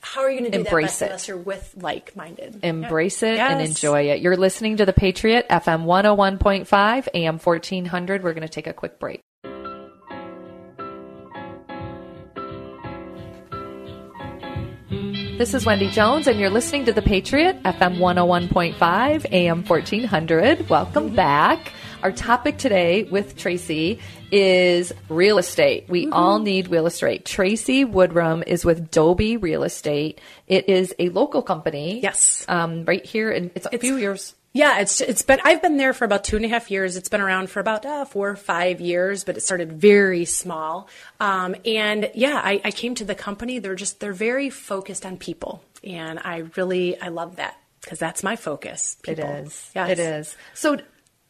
how 0.01 0.21
are 0.21 0.29
you 0.29 0.39
going 0.39 0.51
to 0.51 0.57
do 0.57 0.63
Embrace 0.63 0.99
that 0.99 1.05
it. 1.05 1.07
unless 1.09 1.27
you're 1.27 1.37
with 1.37 1.73
like-minded? 1.77 2.59
Embrace 2.63 3.23
it 3.23 3.35
yes. 3.35 3.51
and 3.51 3.61
enjoy 3.61 4.09
it. 4.09 4.21
You're 4.21 4.37
listening 4.37 4.77
to 4.77 4.85
the 4.85 4.93
Patriot 4.93 5.47
FM 5.49 5.85
101.5 5.85 7.07
AM 7.13 7.39
1400. 7.39 8.23
We're 8.23 8.33
going 8.33 8.41
to 8.41 8.49
take 8.49 8.67
a 8.67 8.73
quick 8.73 8.99
break. 8.99 9.21
This 15.37 15.53
is 15.53 15.67
Wendy 15.67 15.91
Jones, 15.91 16.25
and 16.25 16.39
you're 16.39 16.49
listening 16.49 16.85
to 16.85 16.93
The 16.93 17.03
Patriot, 17.03 17.61
FM 17.61 17.99
101.5, 17.99 19.31
AM 19.31 19.63
1400. 19.63 20.67
Welcome 20.67 21.07
mm-hmm. 21.07 21.15
back. 21.15 21.73
Our 22.03 22.11
topic 22.11 22.57
today 22.57 23.03
with 23.03 23.35
Tracy 23.35 23.99
is 24.31 24.93
real 25.09 25.39
estate. 25.39 25.89
We 25.89 26.05
mm-hmm. 26.05 26.13
all 26.13 26.39
need 26.39 26.69
real 26.69 26.85
estate. 26.85 27.25
Tracy 27.25 27.85
Woodrum 27.85 28.43
is 28.45 28.63
with 28.63 28.91
Dobi 28.91 29.41
Real 29.41 29.63
Estate. 29.63 30.21
It 30.47 30.69
is 30.69 30.93
a 30.99 31.09
local 31.09 31.41
company. 31.41 31.99
Yes. 32.01 32.45
Um, 32.47 32.85
right 32.85 33.03
here, 33.03 33.31
and 33.31 33.51
it's 33.55 33.65
a 33.65 33.69
it's, 33.73 33.81
few 33.81 33.97
years 33.97 34.35
yeah, 34.57 34.79
it's 34.79 35.01
it's 35.01 35.21
been 35.21 35.39
I've 35.43 35.61
been 35.61 35.77
there 35.77 35.93
for 35.93 36.03
about 36.03 36.23
two 36.23 36.35
and 36.35 36.43
a 36.43 36.47
half 36.47 36.71
years. 36.71 36.95
It's 36.97 37.09
been 37.09 37.21
around 37.21 37.49
for 37.49 37.59
about 37.59 37.85
uh, 37.85 38.05
four 38.05 38.29
or 38.29 38.35
five 38.35 38.81
years, 38.81 39.23
but 39.23 39.37
it 39.37 39.41
started 39.41 39.73
very 39.73 40.25
small. 40.25 40.89
Um, 41.19 41.55
and 41.63 42.09
yeah, 42.15 42.41
I, 42.43 42.59
I 42.65 42.71
came 42.71 42.95
to 42.95 43.05
the 43.05 43.13
company. 43.13 43.59
They're 43.59 43.75
just 43.75 43.99
they're 43.99 44.13
very 44.13 44.49
focused 44.49 45.05
on 45.05 45.17
people, 45.17 45.63
and 45.83 46.19
I 46.19 46.45
really 46.55 46.99
I 46.99 47.09
love 47.09 47.35
that 47.35 47.57
because 47.81 47.99
that's 47.99 48.23
my 48.23 48.35
focus. 48.35 48.97
People. 49.03 49.25
It 49.25 49.45
is. 49.45 49.71
Yes. 49.75 49.89
It 49.91 49.99
is. 49.99 50.37
So 50.55 50.77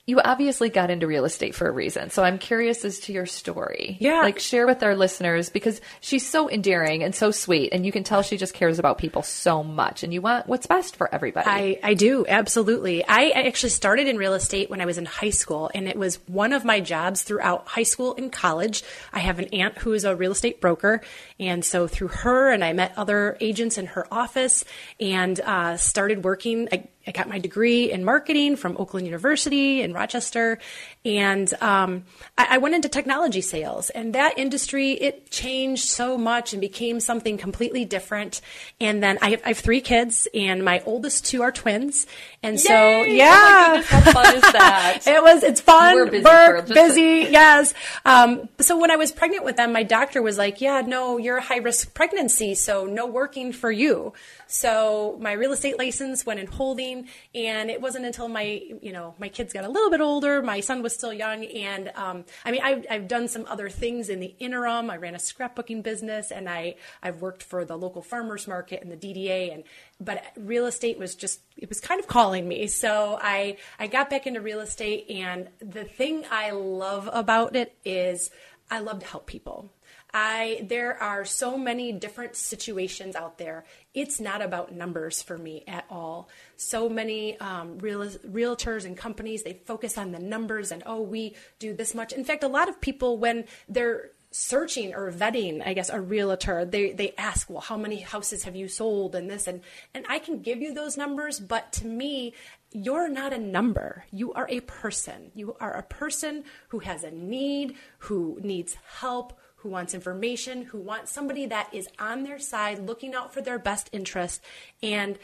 you 0.07 0.21
obviously 0.21 0.69
got 0.69 0.89
into 0.89 1.05
real 1.05 1.25
estate 1.25 1.53
for 1.53 1.67
a 1.67 1.71
reason. 1.71 2.09
So 2.09 2.23
I'm 2.23 2.37
curious 2.37 2.85
as 2.85 2.99
to 3.01 3.13
your 3.13 3.25
story. 3.25 3.97
Yeah. 3.99 4.21
Like 4.21 4.39
share 4.39 4.65
with 4.65 4.81
our 4.81 4.95
listeners 4.95 5.49
because 5.49 5.81
she's 5.99 6.27
so 6.27 6.49
endearing 6.49 7.03
and 7.03 7.13
so 7.13 7.29
sweet 7.31 7.73
and 7.73 7.85
you 7.85 7.91
can 7.91 8.05
tell 8.05 8.21
she 8.21 8.37
just 8.37 8.53
cares 8.53 8.79
about 8.79 8.99
people 8.99 9.21
so 9.21 9.63
much 9.63 10.03
and 10.03 10.13
you 10.13 10.21
want 10.21 10.47
what's 10.47 10.65
best 10.65 10.95
for 10.95 11.13
everybody. 11.13 11.49
I, 11.49 11.79
I 11.83 11.93
do. 11.93 12.25
Absolutely. 12.25 13.05
I 13.05 13.31
actually 13.31 13.71
started 13.71 14.07
in 14.07 14.15
real 14.15 14.33
estate 14.33 14.69
when 14.69 14.79
I 14.79 14.85
was 14.85 14.97
in 14.97 15.03
high 15.03 15.29
school 15.29 15.69
and 15.75 15.89
it 15.89 15.97
was 15.97 16.15
one 16.27 16.53
of 16.53 16.63
my 16.63 16.79
jobs 16.79 17.23
throughout 17.23 17.67
high 17.67 17.83
school 17.83 18.15
and 18.17 18.31
college. 18.31 18.83
I 19.11 19.19
have 19.19 19.39
an 19.39 19.49
aunt 19.51 19.77
who 19.79 19.91
is 19.91 20.05
a 20.05 20.15
real 20.15 20.31
estate 20.31 20.61
broker. 20.61 21.01
And 21.37 21.65
so 21.65 21.85
through 21.85 22.07
her 22.09 22.49
and 22.49 22.63
I 22.63 22.71
met 22.71 22.93
other 22.95 23.35
agents 23.41 23.77
in 23.77 23.87
her 23.87 24.07
office 24.09 24.63
and 25.01 25.37
uh, 25.41 25.75
started 25.75 26.23
working. 26.23 26.69
I, 26.71 26.87
I 27.07 27.11
got 27.11 27.29
my 27.29 27.39
degree 27.39 27.89
in 27.89 28.03
marketing 28.03 28.57
from 28.57 28.75
Oakland 28.77 29.07
University 29.07 29.81
in 29.81 29.93
Rochester, 29.93 30.59
and 31.05 31.51
um, 31.61 32.03
I, 32.37 32.47
I, 32.51 32.57
went 32.57 32.75
into 32.75 32.89
technology 32.89 33.39
sales. 33.39 33.89
And 33.89 34.13
that 34.13 34.37
industry 34.37 34.91
it 34.91 35.31
changed 35.31 35.87
so 35.87 36.17
much 36.17 36.51
and 36.51 36.59
became 36.59 36.99
something 36.99 37.37
completely 37.37 37.85
different. 37.85 38.41
And 38.81 39.01
then 39.01 39.17
I 39.21 39.29
have, 39.29 39.41
I 39.45 39.47
have 39.49 39.59
three 39.59 39.79
kids, 39.79 40.27
and 40.33 40.65
my 40.65 40.83
oldest 40.85 41.25
two 41.25 41.43
are 41.43 41.51
twins. 41.51 42.07
And 42.43 42.59
so, 42.59 42.73
yeah, 43.03 43.33
oh 43.33 43.67
goodness, 43.75 43.87
how 43.87 44.11
fun 44.11 44.35
is 44.35 44.41
that? 44.41 44.99
it 45.07 45.23
was. 45.23 45.43
It's 45.43 45.61
fun. 45.61 45.95
We're 45.95 46.11
busy 46.11 46.25
work, 46.25 46.67
busy. 46.67 47.31
yes. 47.31 47.73
Um, 48.03 48.49
so 48.59 48.77
when 48.77 48.91
I 48.91 48.97
was 48.97 49.13
pregnant 49.13 49.45
with 49.45 49.55
them, 49.55 49.71
my 49.71 49.83
doctor 49.83 50.21
was 50.21 50.37
like, 50.37 50.59
"Yeah, 50.59 50.81
no, 50.81 51.17
you're 51.17 51.37
a 51.37 51.41
high 51.41 51.57
risk 51.57 51.93
pregnancy, 51.93 52.53
so 52.53 52.85
no 52.85 53.05
working 53.05 53.53
for 53.53 53.71
you." 53.71 54.13
So 54.47 55.17
my 55.21 55.33
real 55.33 55.51
estate 55.51 55.77
license 55.77 56.25
went 56.25 56.39
in 56.39 56.47
holding, 56.47 57.07
and 57.35 57.69
it 57.69 57.81
wasn't 57.81 58.05
until 58.05 58.27
my, 58.27 58.61
you 58.81 58.91
know, 58.91 59.15
my 59.19 59.29
kids 59.29 59.53
got 59.53 59.65
a 59.65 59.69
little 59.69 59.89
bit 59.89 60.01
older. 60.01 60.41
My 60.41 60.61
son 60.61 60.81
was 60.81 60.93
still 60.93 61.13
young, 61.13 61.45
and 61.45 61.91
um, 61.95 62.25
I 62.45 62.51
mean, 62.51 62.61
I've, 62.63 62.85
I've 62.89 63.07
done 63.07 63.27
some 63.27 63.45
other 63.47 63.69
things 63.69 64.09
in 64.09 64.19
the 64.19 64.33
interim. 64.39 64.89
I 64.89 64.97
ran 64.97 65.15
a 65.15 65.19
scrapbooking 65.19 65.83
business, 65.83 66.31
and 66.31 66.49
I 66.49 66.75
I've 67.03 67.21
worked 67.21 67.43
for 67.43 67.65
the 67.65 67.77
local 67.77 68.01
farmers 68.01 68.47
market 68.47 68.81
and 68.81 68.91
the 68.91 68.97
DDA, 68.97 69.53
and 69.53 69.63
but 69.99 70.23
real 70.37 70.65
estate 70.65 70.97
was 70.97 71.15
just 71.15 71.41
it 71.57 71.69
was 71.69 71.79
kind 71.79 71.99
of 71.99 72.07
calling 72.07 72.47
me. 72.47 72.67
So 72.67 73.19
I 73.21 73.57
I 73.79 73.87
got 73.87 74.09
back 74.09 74.27
into 74.27 74.41
real 74.41 74.61
estate, 74.61 75.09
and 75.09 75.49
the 75.59 75.83
thing 75.83 76.23
I 76.31 76.51
love 76.51 77.09
about 77.11 77.55
it 77.55 77.75
is 77.83 78.31
I 78.69 78.79
love 78.79 78.99
to 78.99 79.05
help 79.05 79.27
people. 79.27 79.71
I 80.19 80.65
there 80.67 80.99
are 80.99 81.25
so 81.25 81.59
many 81.59 81.91
different 81.91 82.35
situations 82.35 83.15
out 83.15 83.37
there. 83.37 83.65
It's 83.93 84.19
not 84.19 84.41
about 84.41 84.73
numbers 84.73 85.21
for 85.21 85.37
me 85.37 85.63
at 85.67 85.85
all. 85.91 86.27
So 86.55 86.89
many 86.89 87.39
um, 87.39 87.77
real, 87.77 87.99
realtors 87.99 88.83
and 88.85 88.97
companies 88.97 89.43
they 89.43 89.53
focus 89.53 89.95
on 89.95 90.11
the 90.11 90.19
numbers 90.19 90.71
and 90.71 90.81
oh 90.87 91.01
we 91.01 91.35
do 91.59 91.75
this 91.75 91.93
much. 91.93 92.13
In 92.13 92.23
fact, 92.23 92.43
a 92.43 92.47
lot 92.47 92.67
of 92.67 92.81
people 92.81 93.19
when 93.19 93.45
they're 93.69 94.09
searching 94.31 94.93
or 94.93 95.11
vetting, 95.11 95.65
I 95.65 95.73
guess, 95.73 95.89
a 95.89 96.01
realtor, 96.01 96.65
they, 96.65 96.91
they 96.91 97.13
ask, 97.17 97.49
well, 97.49 97.61
how 97.61 97.77
many 97.77 98.01
houses 98.01 98.43
have 98.43 98.55
you 98.55 98.67
sold 98.67 99.15
and 99.15 99.29
this 99.29 99.45
and 99.45 99.61
and 99.93 100.03
I 100.09 100.17
can 100.17 100.41
give 100.41 100.61
you 100.63 100.73
those 100.73 100.97
numbers, 100.97 101.39
but 101.39 101.71
to 101.73 101.85
me, 101.85 102.33
you're 102.71 103.07
not 103.07 103.33
a 103.33 103.37
number. 103.37 104.05
You 104.11 104.33
are 104.33 104.47
a 104.49 104.61
person. 104.61 105.31
You 105.35 105.55
are 105.59 105.73
a 105.73 105.83
person 105.83 106.43
who 106.69 106.79
has 106.79 107.03
a 107.03 107.11
need, 107.11 107.75
who 107.99 108.39
needs 108.41 108.77
help, 108.99 109.39
who 109.67 109.73
wants 109.73 109.93
information, 109.93 110.61
who 110.61 110.77
wants 110.77 111.11
somebody 111.11 111.45
that 111.45 111.73
is 111.73 111.89
on 111.99 112.23
their 112.23 112.39
side 112.39 112.79
looking 112.79 113.13
out 113.13 113.33
for 113.33 113.41
their 113.41 113.59
best 113.59 113.89
interest. 113.91 114.41
And 114.81 115.19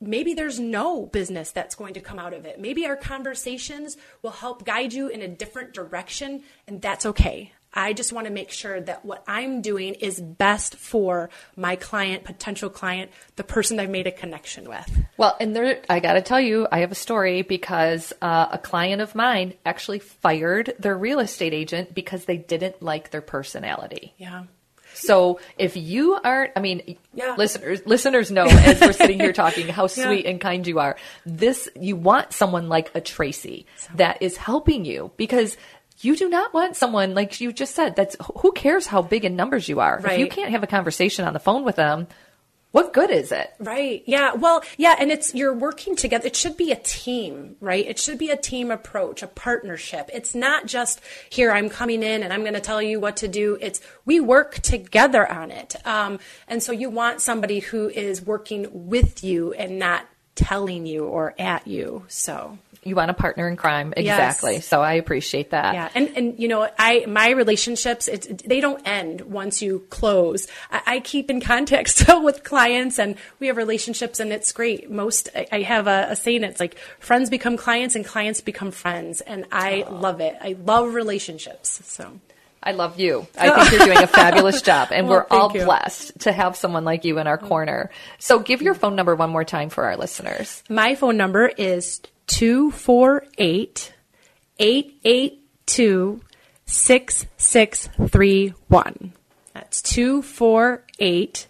maybe 0.00 0.34
there's 0.34 0.60
no 0.60 1.06
business 1.06 1.50
that's 1.50 1.74
going 1.74 1.94
to 1.94 2.00
come 2.00 2.20
out 2.20 2.32
of 2.32 2.44
it. 2.44 2.60
Maybe 2.60 2.86
our 2.86 2.94
conversations 2.94 3.96
will 4.22 4.30
help 4.30 4.64
guide 4.64 4.92
you 4.92 5.08
in 5.08 5.20
a 5.20 5.26
different 5.26 5.74
direction, 5.74 6.44
and 6.68 6.80
that's 6.80 7.04
okay. 7.04 7.52
I 7.72 7.92
just 7.92 8.12
want 8.12 8.26
to 8.26 8.32
make 8.32 8.50
sure 8.50 8.80
that 8.80 9.04
what 9.04 9.22
I'm 9.26 9.62
doing 9.62 9.94
is 9.94 10.20
best 10.20 10.76
for 10.76 11.30
my 11.56 11.76
client, 11.76 12.24
potential 12.24 12.68
client, 12.68 13.10
the 13.36 13.44
person 13.44 13.78
I've 13.78 13.90
made 13.90 14.06
a 14.06 14.12
connection 14.12 14.68
with. 14.68 14.90
Well, 15.16 15.36
and 15.40 15.54
there, 15.54 15.80
I 15.88 16.00
got 16.00 16.14
to 16.14 16.22
tell 16.22 16.40
you, 16.40 16.66
I 16.70 16.80
have 16.80 16.90
a 16.90 16.96
story 16.96 17.42
because 17.42 18.12
uh, 18.20 18.48
a 18.50 18.58
client 18.58 19.02
of 19.02 19.14
mine 19.14 19.54
actually 19.64 20.00
fired 20.00 20.74
their 20.78 20.96
real 20.96 21.20
estate 21.20 21.54
agent 21.54 21.94
because 21.94 22.24
they 22.24 22.36
didn't 22.36 22.82
like 22.82 23.10
their 23.10 23.20
personality. 23.20 24.14
Yeah. 24.18 24.44
So 24.94 25.40
if 25.58 25.76
you 25.76 26.18
aren't, 26.22 26.52
I 26.56 26.60
mean, 26.60 26.96
yeah. 27.14 27.34
listeners, 27.36 27.80
listeners 27.86 28.30
know 28.30 28.46
as 28.46 28.80
we're 28.80 28.92
sitting 28.92 29.20
here 29.20 29.32
talking 29.34 29.68
how 29.68 29.86
sweet 29.86 30.24
yeah. 30.24 30.30
and 30.32 30.40
kind 30.40 30.66
you 30.66 30.78
are. 30.78 30.96
This, 31.24 31.68
you 31.78 31.96
want 31.96 32.32
someone 32.32 32.68
like 32.68 32.90
a 32.94 33.00
Tracy 33.00 33.66
so. 33.76 33.90
that 33.96 34.20
is 34.20 34.36
helping 34.36 34.84
you 34.84 35.12
because 35.16 35.56
you 36.00 36.16
do 36.16 36.28
not 36.28 36.52
want 36.54 36.76
someone 36.76 37.14
like 37.14 37.40
you 37.40 37.52
just 37.52 37.74
said 37.74 37.96
that's 37.96 38.16
who 38.38 38.52
cares 38.52 38.86
how 38.86 39.02
big 39.02 39.24
in 39.24 39.36
numbers 39.36 39.68
you 39.68 39.80
are 39.80 40.00
right. 40.00 40.14
if 40.14 40.18
you 40.20 40.28
can't 40.28 40.50
have 40.50 40.62
a 40.62 40.66
conversation 40.66 41.24
on 41.24 41.32
the 41.32 41.40
phone 41.40 41.64
with 41.64 41.76
them 41.76 42.06
what 42.72 42.92
good 42.92 43.10
is 43.10 43.32
it? 43.32 43.52
Right. 43.58 44.04
Yeah. 44.06 44.34
Well, 44.34 44.62
yeah. 44.76 44.94
And 44.98 45.10
it's, 45.10 45.34
you're 45.34 45.54
working 45.54 45.96
together. 45.96 46.28
It 46.28 46.36
should 46.36 46.56
be 46.56 46.70
a 46.70 46.76
team, 46.76 47.56
right? 47.60 47.84
It 47.84 47.98
should 47.98 48.18
be 48.18 48.30
a 48.30 48.36
team 48.36 48.70
approach, 48.70 49.22
a 49.22 49.26
partnership. 49.26 50.08
It's 50.12 50.36
not 50.36 50.66
just 50.66 51.00
here, 51.30 51.50
I'm 51.50 51.68
coming 51.68 52.02
in 52.04 52.22
and 52.22 52.32
I'm 52.32 52.42
going 52.42 52.54
to 52.54 52.60
tell 52.60 52.80
you 52.80 53.00
what 53.00 53.16
to 53.18 53.28
do. 53.28 53.58
It's 53.60 53.80
we 54.04 54.20
work 54.20 54.60
together 54.60 55.28
on 55.30 55.50
it. 55.50 55.74
Um, 55.84 56.20
and 56.46 56.62
so 56.62 56.70
you 56.70 56.90
want 56.90 57.20
somebody 57.20 57.58
who 57.58 57.88
is 57.88 58.22
working 58.22 58.68
with 58.88 59.24
you 59.24 59.52
and 59.54 59.78
not 59.78 60.06
telling 60.36 60.86
you 60.86 61.06
or 61.06 61.34
at 61.40 61.66
you. 61.66 62.04
So 62.06 62.58
you 62.82 62.94
want 62.94 63.10
a 63.10 63.14
partner 63.14 63.48
in 63.48 63.56
crime. 63.56 63.92
Exactly. 63.96 64.54
Yes. 64.54 64.66
so 64.66 64.80
i 64.80 64.94
appreciate 64.94 65.50
that. 65.50 65.74
Yeah. 65.74 65.88
And 65.94 66.08
and 66.16 66.38
you 66.38 66.48
know 66.48 66.68
i 66.78 67.04
my 67.06 67.30
relationships 67.30 68.08
it's 68.08 68.26
they 68.44 68.60
don't 68.60 68.86
end 68.86 69.22
once 69.22 69.60
you 69.60 69.86
close. 69.90 70.46
I, 70.70 70.82
I 70.86 71.00
keep 71.00 71.30
in 71.30 71.40
contact 71.40 71.88
still 71.98 72.22
with 72.22 72.42
clients 72.42 72.98
and 72.98 73.16
we 73.38 73.48
have 73.48 73.56
relationships 73.56 74.20
and 74.20 74.32
it's 74.32 74.52
great. 74.52 74.90
Most 74.90 75.28
i, 75.34 75.46
I 75.52 75.62
have 75.62 75.86
a, 75.86 76.08
a, 76.10 76.16
saying 76.16 76.44
it's 76.44 76.60
like 76.60 76.78
friends 76.98 77.30
become 77.30 77.56
clients 77.56 77.94
and 77.94 78.04
clients 78.04 78.40
become 78.40 78.70
friends. 78.70 79.20
And 79.20 79.46
i 79.52 79.84
love 79.90 80.20
it. 80.20 80.36
I 80.40 80.56
love 80.64 80.94
relationships. 80.94 81.80
So. 81.84 82.20
I 82.62 82.72
love 82.72 83.00
you. 83.00 83.26
I 83.38 83.64
think 83.64 83.72
you're 83.72 83.86
doing 83.86 84.04
a 84.04 84.06
fabulous 84.06 84.60
job, 84.60 84.88
and 84.92 85.08
well, 85.08 85.26
we're 85.30 85.38
all 85.38 85.50
you. 85.54 85.64
blessed 85.64 86.20
to 86.20 86.32
have 86.32 86.56
someone 86.56 86.84
like 86.84 87.06
you 87.06 87.18
in 87.18 87.26
our 87.26 87.38
mm. 87.38 87.48
corner. 87.48 87.90
So, 88.18 88.38
give 88.38 88.60
your 88.60 88.74
phone 88.74 88.96
number 88.96 89.16
one 89.16 89.30
more 89.30 89.44
time 89.44 89.70
for 89.70 89.84
our 89.84 89.96
listeners. 89.96 90.62
My 90.68 90.94
phone 90.94 91.16
number 91.16 91.46
is 91.46 92.02
248 92.30 93.92
882 94.58 96.20
6631. 96.64 99.12
That's 99.52 99.82
248 99.82 101.46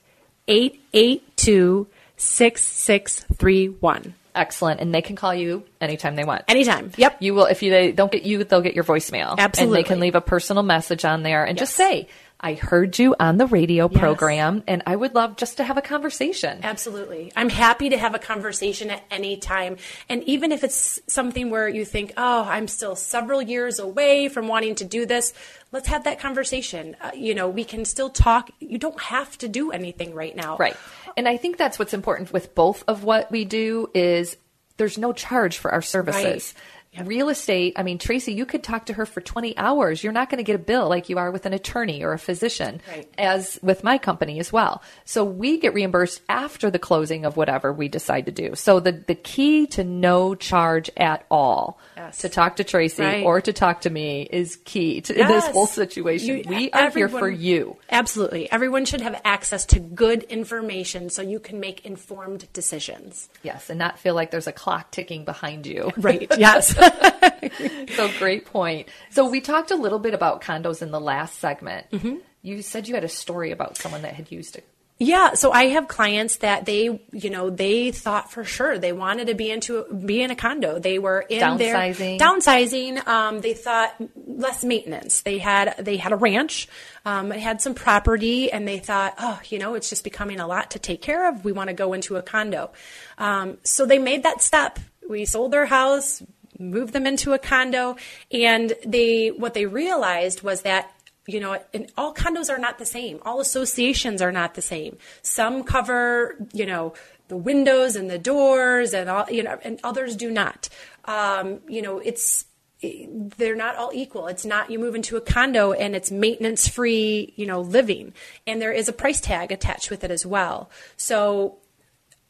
882 0.49 1.87
6631. 2.17 4.15
Excellent, 4.35 4.81
and 4.81 4.93
they 4.95 5.03
can 5.03 5.17
call 5.17 5.35
you 5.35 5.65
anytime 5.81 6.17
they 6.17 6.25
want. 6.25 6.45
Anytime. 6.49 6.93
Yep. 6.97 7.19
You 7.21 7.35
will 7.35 7.47
if 7.47 7.63
you 7.63 7.71
they 7.71 7.93
don't 7.93 8.11
get 8.11 8.23
you, 8.23 8.43
they'll 8.45 8.63
get 8.63 8.75
your 8.75 8.85
voicemail. 8.85 9.37
Absolutely. 9.37 9.79
And 9.79 9.85
they 9.85 9.87
can 9.87 10.01
leave 10.01 10.15
a 10.15 10.21
personal 10.21 10.63
message 10.63 11.05
on 11.05 11.23
there 11.23 11.45
and 11.45 11.59
yes. 11.59 11.69
just 11.69 11.77
say, 11.77 12.09
I 12.43 12.55
heard 12.55 12.99
you 12.99 13.15
on 13.21 13.37
the 13.37 13.47
radio 13.47 13.89
yes. 13.91 14.01
program 14.01 14.65
and 14.67 14.83
I 14.87 14.97
would 14.97 15.15
love 15.15 15.37
just 15.37 15.59
to 15.59 15.65
have 15.65 15.77
a 15.77 15.83
conversation. 15.83 16.61
Absolutely. 16.63 17.33
I'm 17.37 17.51
happy 17.51 17.91
to 17.91 17.99
have 17.99 18.15
a 18.15 18.19
conversation 18.19 18.89
at 18.91 19.05
any 19.11 19.37
time. 19.37 19.77
And 20.09 20.25
even 20.25 20.51
if 20.51 20.65
it's 20.65 21.01
something 21.07 21.51
where 21.51 21.69
you 21.69 21.85
think, 21.85 22.15
oh, 22.17 22.45
I'm 22.45 22.67
still 22.67 22.97
several 22.97 23.43
years 23.43 23.79
away 23.79 24.29
from 24.29 24.49
wanting 24.49 24.75
to 24.77 24.85
do 24.85 25.05
this, 25.05 25.35
let's 25.71 25.89
have 25.89 26.05
that 26.05 26.19
conversation. 26.19 26.97
Uh, 27.01 27.11
you 27.15 27.35
know, 27.35 27.49
we 27.49 27.65
can 27.65 27.85
still 27.85 28.09
talk. 28.09 28.51
You 28.59 28.79
don't 28.79 29.01
have 29.01 29.37
to 29.39 29.49
do 29.49 29.71
anything 29.71 30.15
right 30.15 30.35
now. 30.35 30.57
Right. 30.57 30.77
And 31.19 31.29
I 31.29 31.37
think 31.37 31.59
that's 31.59 31.79
what's 31.79 31.93
important 31.93 32.33
with 32.33 32.55
both 32.55 32.85
of 32.89 33.05
what 33.05 33.31
we 33.31 33.45
do 33.45 33.91
is 33.93 34.39
there's 34.79 34.97
no 34.97 35.13
charge 35.13 35.59
for 35.59 35.71
our 35.71 35.83
services. 35.83 36.55
Right. 36.57 36.65
Yep. 36.93 37.07
Real 37.07 37.29
estate, 37.29 37.75
I 37.77 37.85
mean, 37.85 37.99
Tracy, 37.99 38.33
you 38.33 38.45
could 38.45 38.65
talk 38.65 38.87
to 38.87 38.95
her 38.95 39.07
for 39.07 39.21
20 39.21 39.57
hours. 39.57 40.03
You're 40.03 40.13
not 40.13 40.29
going 40.29 40.39
to 40.39 40.45
get 40.45 40.57
a 40.57 40.63
bill 40.63 40.89
like 40.89 41.09
you 41.09 41.19
are 41.19 41.31
with 41.31 41.47
an 41.47 41.53
attorney 41.53 42.03
or 42.03 42.13
a 42.13 42.19
physician, 42.19 42.81
right. 42.89 43.09
as 43.17 43.61
with 43.63 43.85
my 43.85 43.97
company 43.97 44.41
as 44.41 44.53
well. 44.53 44.83
So 45.05 45.23
we 45.25 45.59
get 45.59 45.73
reimbursed 45.73 46.21
after 46.29 46.69
the 46.69 46.81
closing 46.81 47.25
of 47.25 47.37
whatever 47.37 47.73
we 47.73 47.87
decide 47.87 48.27
to 48.27 48.33
do. 48.33 48.57
So 48.57 48.81
the, 48.81 48.91
the 48.91 49.15
key 49.15 49.69
to 49.69 49.85
no 49.85 50.35
charge 50.35 50.91
at 50.97 51.25
all 51.31 51.79
yes. 51.97 52.19
to 52.19 52.29
talk 52.29 52.57
to 52.57 52.65
Tracy 52.65 53.05
right. 53.05 53.25
or 53.25 53.41
to 53.41 53.53
talk 53.53 53.83
to 53.83 53.91
me 53.91 54.23
is 54.23 54.57
key 54.65 55.01
to 55.03 55.17
yes. 55.17 55.29
this 55.29 55.47
whole 55.53 55.69
situation. 55.69 56.39
You, 56.39 56.45
we 56.49 56.73
are 56.73 56.81
everyone, 56.81 57.11
here 57.11 57.19
for 57.21 57.31
you. 57.31 57.77
Absolutely. 57.89 58.51
Everyone 58.51 58.85
should 58.85 59.01
have 59.01 59.21
access 59.25 59.65
to 59.67 59.79
good 59.79 60.25
information 60.25 61.09
so 61.09 61.23
you 61.23 61.39
can 61.39 61.61
make 61.61 61.87
informed 61.87 62.53
decisions. 62.53 63.29
Yes, 63.45 63.71
and 63.71 63.79
not 63.79 64.01
feel 64.01 64.17
like 64.17 64.33
there's 64.33 64.49
a 64.49 64.53
clock 64.53 64.91
ticking 64.91 65.25
behind 65.25 65.67
you. 65.69 65.93
Right. 65.97 66.27
Yes. 66.37 66.75
so 67.95 68.11
great 68.19 68.47
point. 68.47 68.89
So 69.11 69.29
we 69.29 69.41
talked 69.41 69.71
a 69.71 69.77
little 69.77 69.99
bit 69.99 70.15
about 70.15 70.43
condos 70.43 70.83
in 70.83 70.91
the 70.91 71.01
last 71.01 71.39
segment. 71.39 71.91
Mm-hmm. 71.91 72.17
You 72.43 72.63
said 72.63 72.89
you 72.89 72.95
had 72.95 73.05
a 73.05 73.09
story 73.09 73.51
about 73.51 73.77
someone 73.77 74.03
that 74.03 74.15
had 74.15 74.33
used 74.33 74.57
it. 74.57 74.67
Yeah, 75.03 75.33
so 75.33 75.51
I 75.51 75.69
have 75.69 75.89
clients 75.89 76.37
that 76.37 76.67
they, 76.67 77.01
you 77.11 77.31
know, 77.31 77.49
they 77.49 77.91
thought 77.91 78.31
for 78.31 78.45
sure 78.45 78.77
they 78.77 78.93
wanted 78.93 79.29
to 79.29 79.35
be 79.35 79.51
into 79.51 79.85
be 79.85 80.21
in 80.21 80.31
a 80.31 80.37
condo. 80.37 80.79
They 80.79 80.99
were 80.99 81.23
in 81.23 81.41
downsizing. 81.41 81.97
Their, 81.97 82.19
downsizing. 82.19 83.07
Um, 83.09 83.41
they 83.41 83.55
thought 83.55 83.95
less 84.27 84.63
maintenance. 84.63 85.23
They 85.23 85.39
had 85.39 85.75
they 85.79 85.97
had 85.97 86.13
a 86.13 86.17
ranch. 86.17 86.69
Um, 87.07 87.31
they 87.31 87.41
had 87.41 87.63
some 87.63 87.75
property, 87.75 88.53
and 88.53 88.69
they 88.69 88.79
thought, 88.79 89.15
oh, 89.19 89.41
you 89.49 89.59
know, 89.59 89.73
it's 89.73 89.89
just 89.89 90.05
becoming 90.05 90.39
a 90.39 90.47
lot 90.47 90.73
to 90.73 90.79
take 90.79 91.01
care 91.01 91.31
of. 91.31 91.47
We 91.47 91.53
want 91.53 91.69
to 91.69 91.75
go 91.75 91.95
into 91.95 92.17
a 92.17 92.23
condo. 92.23 92.71
Um, 93.17 93.57
so 93.65 93.87
they 93.87 93.99
made 93.99 94.25
that 94.25 94.43
step. 94.43 94.79
We 95.09 95.25
sold 95.25 95.51
their 95.51 95.65
house, 95.65 96.23
moved 96.61 96.93
them 96.93 97.07
into 97.07 97.33
a 97.33 97.39
condo, 97.39 97.97
and 98.31 98.75
they 98.85 99.29
what 99.29 99.55
they 99.55 99.67
realized 99.67 100.43
was 100.43 100.63
that 100.63 100.93
you 101.27 101.39
know, 101.39 101.61
and 101.73 101.91
all 101.97 102.13
condos 102.13 102.51
are 102.51 102.59
not 102.59 102.79
the 102.79 102.87
same. 102.87 103.21
All 103.23 103.41
associations 103.41 104.21
are 104.21 104.33
not 104.33 104.55
the 104.55 104.63
same. 104.63 104.97
Some 105.23 105.63
cover, 105.63 106.37
you 106.53 106.67
know, 106.67 106.95
the 107.29 107.37
windows 107.37 107.95
and 107.95 108.11
the 108.11 108.19
doors, 108.19 108.93
and 108.93 109.09
all, 109.09 109.31
you 109.31 109.43
know, 109.43 109.59
and 109.63 109.79
others 109.85 110.17
do 110.17 110.31
not. 110.31 110.69
Um, 111.05 111.61
you 111.69 111.83
know, 111.83 111.99
it's 111.99 112.47
they're 112.83 113.57
not 113.57 113.77
all 113.77 113.91
equal. 113.93 114.27
It's 114.27 114.45
not 114.45 114.71
you 114.71 114.79
move 114.79 114.95
into 114.95 115.17
a 115.17 115.21
condo 115.21 115.73
and 115.73 115.95
it's 115.95 116.11
maintenance 116.11 116.67
free, 116.67 117.33
you 117.37 117.47
know, 117.47 117.61
living, 117.61 118.13
and 118.47 118.61
there 118.61 118.73
is 118.73 118.89
a 118.89 118.93
price 118.93 119.21
tag 119.21 119.53
attached 119.53 119.91
with 119.91 120.03
it 120.03 120.11
as 120.11 120.27
well. 120.27 120.71
So 120.97 121.59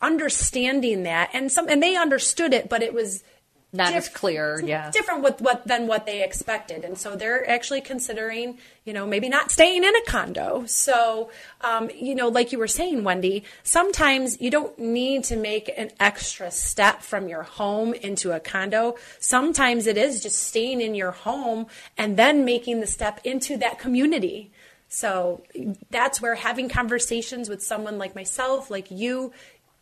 understanding 0.03 1.05
that, 1.05 1.31
and 1.33 1.53
some, 1.53 1.69
and 1.69 1.83
they 1.83 1.97
understood 1.97 2.53
it, 2.53 2.69
but 2.69 2.83
it 2.83 2.93
was 2.93 3.23
not 3.73 3.89
diff- 3.89 3.97
as 3.97 4.09
clear, 4.09 4.61
yeah, 4.65 4.91
different 4.91 5.23
with 5.23 5.41
what 5.41 5.67
than 5.67 5.87
what 5.87 6.07
they 6.07 6.23
expected, 6.23 6.85
and 6.85 6.99
so 6.99 7.17
they're 7.17 7.49
actually 7.49 7.81
considering, 7.81 8.59
you 8.85 8.93
know, 8.93 9.07
maybe 9.07 9.29
not 9.29 9.51
staying 9.51 9.85
in 9.85 9.95
a 9.95 10.03
condo. 10.07 10.65
So, 10.67 11.31
um, 11.61 11.91
you 11.95 12.15
know, 12.15 12.29
like 12.29 12.53
you 12.53 12.59
were 12.59 12.69
saying, 12.69 13.05
Wendy, 13.05 13.45
sometimes 13.63 14.41
you 14.41 14.51
don't 14.51 14.79
need 14.79 15.25
to 15.25 15.37
make 15.37 15.71
an 15.77 15.91
extra 16.01 16.51
step 16.51 17.03
from 17.03 17.29
your 17.29 17.43
home 17.43 17.95
into 17.95 18.33
a 18.33 18.41
condo. 18.41 18.97
Sometimes 19.19 19.87
it 19.87 19.97
is 19.97 20.23
just 20.23 20.43
staying 20.43 20.81
in 20.81 20.95
your 20.95 21.13
home 21.13 21.67
and 21.97 22.17
then 22.17 22.45
making 22.45 22.81
the 22.81 22.87
step 22.87 23.21
into 23.25 23.57
that 23.59 23.79
community. 23.79 24.51
So 24.93 25.45
that's 25.91 26.21
where 26.21 26.35
having 26.35 26.69
conversations 26.69 27.49
with 27.49 27.63
someone 27.63 27.97
like 27.97 28.17
myself, 28.17 28.73
like 28.73 28.91
you, 28.91 29.33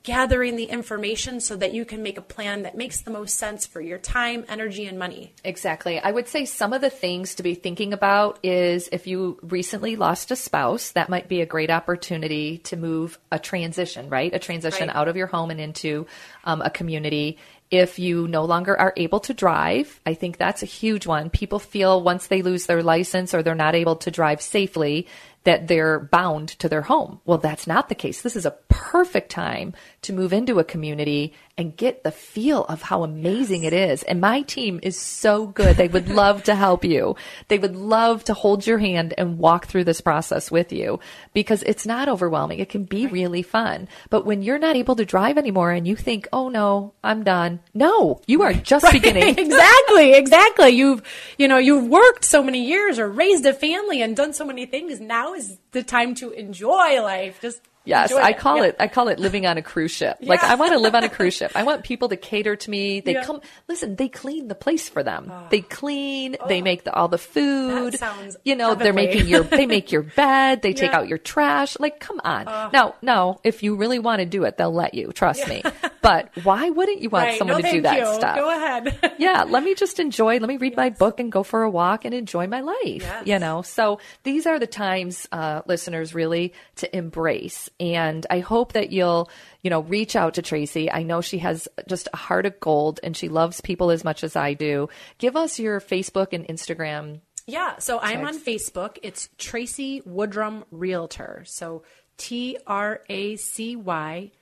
gathering 0.09 0.57
the 0.57 0.65
information 0.65 1.39
so 1.39 1.55
that 1.55 1.75
you 1.75 1.85
can 1.85 2.03
make 2.03 2.17
a 2.17 2.23
plan 2.23 2.63
that 2.63 2.75
makes 2.75 3.03
the 3.03 3.11
most 3.11 3.37
sense 3.37 3.67
for 3.67 3.79
your 3.79 3.99
time, 3.99 4.43
energy, 4.49 4.87
and 4.87 4.99
money. 4.99 5.35
Exactly. 5.45 5.99
I 5.99 6.11
would 6.11 6.29
say 6.29 6.47
some 6.47 6.73
of 6.73 6.81
the 6.81 6.89
things 6.89 7.35
to 7.35 7.43
be 7.43 7.55
thinking 7.55 7.93
about 7.93 8.39
is 8.43 8.89
if 8.91 9.07
you 9.07 9.39
recently 9.43 9.97
lost 9.97 10.31
a 10.31 10.37
spouse, 10.37 10.93
that 10.93 11.11
might 11.11 11.29
be 11.29 11.43
a 11.43 11.47
great 11.47 11.69
opportunity 11.69 12.57
to 12.57 12.77
move 12.79 13.19
a 13.31 13.39
transition, 13.39 14.09
right? 14.09 14.33
A 14.33 14.39
transition 14.39 14.89
right. 14.89 14.97
out 14.97 15.09
of 15.09 15.17
your 15.17 15.27
home 15.27 15.51
and 15.51 15.61
into 15.61 16.07
um, 16.45 16.63
a 16.63 16.71
community. 16.71 17.37
If 17.71 17.99
you 17.99 18.27
no 18.29 18.47
longer 18.47 18.75
are 18.81 18.95
able 18.97 19.21
to 19.21 19.35
drive, 19.35 20.01
I 20.07 20.15
think 20.15 20.39
that's 20.39 20.63
a 20.63 20.67
huge 20.81 21.07
one. 21.07 21.29
People 21.29 21.59
feel 21.59 22.03
once 22.03 22.29
they 22.29 22.41
lose 22.41 22.65
their 22.65 22.83
license 22.83 23.35
or 23.35 23.43
they're 23.43 23.55
not 23.55 23.75
able 23.75 23.97
to 23.97 24.11
drive 24.11 24.41
safely 24.41 25.07
that 25.45 25.69
they're 25.69 26.01
bound 26.01 26.49
to 26.49 26.69
their 26.69 26.83
home. 26.83 27.21
Well, 27.25 27.39
that's 27.39 27.67
not 27.67 27.89
the 27.89 27.95
case. 27.95 28.21
This 28.21 28.37
is 28.37 28.45
a 28.45 28.57
perfect 28.69 29.31
time 29.31 29.75
to 30.03 30.13
move 30.13 30.33
into 30.33 30.59
a 30.59 30.65
community 30.65 31.35
and 31.57 31.77
get 31.77 32.05
the 32.05 32.13
feel 32.13 32.65
of 32.65 32.83
how 32.83 33.03
amazing 33.03 33.65
yes. 33.65 33.73
it 33.73 33.77
is. 33.77 34.03
And 34.05 34.21
my 34.21 34.43
team 34.43 34.79
is 34.83 34.97
so 34.97 35.47
good. 35.47 35.77
They 35.77 35.89
would 35.89 36.09
love 36.23 36.45
to 36.45 36.55
help 36.55 36.85
you. 36.85 37.17
They 37.49 37.59
would 37.59 37.75
love 37.75 38.23
to 38.25 38.35
hold 38.35 38.65
your 38.67 38.79
hand 38.79 39.13
and 39.19 39.39
walk 39.39 39.67
through 39.67 39.85
this 39.85 40.01
process 40.01 40.53
with 40.53 40.73
you 40.73 41.01
because 41.35 41.65
it's 41.65 41.85
not 41.85 42.09
overwhelming. 42.09 42.61
It 42.61 42.69
can 42.69 42.85
be 42.85 43.07
right. 43.07 43.13
really 43.13 43.43
fun. 43.43 43.89
But 44.09 44.25
when 44.25 44.43
you're 44.43 44.59
not 44.59 44.77
able 44.77 44.95
to 44.97 45.05
drive 45.05 45.37
anymore 45.37 45.73
and 45.73 45.87
you 45.87 45.97
think, 45.97 46.29
oh 46.33 46.49
no, 46.49 46.95
I'm 47.03 47.25
done. 47.25 47.59
No, 47.75 48.21
you 48.27 48.43
are 48.43 48.53
just 48.53 48.85
right. 48.85 48.93
beginning. 48.93 49.29
exactly. 49.39 50.15
Exactly. 50.15 50.71
You've, 50.71 51.03
you 51.39 51.49
know, 51.49 51.59
you've 51.59 51.89
worked 51.89 52.25
so 52.25 52.43
many 52.43 52.65
years 52.65 53.01
or 53.01 53.09
raised 53.09 53.45
a 53.47 53.53
family 53.53 54.01
and 54.01 54.17
done 54.17 54.33
so 54.33 54.45
many 54.45 54.65
things. 54.65 55.01
Now 55.01 55.35
is 55.35 55.59
the 55.73 55.83
time 55.83 56.15
to 56.17 56.31
enjoy 56.31 57.03
life. 57.03 57.41
Just 57.43 57.61
Yes, 57.85 58.13
I 58.13 58.33
call 58.33 58.59
yeah. 58.59 58.65
it. 58.65 58.77
I 58.79 58.89
call 58.89 59.09
it 59.09 59.19
living 59.19 59.47
on 59.47 59.57
a 59.57 59.63
cruise 59.63 59.91
ship. 59.91 60.19
Yeah. 60.21 60.29
Like 60.39 60.45
I 60.45 60.57
want 60.57 60.73
to 60.73 60.79
live 60.79 60.95
on 60.95 61.05
a 61.05 61.09
cruise 61.09 61.35
ship. 61.35 61.53
I 61.55 61.63
want 61.63 61.85
people 61.85 62.11
to 62.11 62.17
cater 62.17 62.55
to 62.55 62.71
me. 62.71 63.01
They 63.01 63.15
yeah. 63.15 63.25
come. 63.25 63.41
Listen, 63.67 63.97
they 63.97 64.09
clean 64.09 64.49
the 64.49 64.55
place 64.55 64.89
for 64.89 65.03
them. 65.03 65.31
Oh. 65.33 65.47
They 65.51 65.63
clean. 65.63 66.37
Oh. 66.39 66.47
They 66.47 66.61
ah. 66.61 66.65
make 66.65 66.85
the, 66.85 66.93
all 66.93 67.09
the 67.09 67.19
food. 67.19 67.97
You 68.45 68.55
know, 68.57 68.69
heavenly. 68.69 68.85
they're 68.85 68.93
making 68.93 69.27
your. 69.27 69.43
They 69.43 69.65
make 69.65 69.91
your 69.91 70.03
bed. 70.17 70.61
They 70.61 70.75
take 70.75 70.93
out 70.93 71.09
your 71.09 71.19
trash. 71.19 71.79
Like, 71.81 71.99
come 71.99 72.21
on. 72.25 72.45
Oh. 72.47 72.71
Now, 72.73 72.95
now, 73.01 73.41
if 73.43 73.63
you 73.63 73.77
really 73.77 73.99
want 73.99 74.21
to 74.21 74.27
do 74.27 74.45
it, 74.45 74.59
they'll 74.59 74.73
let 74.73 74.93
you. 74.95 75.13
Trust 75.13 75.49
me. 75.49 75.63
But 76.01 76.31
why 76.43 76.71
wouldn't 76.71 77.03
you 77.03 77.11
want 77.11 77.27
right. 77.27 77.39
someone 77.39 77.61
no, 77.61 77.69
to 77.69 77.71
do 77.71 77.83
that 77.83 77.99
you. 77.99 78.15
stuff? 78.15 78.37
Go 78.37 78.51
ahead. 78.51 79.17
yeah, 79.19 79.43
let 79.43 79.63
me 79.63 79.75
just 79.75 80.01
enjoy. 80.01 80.39
Let 80.39 80.49
me 80.49 80.57
read 80.57 80.73
yes. 80.73 80.77
my 80.79 80.91
book 80.91 81.21
and 81.21 81.31
go 81.31 81.43
for 81.43 81.65
a 81.65 81.69
walk 81.71 82.07
and 82.07 82.15
enjoy 82.15 82.47
my 82.47 82.61
life. 82.61 83.03
Yes. 83.03 83.27
You 83.27 83.39
know, 83.39 83.61
so 83.61 84.01
these 84.23 84.47
are 84.47 84.59
the 84.59 84.67
times, 84.67 85.29
uh, 85.33 85.63
listeners, 85.67 86.15
really 86.15 86.55
to 86.77 86.97
embrace. 86.97 87.69
And 87.81 88.27
I 88.29 88.41
hope 88.41 88.73
that 88.73 88.91
you'll, 88.91 89.31
you 89.63 89.71
know, 89.71 89.81
reach 89.81 90.17
out 90.17 90.35
to 90.35 90.43
Tracy. 90.43 90.91
I 90.91 91.05
know 91.05 91.21
she 91.21 91.39
has 91.39 91.69
just 91.89 92.09
a 92.13 92.17
heart 92.17 92.47
of 92.47 92.59
gold 92.59 92.99
and 93.03 93.17
she 93.17 93.29
loves 93.29 93.61
people 93.61 93.91
as 93.91 94.03
much 94.03 94.25
as 94.25 94.35
I 94.35 94.55
do. 94.55 94.89
Give 95.19 95.37
us 95.37 95.59
your 95.59 95.81
Facebook 95.81 96.33
and 96.33 96.47
Instagram. 96.49 97.21
Yeah, 97.47 97.79
so 97.79 97.99
I'm 98.01 98.27
on 98.27 98.39
Facebook. 98.39 98.99
It's 99.03 99.31
Tracy 99.39 100.03
Woodrum 100.03 100.65
Realtor. 100.71 101.45
So 101.47 101.83
T 102.19 102.59
R 102.67 103.01
A 103.09 103.37
C 103.37 103.75
Y 103.75 104.33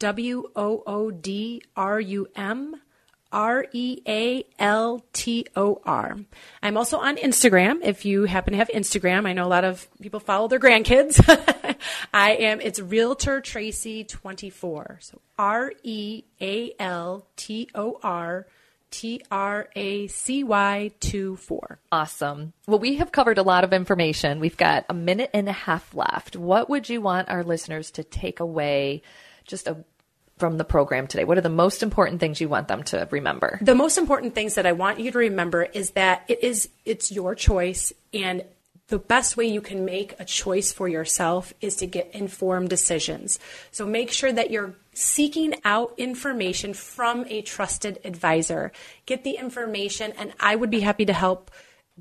W 0.00 0.50
O 0.56 0.82
O 0.86 1.10
D 1.10 1.62
R 1.76 2.00
U 2.00 2.26
M 2.34 2.80
R 3.32 3.66
E 3.72 4.00
A 4.06 4.44
L 4.58 5.04
T 5.12 5.46
O 5.56 5.80
R. 5.84 6.16
I'm 6.62 6.76
also 6.76 6.98
on 6.98 7.16
Instagram. 7.16 7.80
If 7.82 8.04
you 8.04 8.24
happen 8.24 8.52
to 8.52 8.58
have 8.58 8.68
Instagram, 8.68 9.26
I 9.26 9.32
know 9.32 9.46
a 9.46 9.48
lot 9.48 9.64
of 9.64 9.86
people 10.00 10.20
follow 10.20 10.48
their 10.48 10.60
grandkids. 10.60 11.18
I 12.14 12.32
am, 12.32 12.60
it's 12.60 12.80
Realtor 12.80 13.40
Tracy 13.40 14.04
24. 14.04 14.98
So 15.02 15.20
R 15.38 15.72
E 15.82 16.24
A 16.40 16.72
L 16.78 17.26
T 17.36 17.68
O 17.74 17.98
R 18.02 18.46
T 18.90 19.22
R 19.30 19.68
A 19.76 20.06
C 20.06 20.44
Y 20.44 20.90
2 21.00 21.36
4. 21.36 21.78
Awesome. 21.92 22.52
Well, 22.66 22.78
we 22.78 22.96
have 22.96 23.12
covered 23.12 23.38
a 23.38 23.42
lot 23.42 23.64
of 23.64 23.72
information. 23.72 24.40
We've 24.40 24.56
got 24.56 24.86
a 24.88 24.94
minute 24.94 25.30
and 25.34 25.48
a 25.48 25.52
half 25.52 25.94
left. 25.94 26.36
What 26.36 26.70
would 26.70 26.88
you 26.88 27.00
want 27.00 27.28
our 27.28 27.44
listeners 27.44 27.90
to 27.92 28.04
take 28.04 28.40
away 28.40 29.02
just 29.44 29.66
a, 29.66 29.84
from 30.38 30.56
the 30.56 30.64
program 30.64 31.06
today? 31.06 31.24
What 31.24 31.38
are 31.38 31.42
the 31.42 31.48
most 31.48 31.82
important 31.82 32.20
things 32.20 32.40
you 32.40 32.48
want 32.48 32.68
them 32.68 32.82
to 32.84 33.08
remember? 33.10 33.58
The 33.62 33.74
most 33.74 33.98
important 33.98 34.34
things 34.34 34.54
that 34.54 34.66
I 34.66 34.72
want 34.72 35.00
you 35.00 35.10
to 35.10 35.18
remember 35.18 35.62
is 35.62 35.90
that 35.90 36.24
it 36.28 36.42
is 36.42 36.68
it's 36.84 37.12
your 37.12 37.34
choice 37.34 37.92
and 38.12 38.44
the 38.88 38.98
best 38.98 39.36
way 39.36 39.46
you 39.46 39.60
can 39.60 39.84
make 39.84 40.14
a 40.18 40.24
choice 40.24 40.72
for 40.72 40.88
yourself 40.88 41.52
is 41.60 41.76
to 41.76 41.86
get 41.86 42.10
informed 42.14 42.70
decisions. 42.70 43.38
So 43.70 43.84
make 43.86 44.10
sure 44.10 44.32
that 44.32 44.50
you're 44.50 44.74
seeking 44.94 45.54
out 45.64 45.92
information 45.98 46.72
from 46.72 47.26
a 47.28 47.42
trusted 47.42 48.00
advisor. 48.04 48.72
Get 49.04 49.24
the 49.24 49.32
information, 49.32 50.12
and 50.16 50.32
I 50.40 50.56
would 50.56 50.70
be 50.70 50.80
happy 50.80 51.04
to 51.04 51.12
help. 51.12 51.50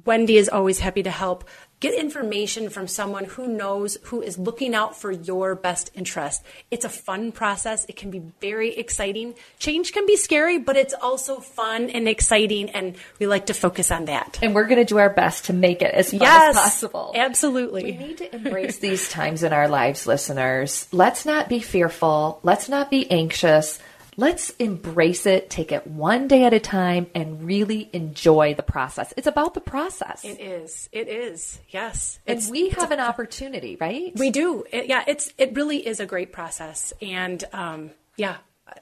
Wendy 0.05 0.38
is 0.38 0.47
always 0.47 0.79
happy 0.79 1.03
to 1.03 1.11
help 1.11 1.43
get 1.80 1.93
information 1.93 2.69
from 2.69 2.88
someone 2.88 3.25
who 3.25 3.47
knows 3.47 3.97
who 4.03 4.21
is 4.21 4.38
looking 4.38 4.73
out 4.73 4.95
for 4.95 5.11
your 5.11 5.55
best 5.55 5.91
interest. 5.93 6.43
It's 6.71 6.86
a 6.86 6.89
fun 6.89 7.32
process. 7.32 7.86
It 7.88 7.95
can 7.95 8.09
be 8.09 8.21
very 8.41 8.75
exciting. 8.75 9.36
Change 9.59 9.93
can 9.93 10.05
be 10.05 10.15
scary, 10.15 10.57
but 10.57 10.75
it's 10.75 10.93
also 10.93 11.39
fun 11.39 11.89
and 11.89 12.07
exciting 12.07 12.69
and 12.71 12.95
we 13.19 13.28
like 13.28 13.47
to 13.47 13.53
focus 13.53 13.91
on 13.91 14.05
that. 14.05 14.39
And 14.41 14.55
we're 14.55 14.65
going 14.65 14.80
to 14.80 14.86
do 14.86 14.97
our 14.97 15.09
best 15.09 15.45
to 15.45 15.53
make 15.53 15.82
it 15.82 15.93
as 15.93 16.11
fun 16.11 16.21
yes, 16.21 16.55
as 16.55 16.63
possible. 16.63 17.13
Absolutely. 17.15 17.84
We 17.84 17.97
need 17.97 18.17
to 18.17 18.36
embrace 18.36 18.78
these 18.80 19.09
times 19.09 19.43
in 19.43 19.53
our 19.53 19.67
lives, 19.67 20.07
listeners. 20.07 20.88
Let's 20.91 21.25
not 21.25 21.49
be 21.49 21.59
fearful. 21.59 22.39
Let's 22.43 22.69
not 22.69 22.89
be 22.89 23.09
anxious 23.11 23.80
let's 24.18 24.49
embrace 24.59 25.26
it, 25.26 25.49
take 25.49 25.72
it 25.72 25.88
one 25.88 26.28
day 26.28 26.43
at 26.43 26.53
a 26.53 26.59
time, 26.59 27.07
and 27.15 27.43
really 27.43 27.89
enjoy 27.93 28.55
the 28.55 28.63
process. 28.63 29.13
It's 29.15 29.28
about 29.28 29.53
the 29.53 29.61
process. 29.61 30.26
It 30.26 30.41
is. 30.41 30.89
It 30.91 31.07
is. 31.07 31.59
Yes. 31.70 32.20
And 32.28 32.39
it's, 32.39 32.49
we 32.49 32.70
have 32.70 32.91
a, 32.91 32.95
an 32.95 32.99
opportunity, 32.99 33.78
right? 33.80 34.11
We 34.15 34.32
do. 34.32 34.65
It, 34.72 34.88
yeah. 34.88 35.03
It's 35.07 35.32
it 35.38 35.55
really 35.55 35.88
is 35.88 35.99
a 35.99 36.05
great 36.05 36.34
process, 36.34 36.91
and 37.01 37.43
um, 37.53 37.91
yeah, 38.18 38.38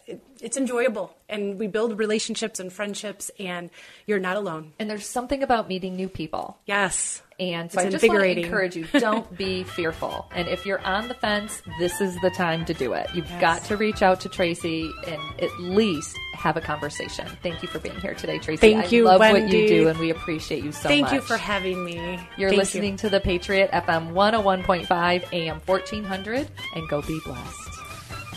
it, 0.08 0.24
it's 0.42 0.58
enjoyable, 0.58 1.16
and 1.30 1.60
we 1.60 1.68
build 1.68 2.00
relationships 2.00 2.60
and 2.60 2.72
friendships, 2.72 3.30
and 3.38 3.70
you're 4.08 4.20
not 4.20 4.38
alone. 4.38 4.74
And 4.80 4.90
there's 4.90 5.08
something 5.08 5.44
about 5.44 5.68
meeting 5.68 5.96
new 5.96 6.10
people. 6.10 6.58
Yes. 6.66 7.22
And 7.40 7.72
so 7.72 7.82
it's 7.82 7.88
I 7.88 7.90
just 7.90 8.08
want 8.08 8.22
to 8.22 8.40
encourage 8.40 8.76
you, 8.76 8.88
don't 8.94 9.38
be 9.38 9.64
fearful. 9.76 10.30
And 10.34 10.48
if 10.48 10.66
you're 10.66 10.80
on 10.82 11.10
the 11.10 11.14
fence, 11.14 11.62
this 11.80 12.00
is 12.00 12.20
the 12.22 12.30
time 12.30 12.64
to 12.66 12.74
do 12.74 12.94
it. 12.94 13.08
You've 13.14 13.30
yes. 13.30 13.42
got 13.42 13.64
to 13.66 13.78
reach 13.78 14.02
out 14.02 14.22
to 14.22 14.30
Tracy 14.30 14.90
and 15.08 15.22
at 15.42 15.60
least 15.60 16.18
have 16.34 16.56
a 16.56 16.62
conversation. 16.62 17.28
Thank 17.44 17.62
you 17.62 17.68
for 17.68 17.80
being 17.80 18.00
here 18.00 18.14
today, 18.14 18.40
Tracy. 18.40 18.60
Thank 18.60 18.92
you, 18.92 19.08
I 19.08 19.12
love 19.12 19.20
Wendy. 19.20 19.42
what 19.42 19.54
you 19.54 19.68
do 19.68 19.88
and 19.90 20.00
we 20.00 20.12
appreciate 20.12 20.64
you 20.64 20.72
so 20.72 20.88
Thank 20.88 21.02
much. 21.02 21.10
Thank 21.12 21.22
you 21.22 21.28
for 21.28 21.38
having 21.38 21.84
me. 21.84 22.20
You're 22.38 22.50
Thank 22.50 22.60
listening 22.60 22.92
you. 22.94 22.98
to 23.00 23.10
the 23.10 23.20
Patriot 23.20 23.72
FM 23.72 24.14
101.5 24.14 25.34
AM 25.34 25.60
1400 25.66 26.48
and 26.76 26.90
go 26.90 27.02
be 27.02 27.20
blessed. 27.26 27.65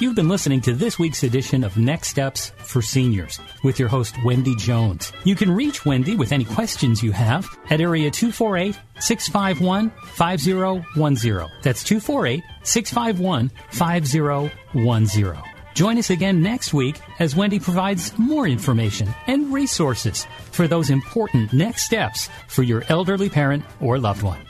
You've 0.00 0.14
been 0.14 0.28
listening 0.28 0.60
to 0.60 0.74
this 0.74 0.96
week's 0.96 1.24
edition 1.24 1.64
of 1.64 1.76
Next 1.76 2.06
Steps 2.06 2.50
for 2.58 2.80
Seniors 2.80 3.40
with 3.64 3.80
your 3.80 3.88
host, 3.88 4.14
Wendy 4.24 4.54
Jones. 4.54 5.12
You 5.24 5.34
can 5.34 5.50
reach 5.50 5.84
Wendy 5.84 6.14
with 6.14 6.30
any 6.30 6.44
questions 6.44 7.02
you 7.02 7.10
have 7.10 7.48
at 7.68 7.80
area 7.80 8.08
248 8.08 8.78
651 9.00 9.90
5010. 10.06 11.50
That's 11.64 11.82
248 11.82 12.44
651 12.62 13.50
5010. 13.70 15.42
Join 15.74 15.98
us 15.98 16.10
again 16.10 16.42
next 16.44 16.72
week 16.72 17.00
as 17.18 17.34
Wendy 17.34 17.58
provides 17.58 18.16
more 18.20 18.46
information 18.46 19.08
and 19.26 19.52
resources 19.52 20.28
for 20.52 20.68
those 20.68 20.90
important 20.90 21.52
next 21.52 21.86
steps 21.86 22.28
for 22.46 22.62
your 22.62 22.84
elderly 22.88 23.28
parent 23.28 23.64
or 23.80 23.98
loved 23.98 24.22
one. 24.22 24.46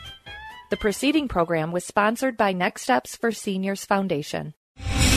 The 0.69 0.77
preceding 0.77 1.27
program 1.27 1.73
was 1.73 1.87
sponsored 1.87 2.37
by 2.37 2.53
Next 2.53 2.83
Steps 2.83 3.17
for 3.17 3.33
Seniors 3.33 3.87
Foundation. 3.87 4.53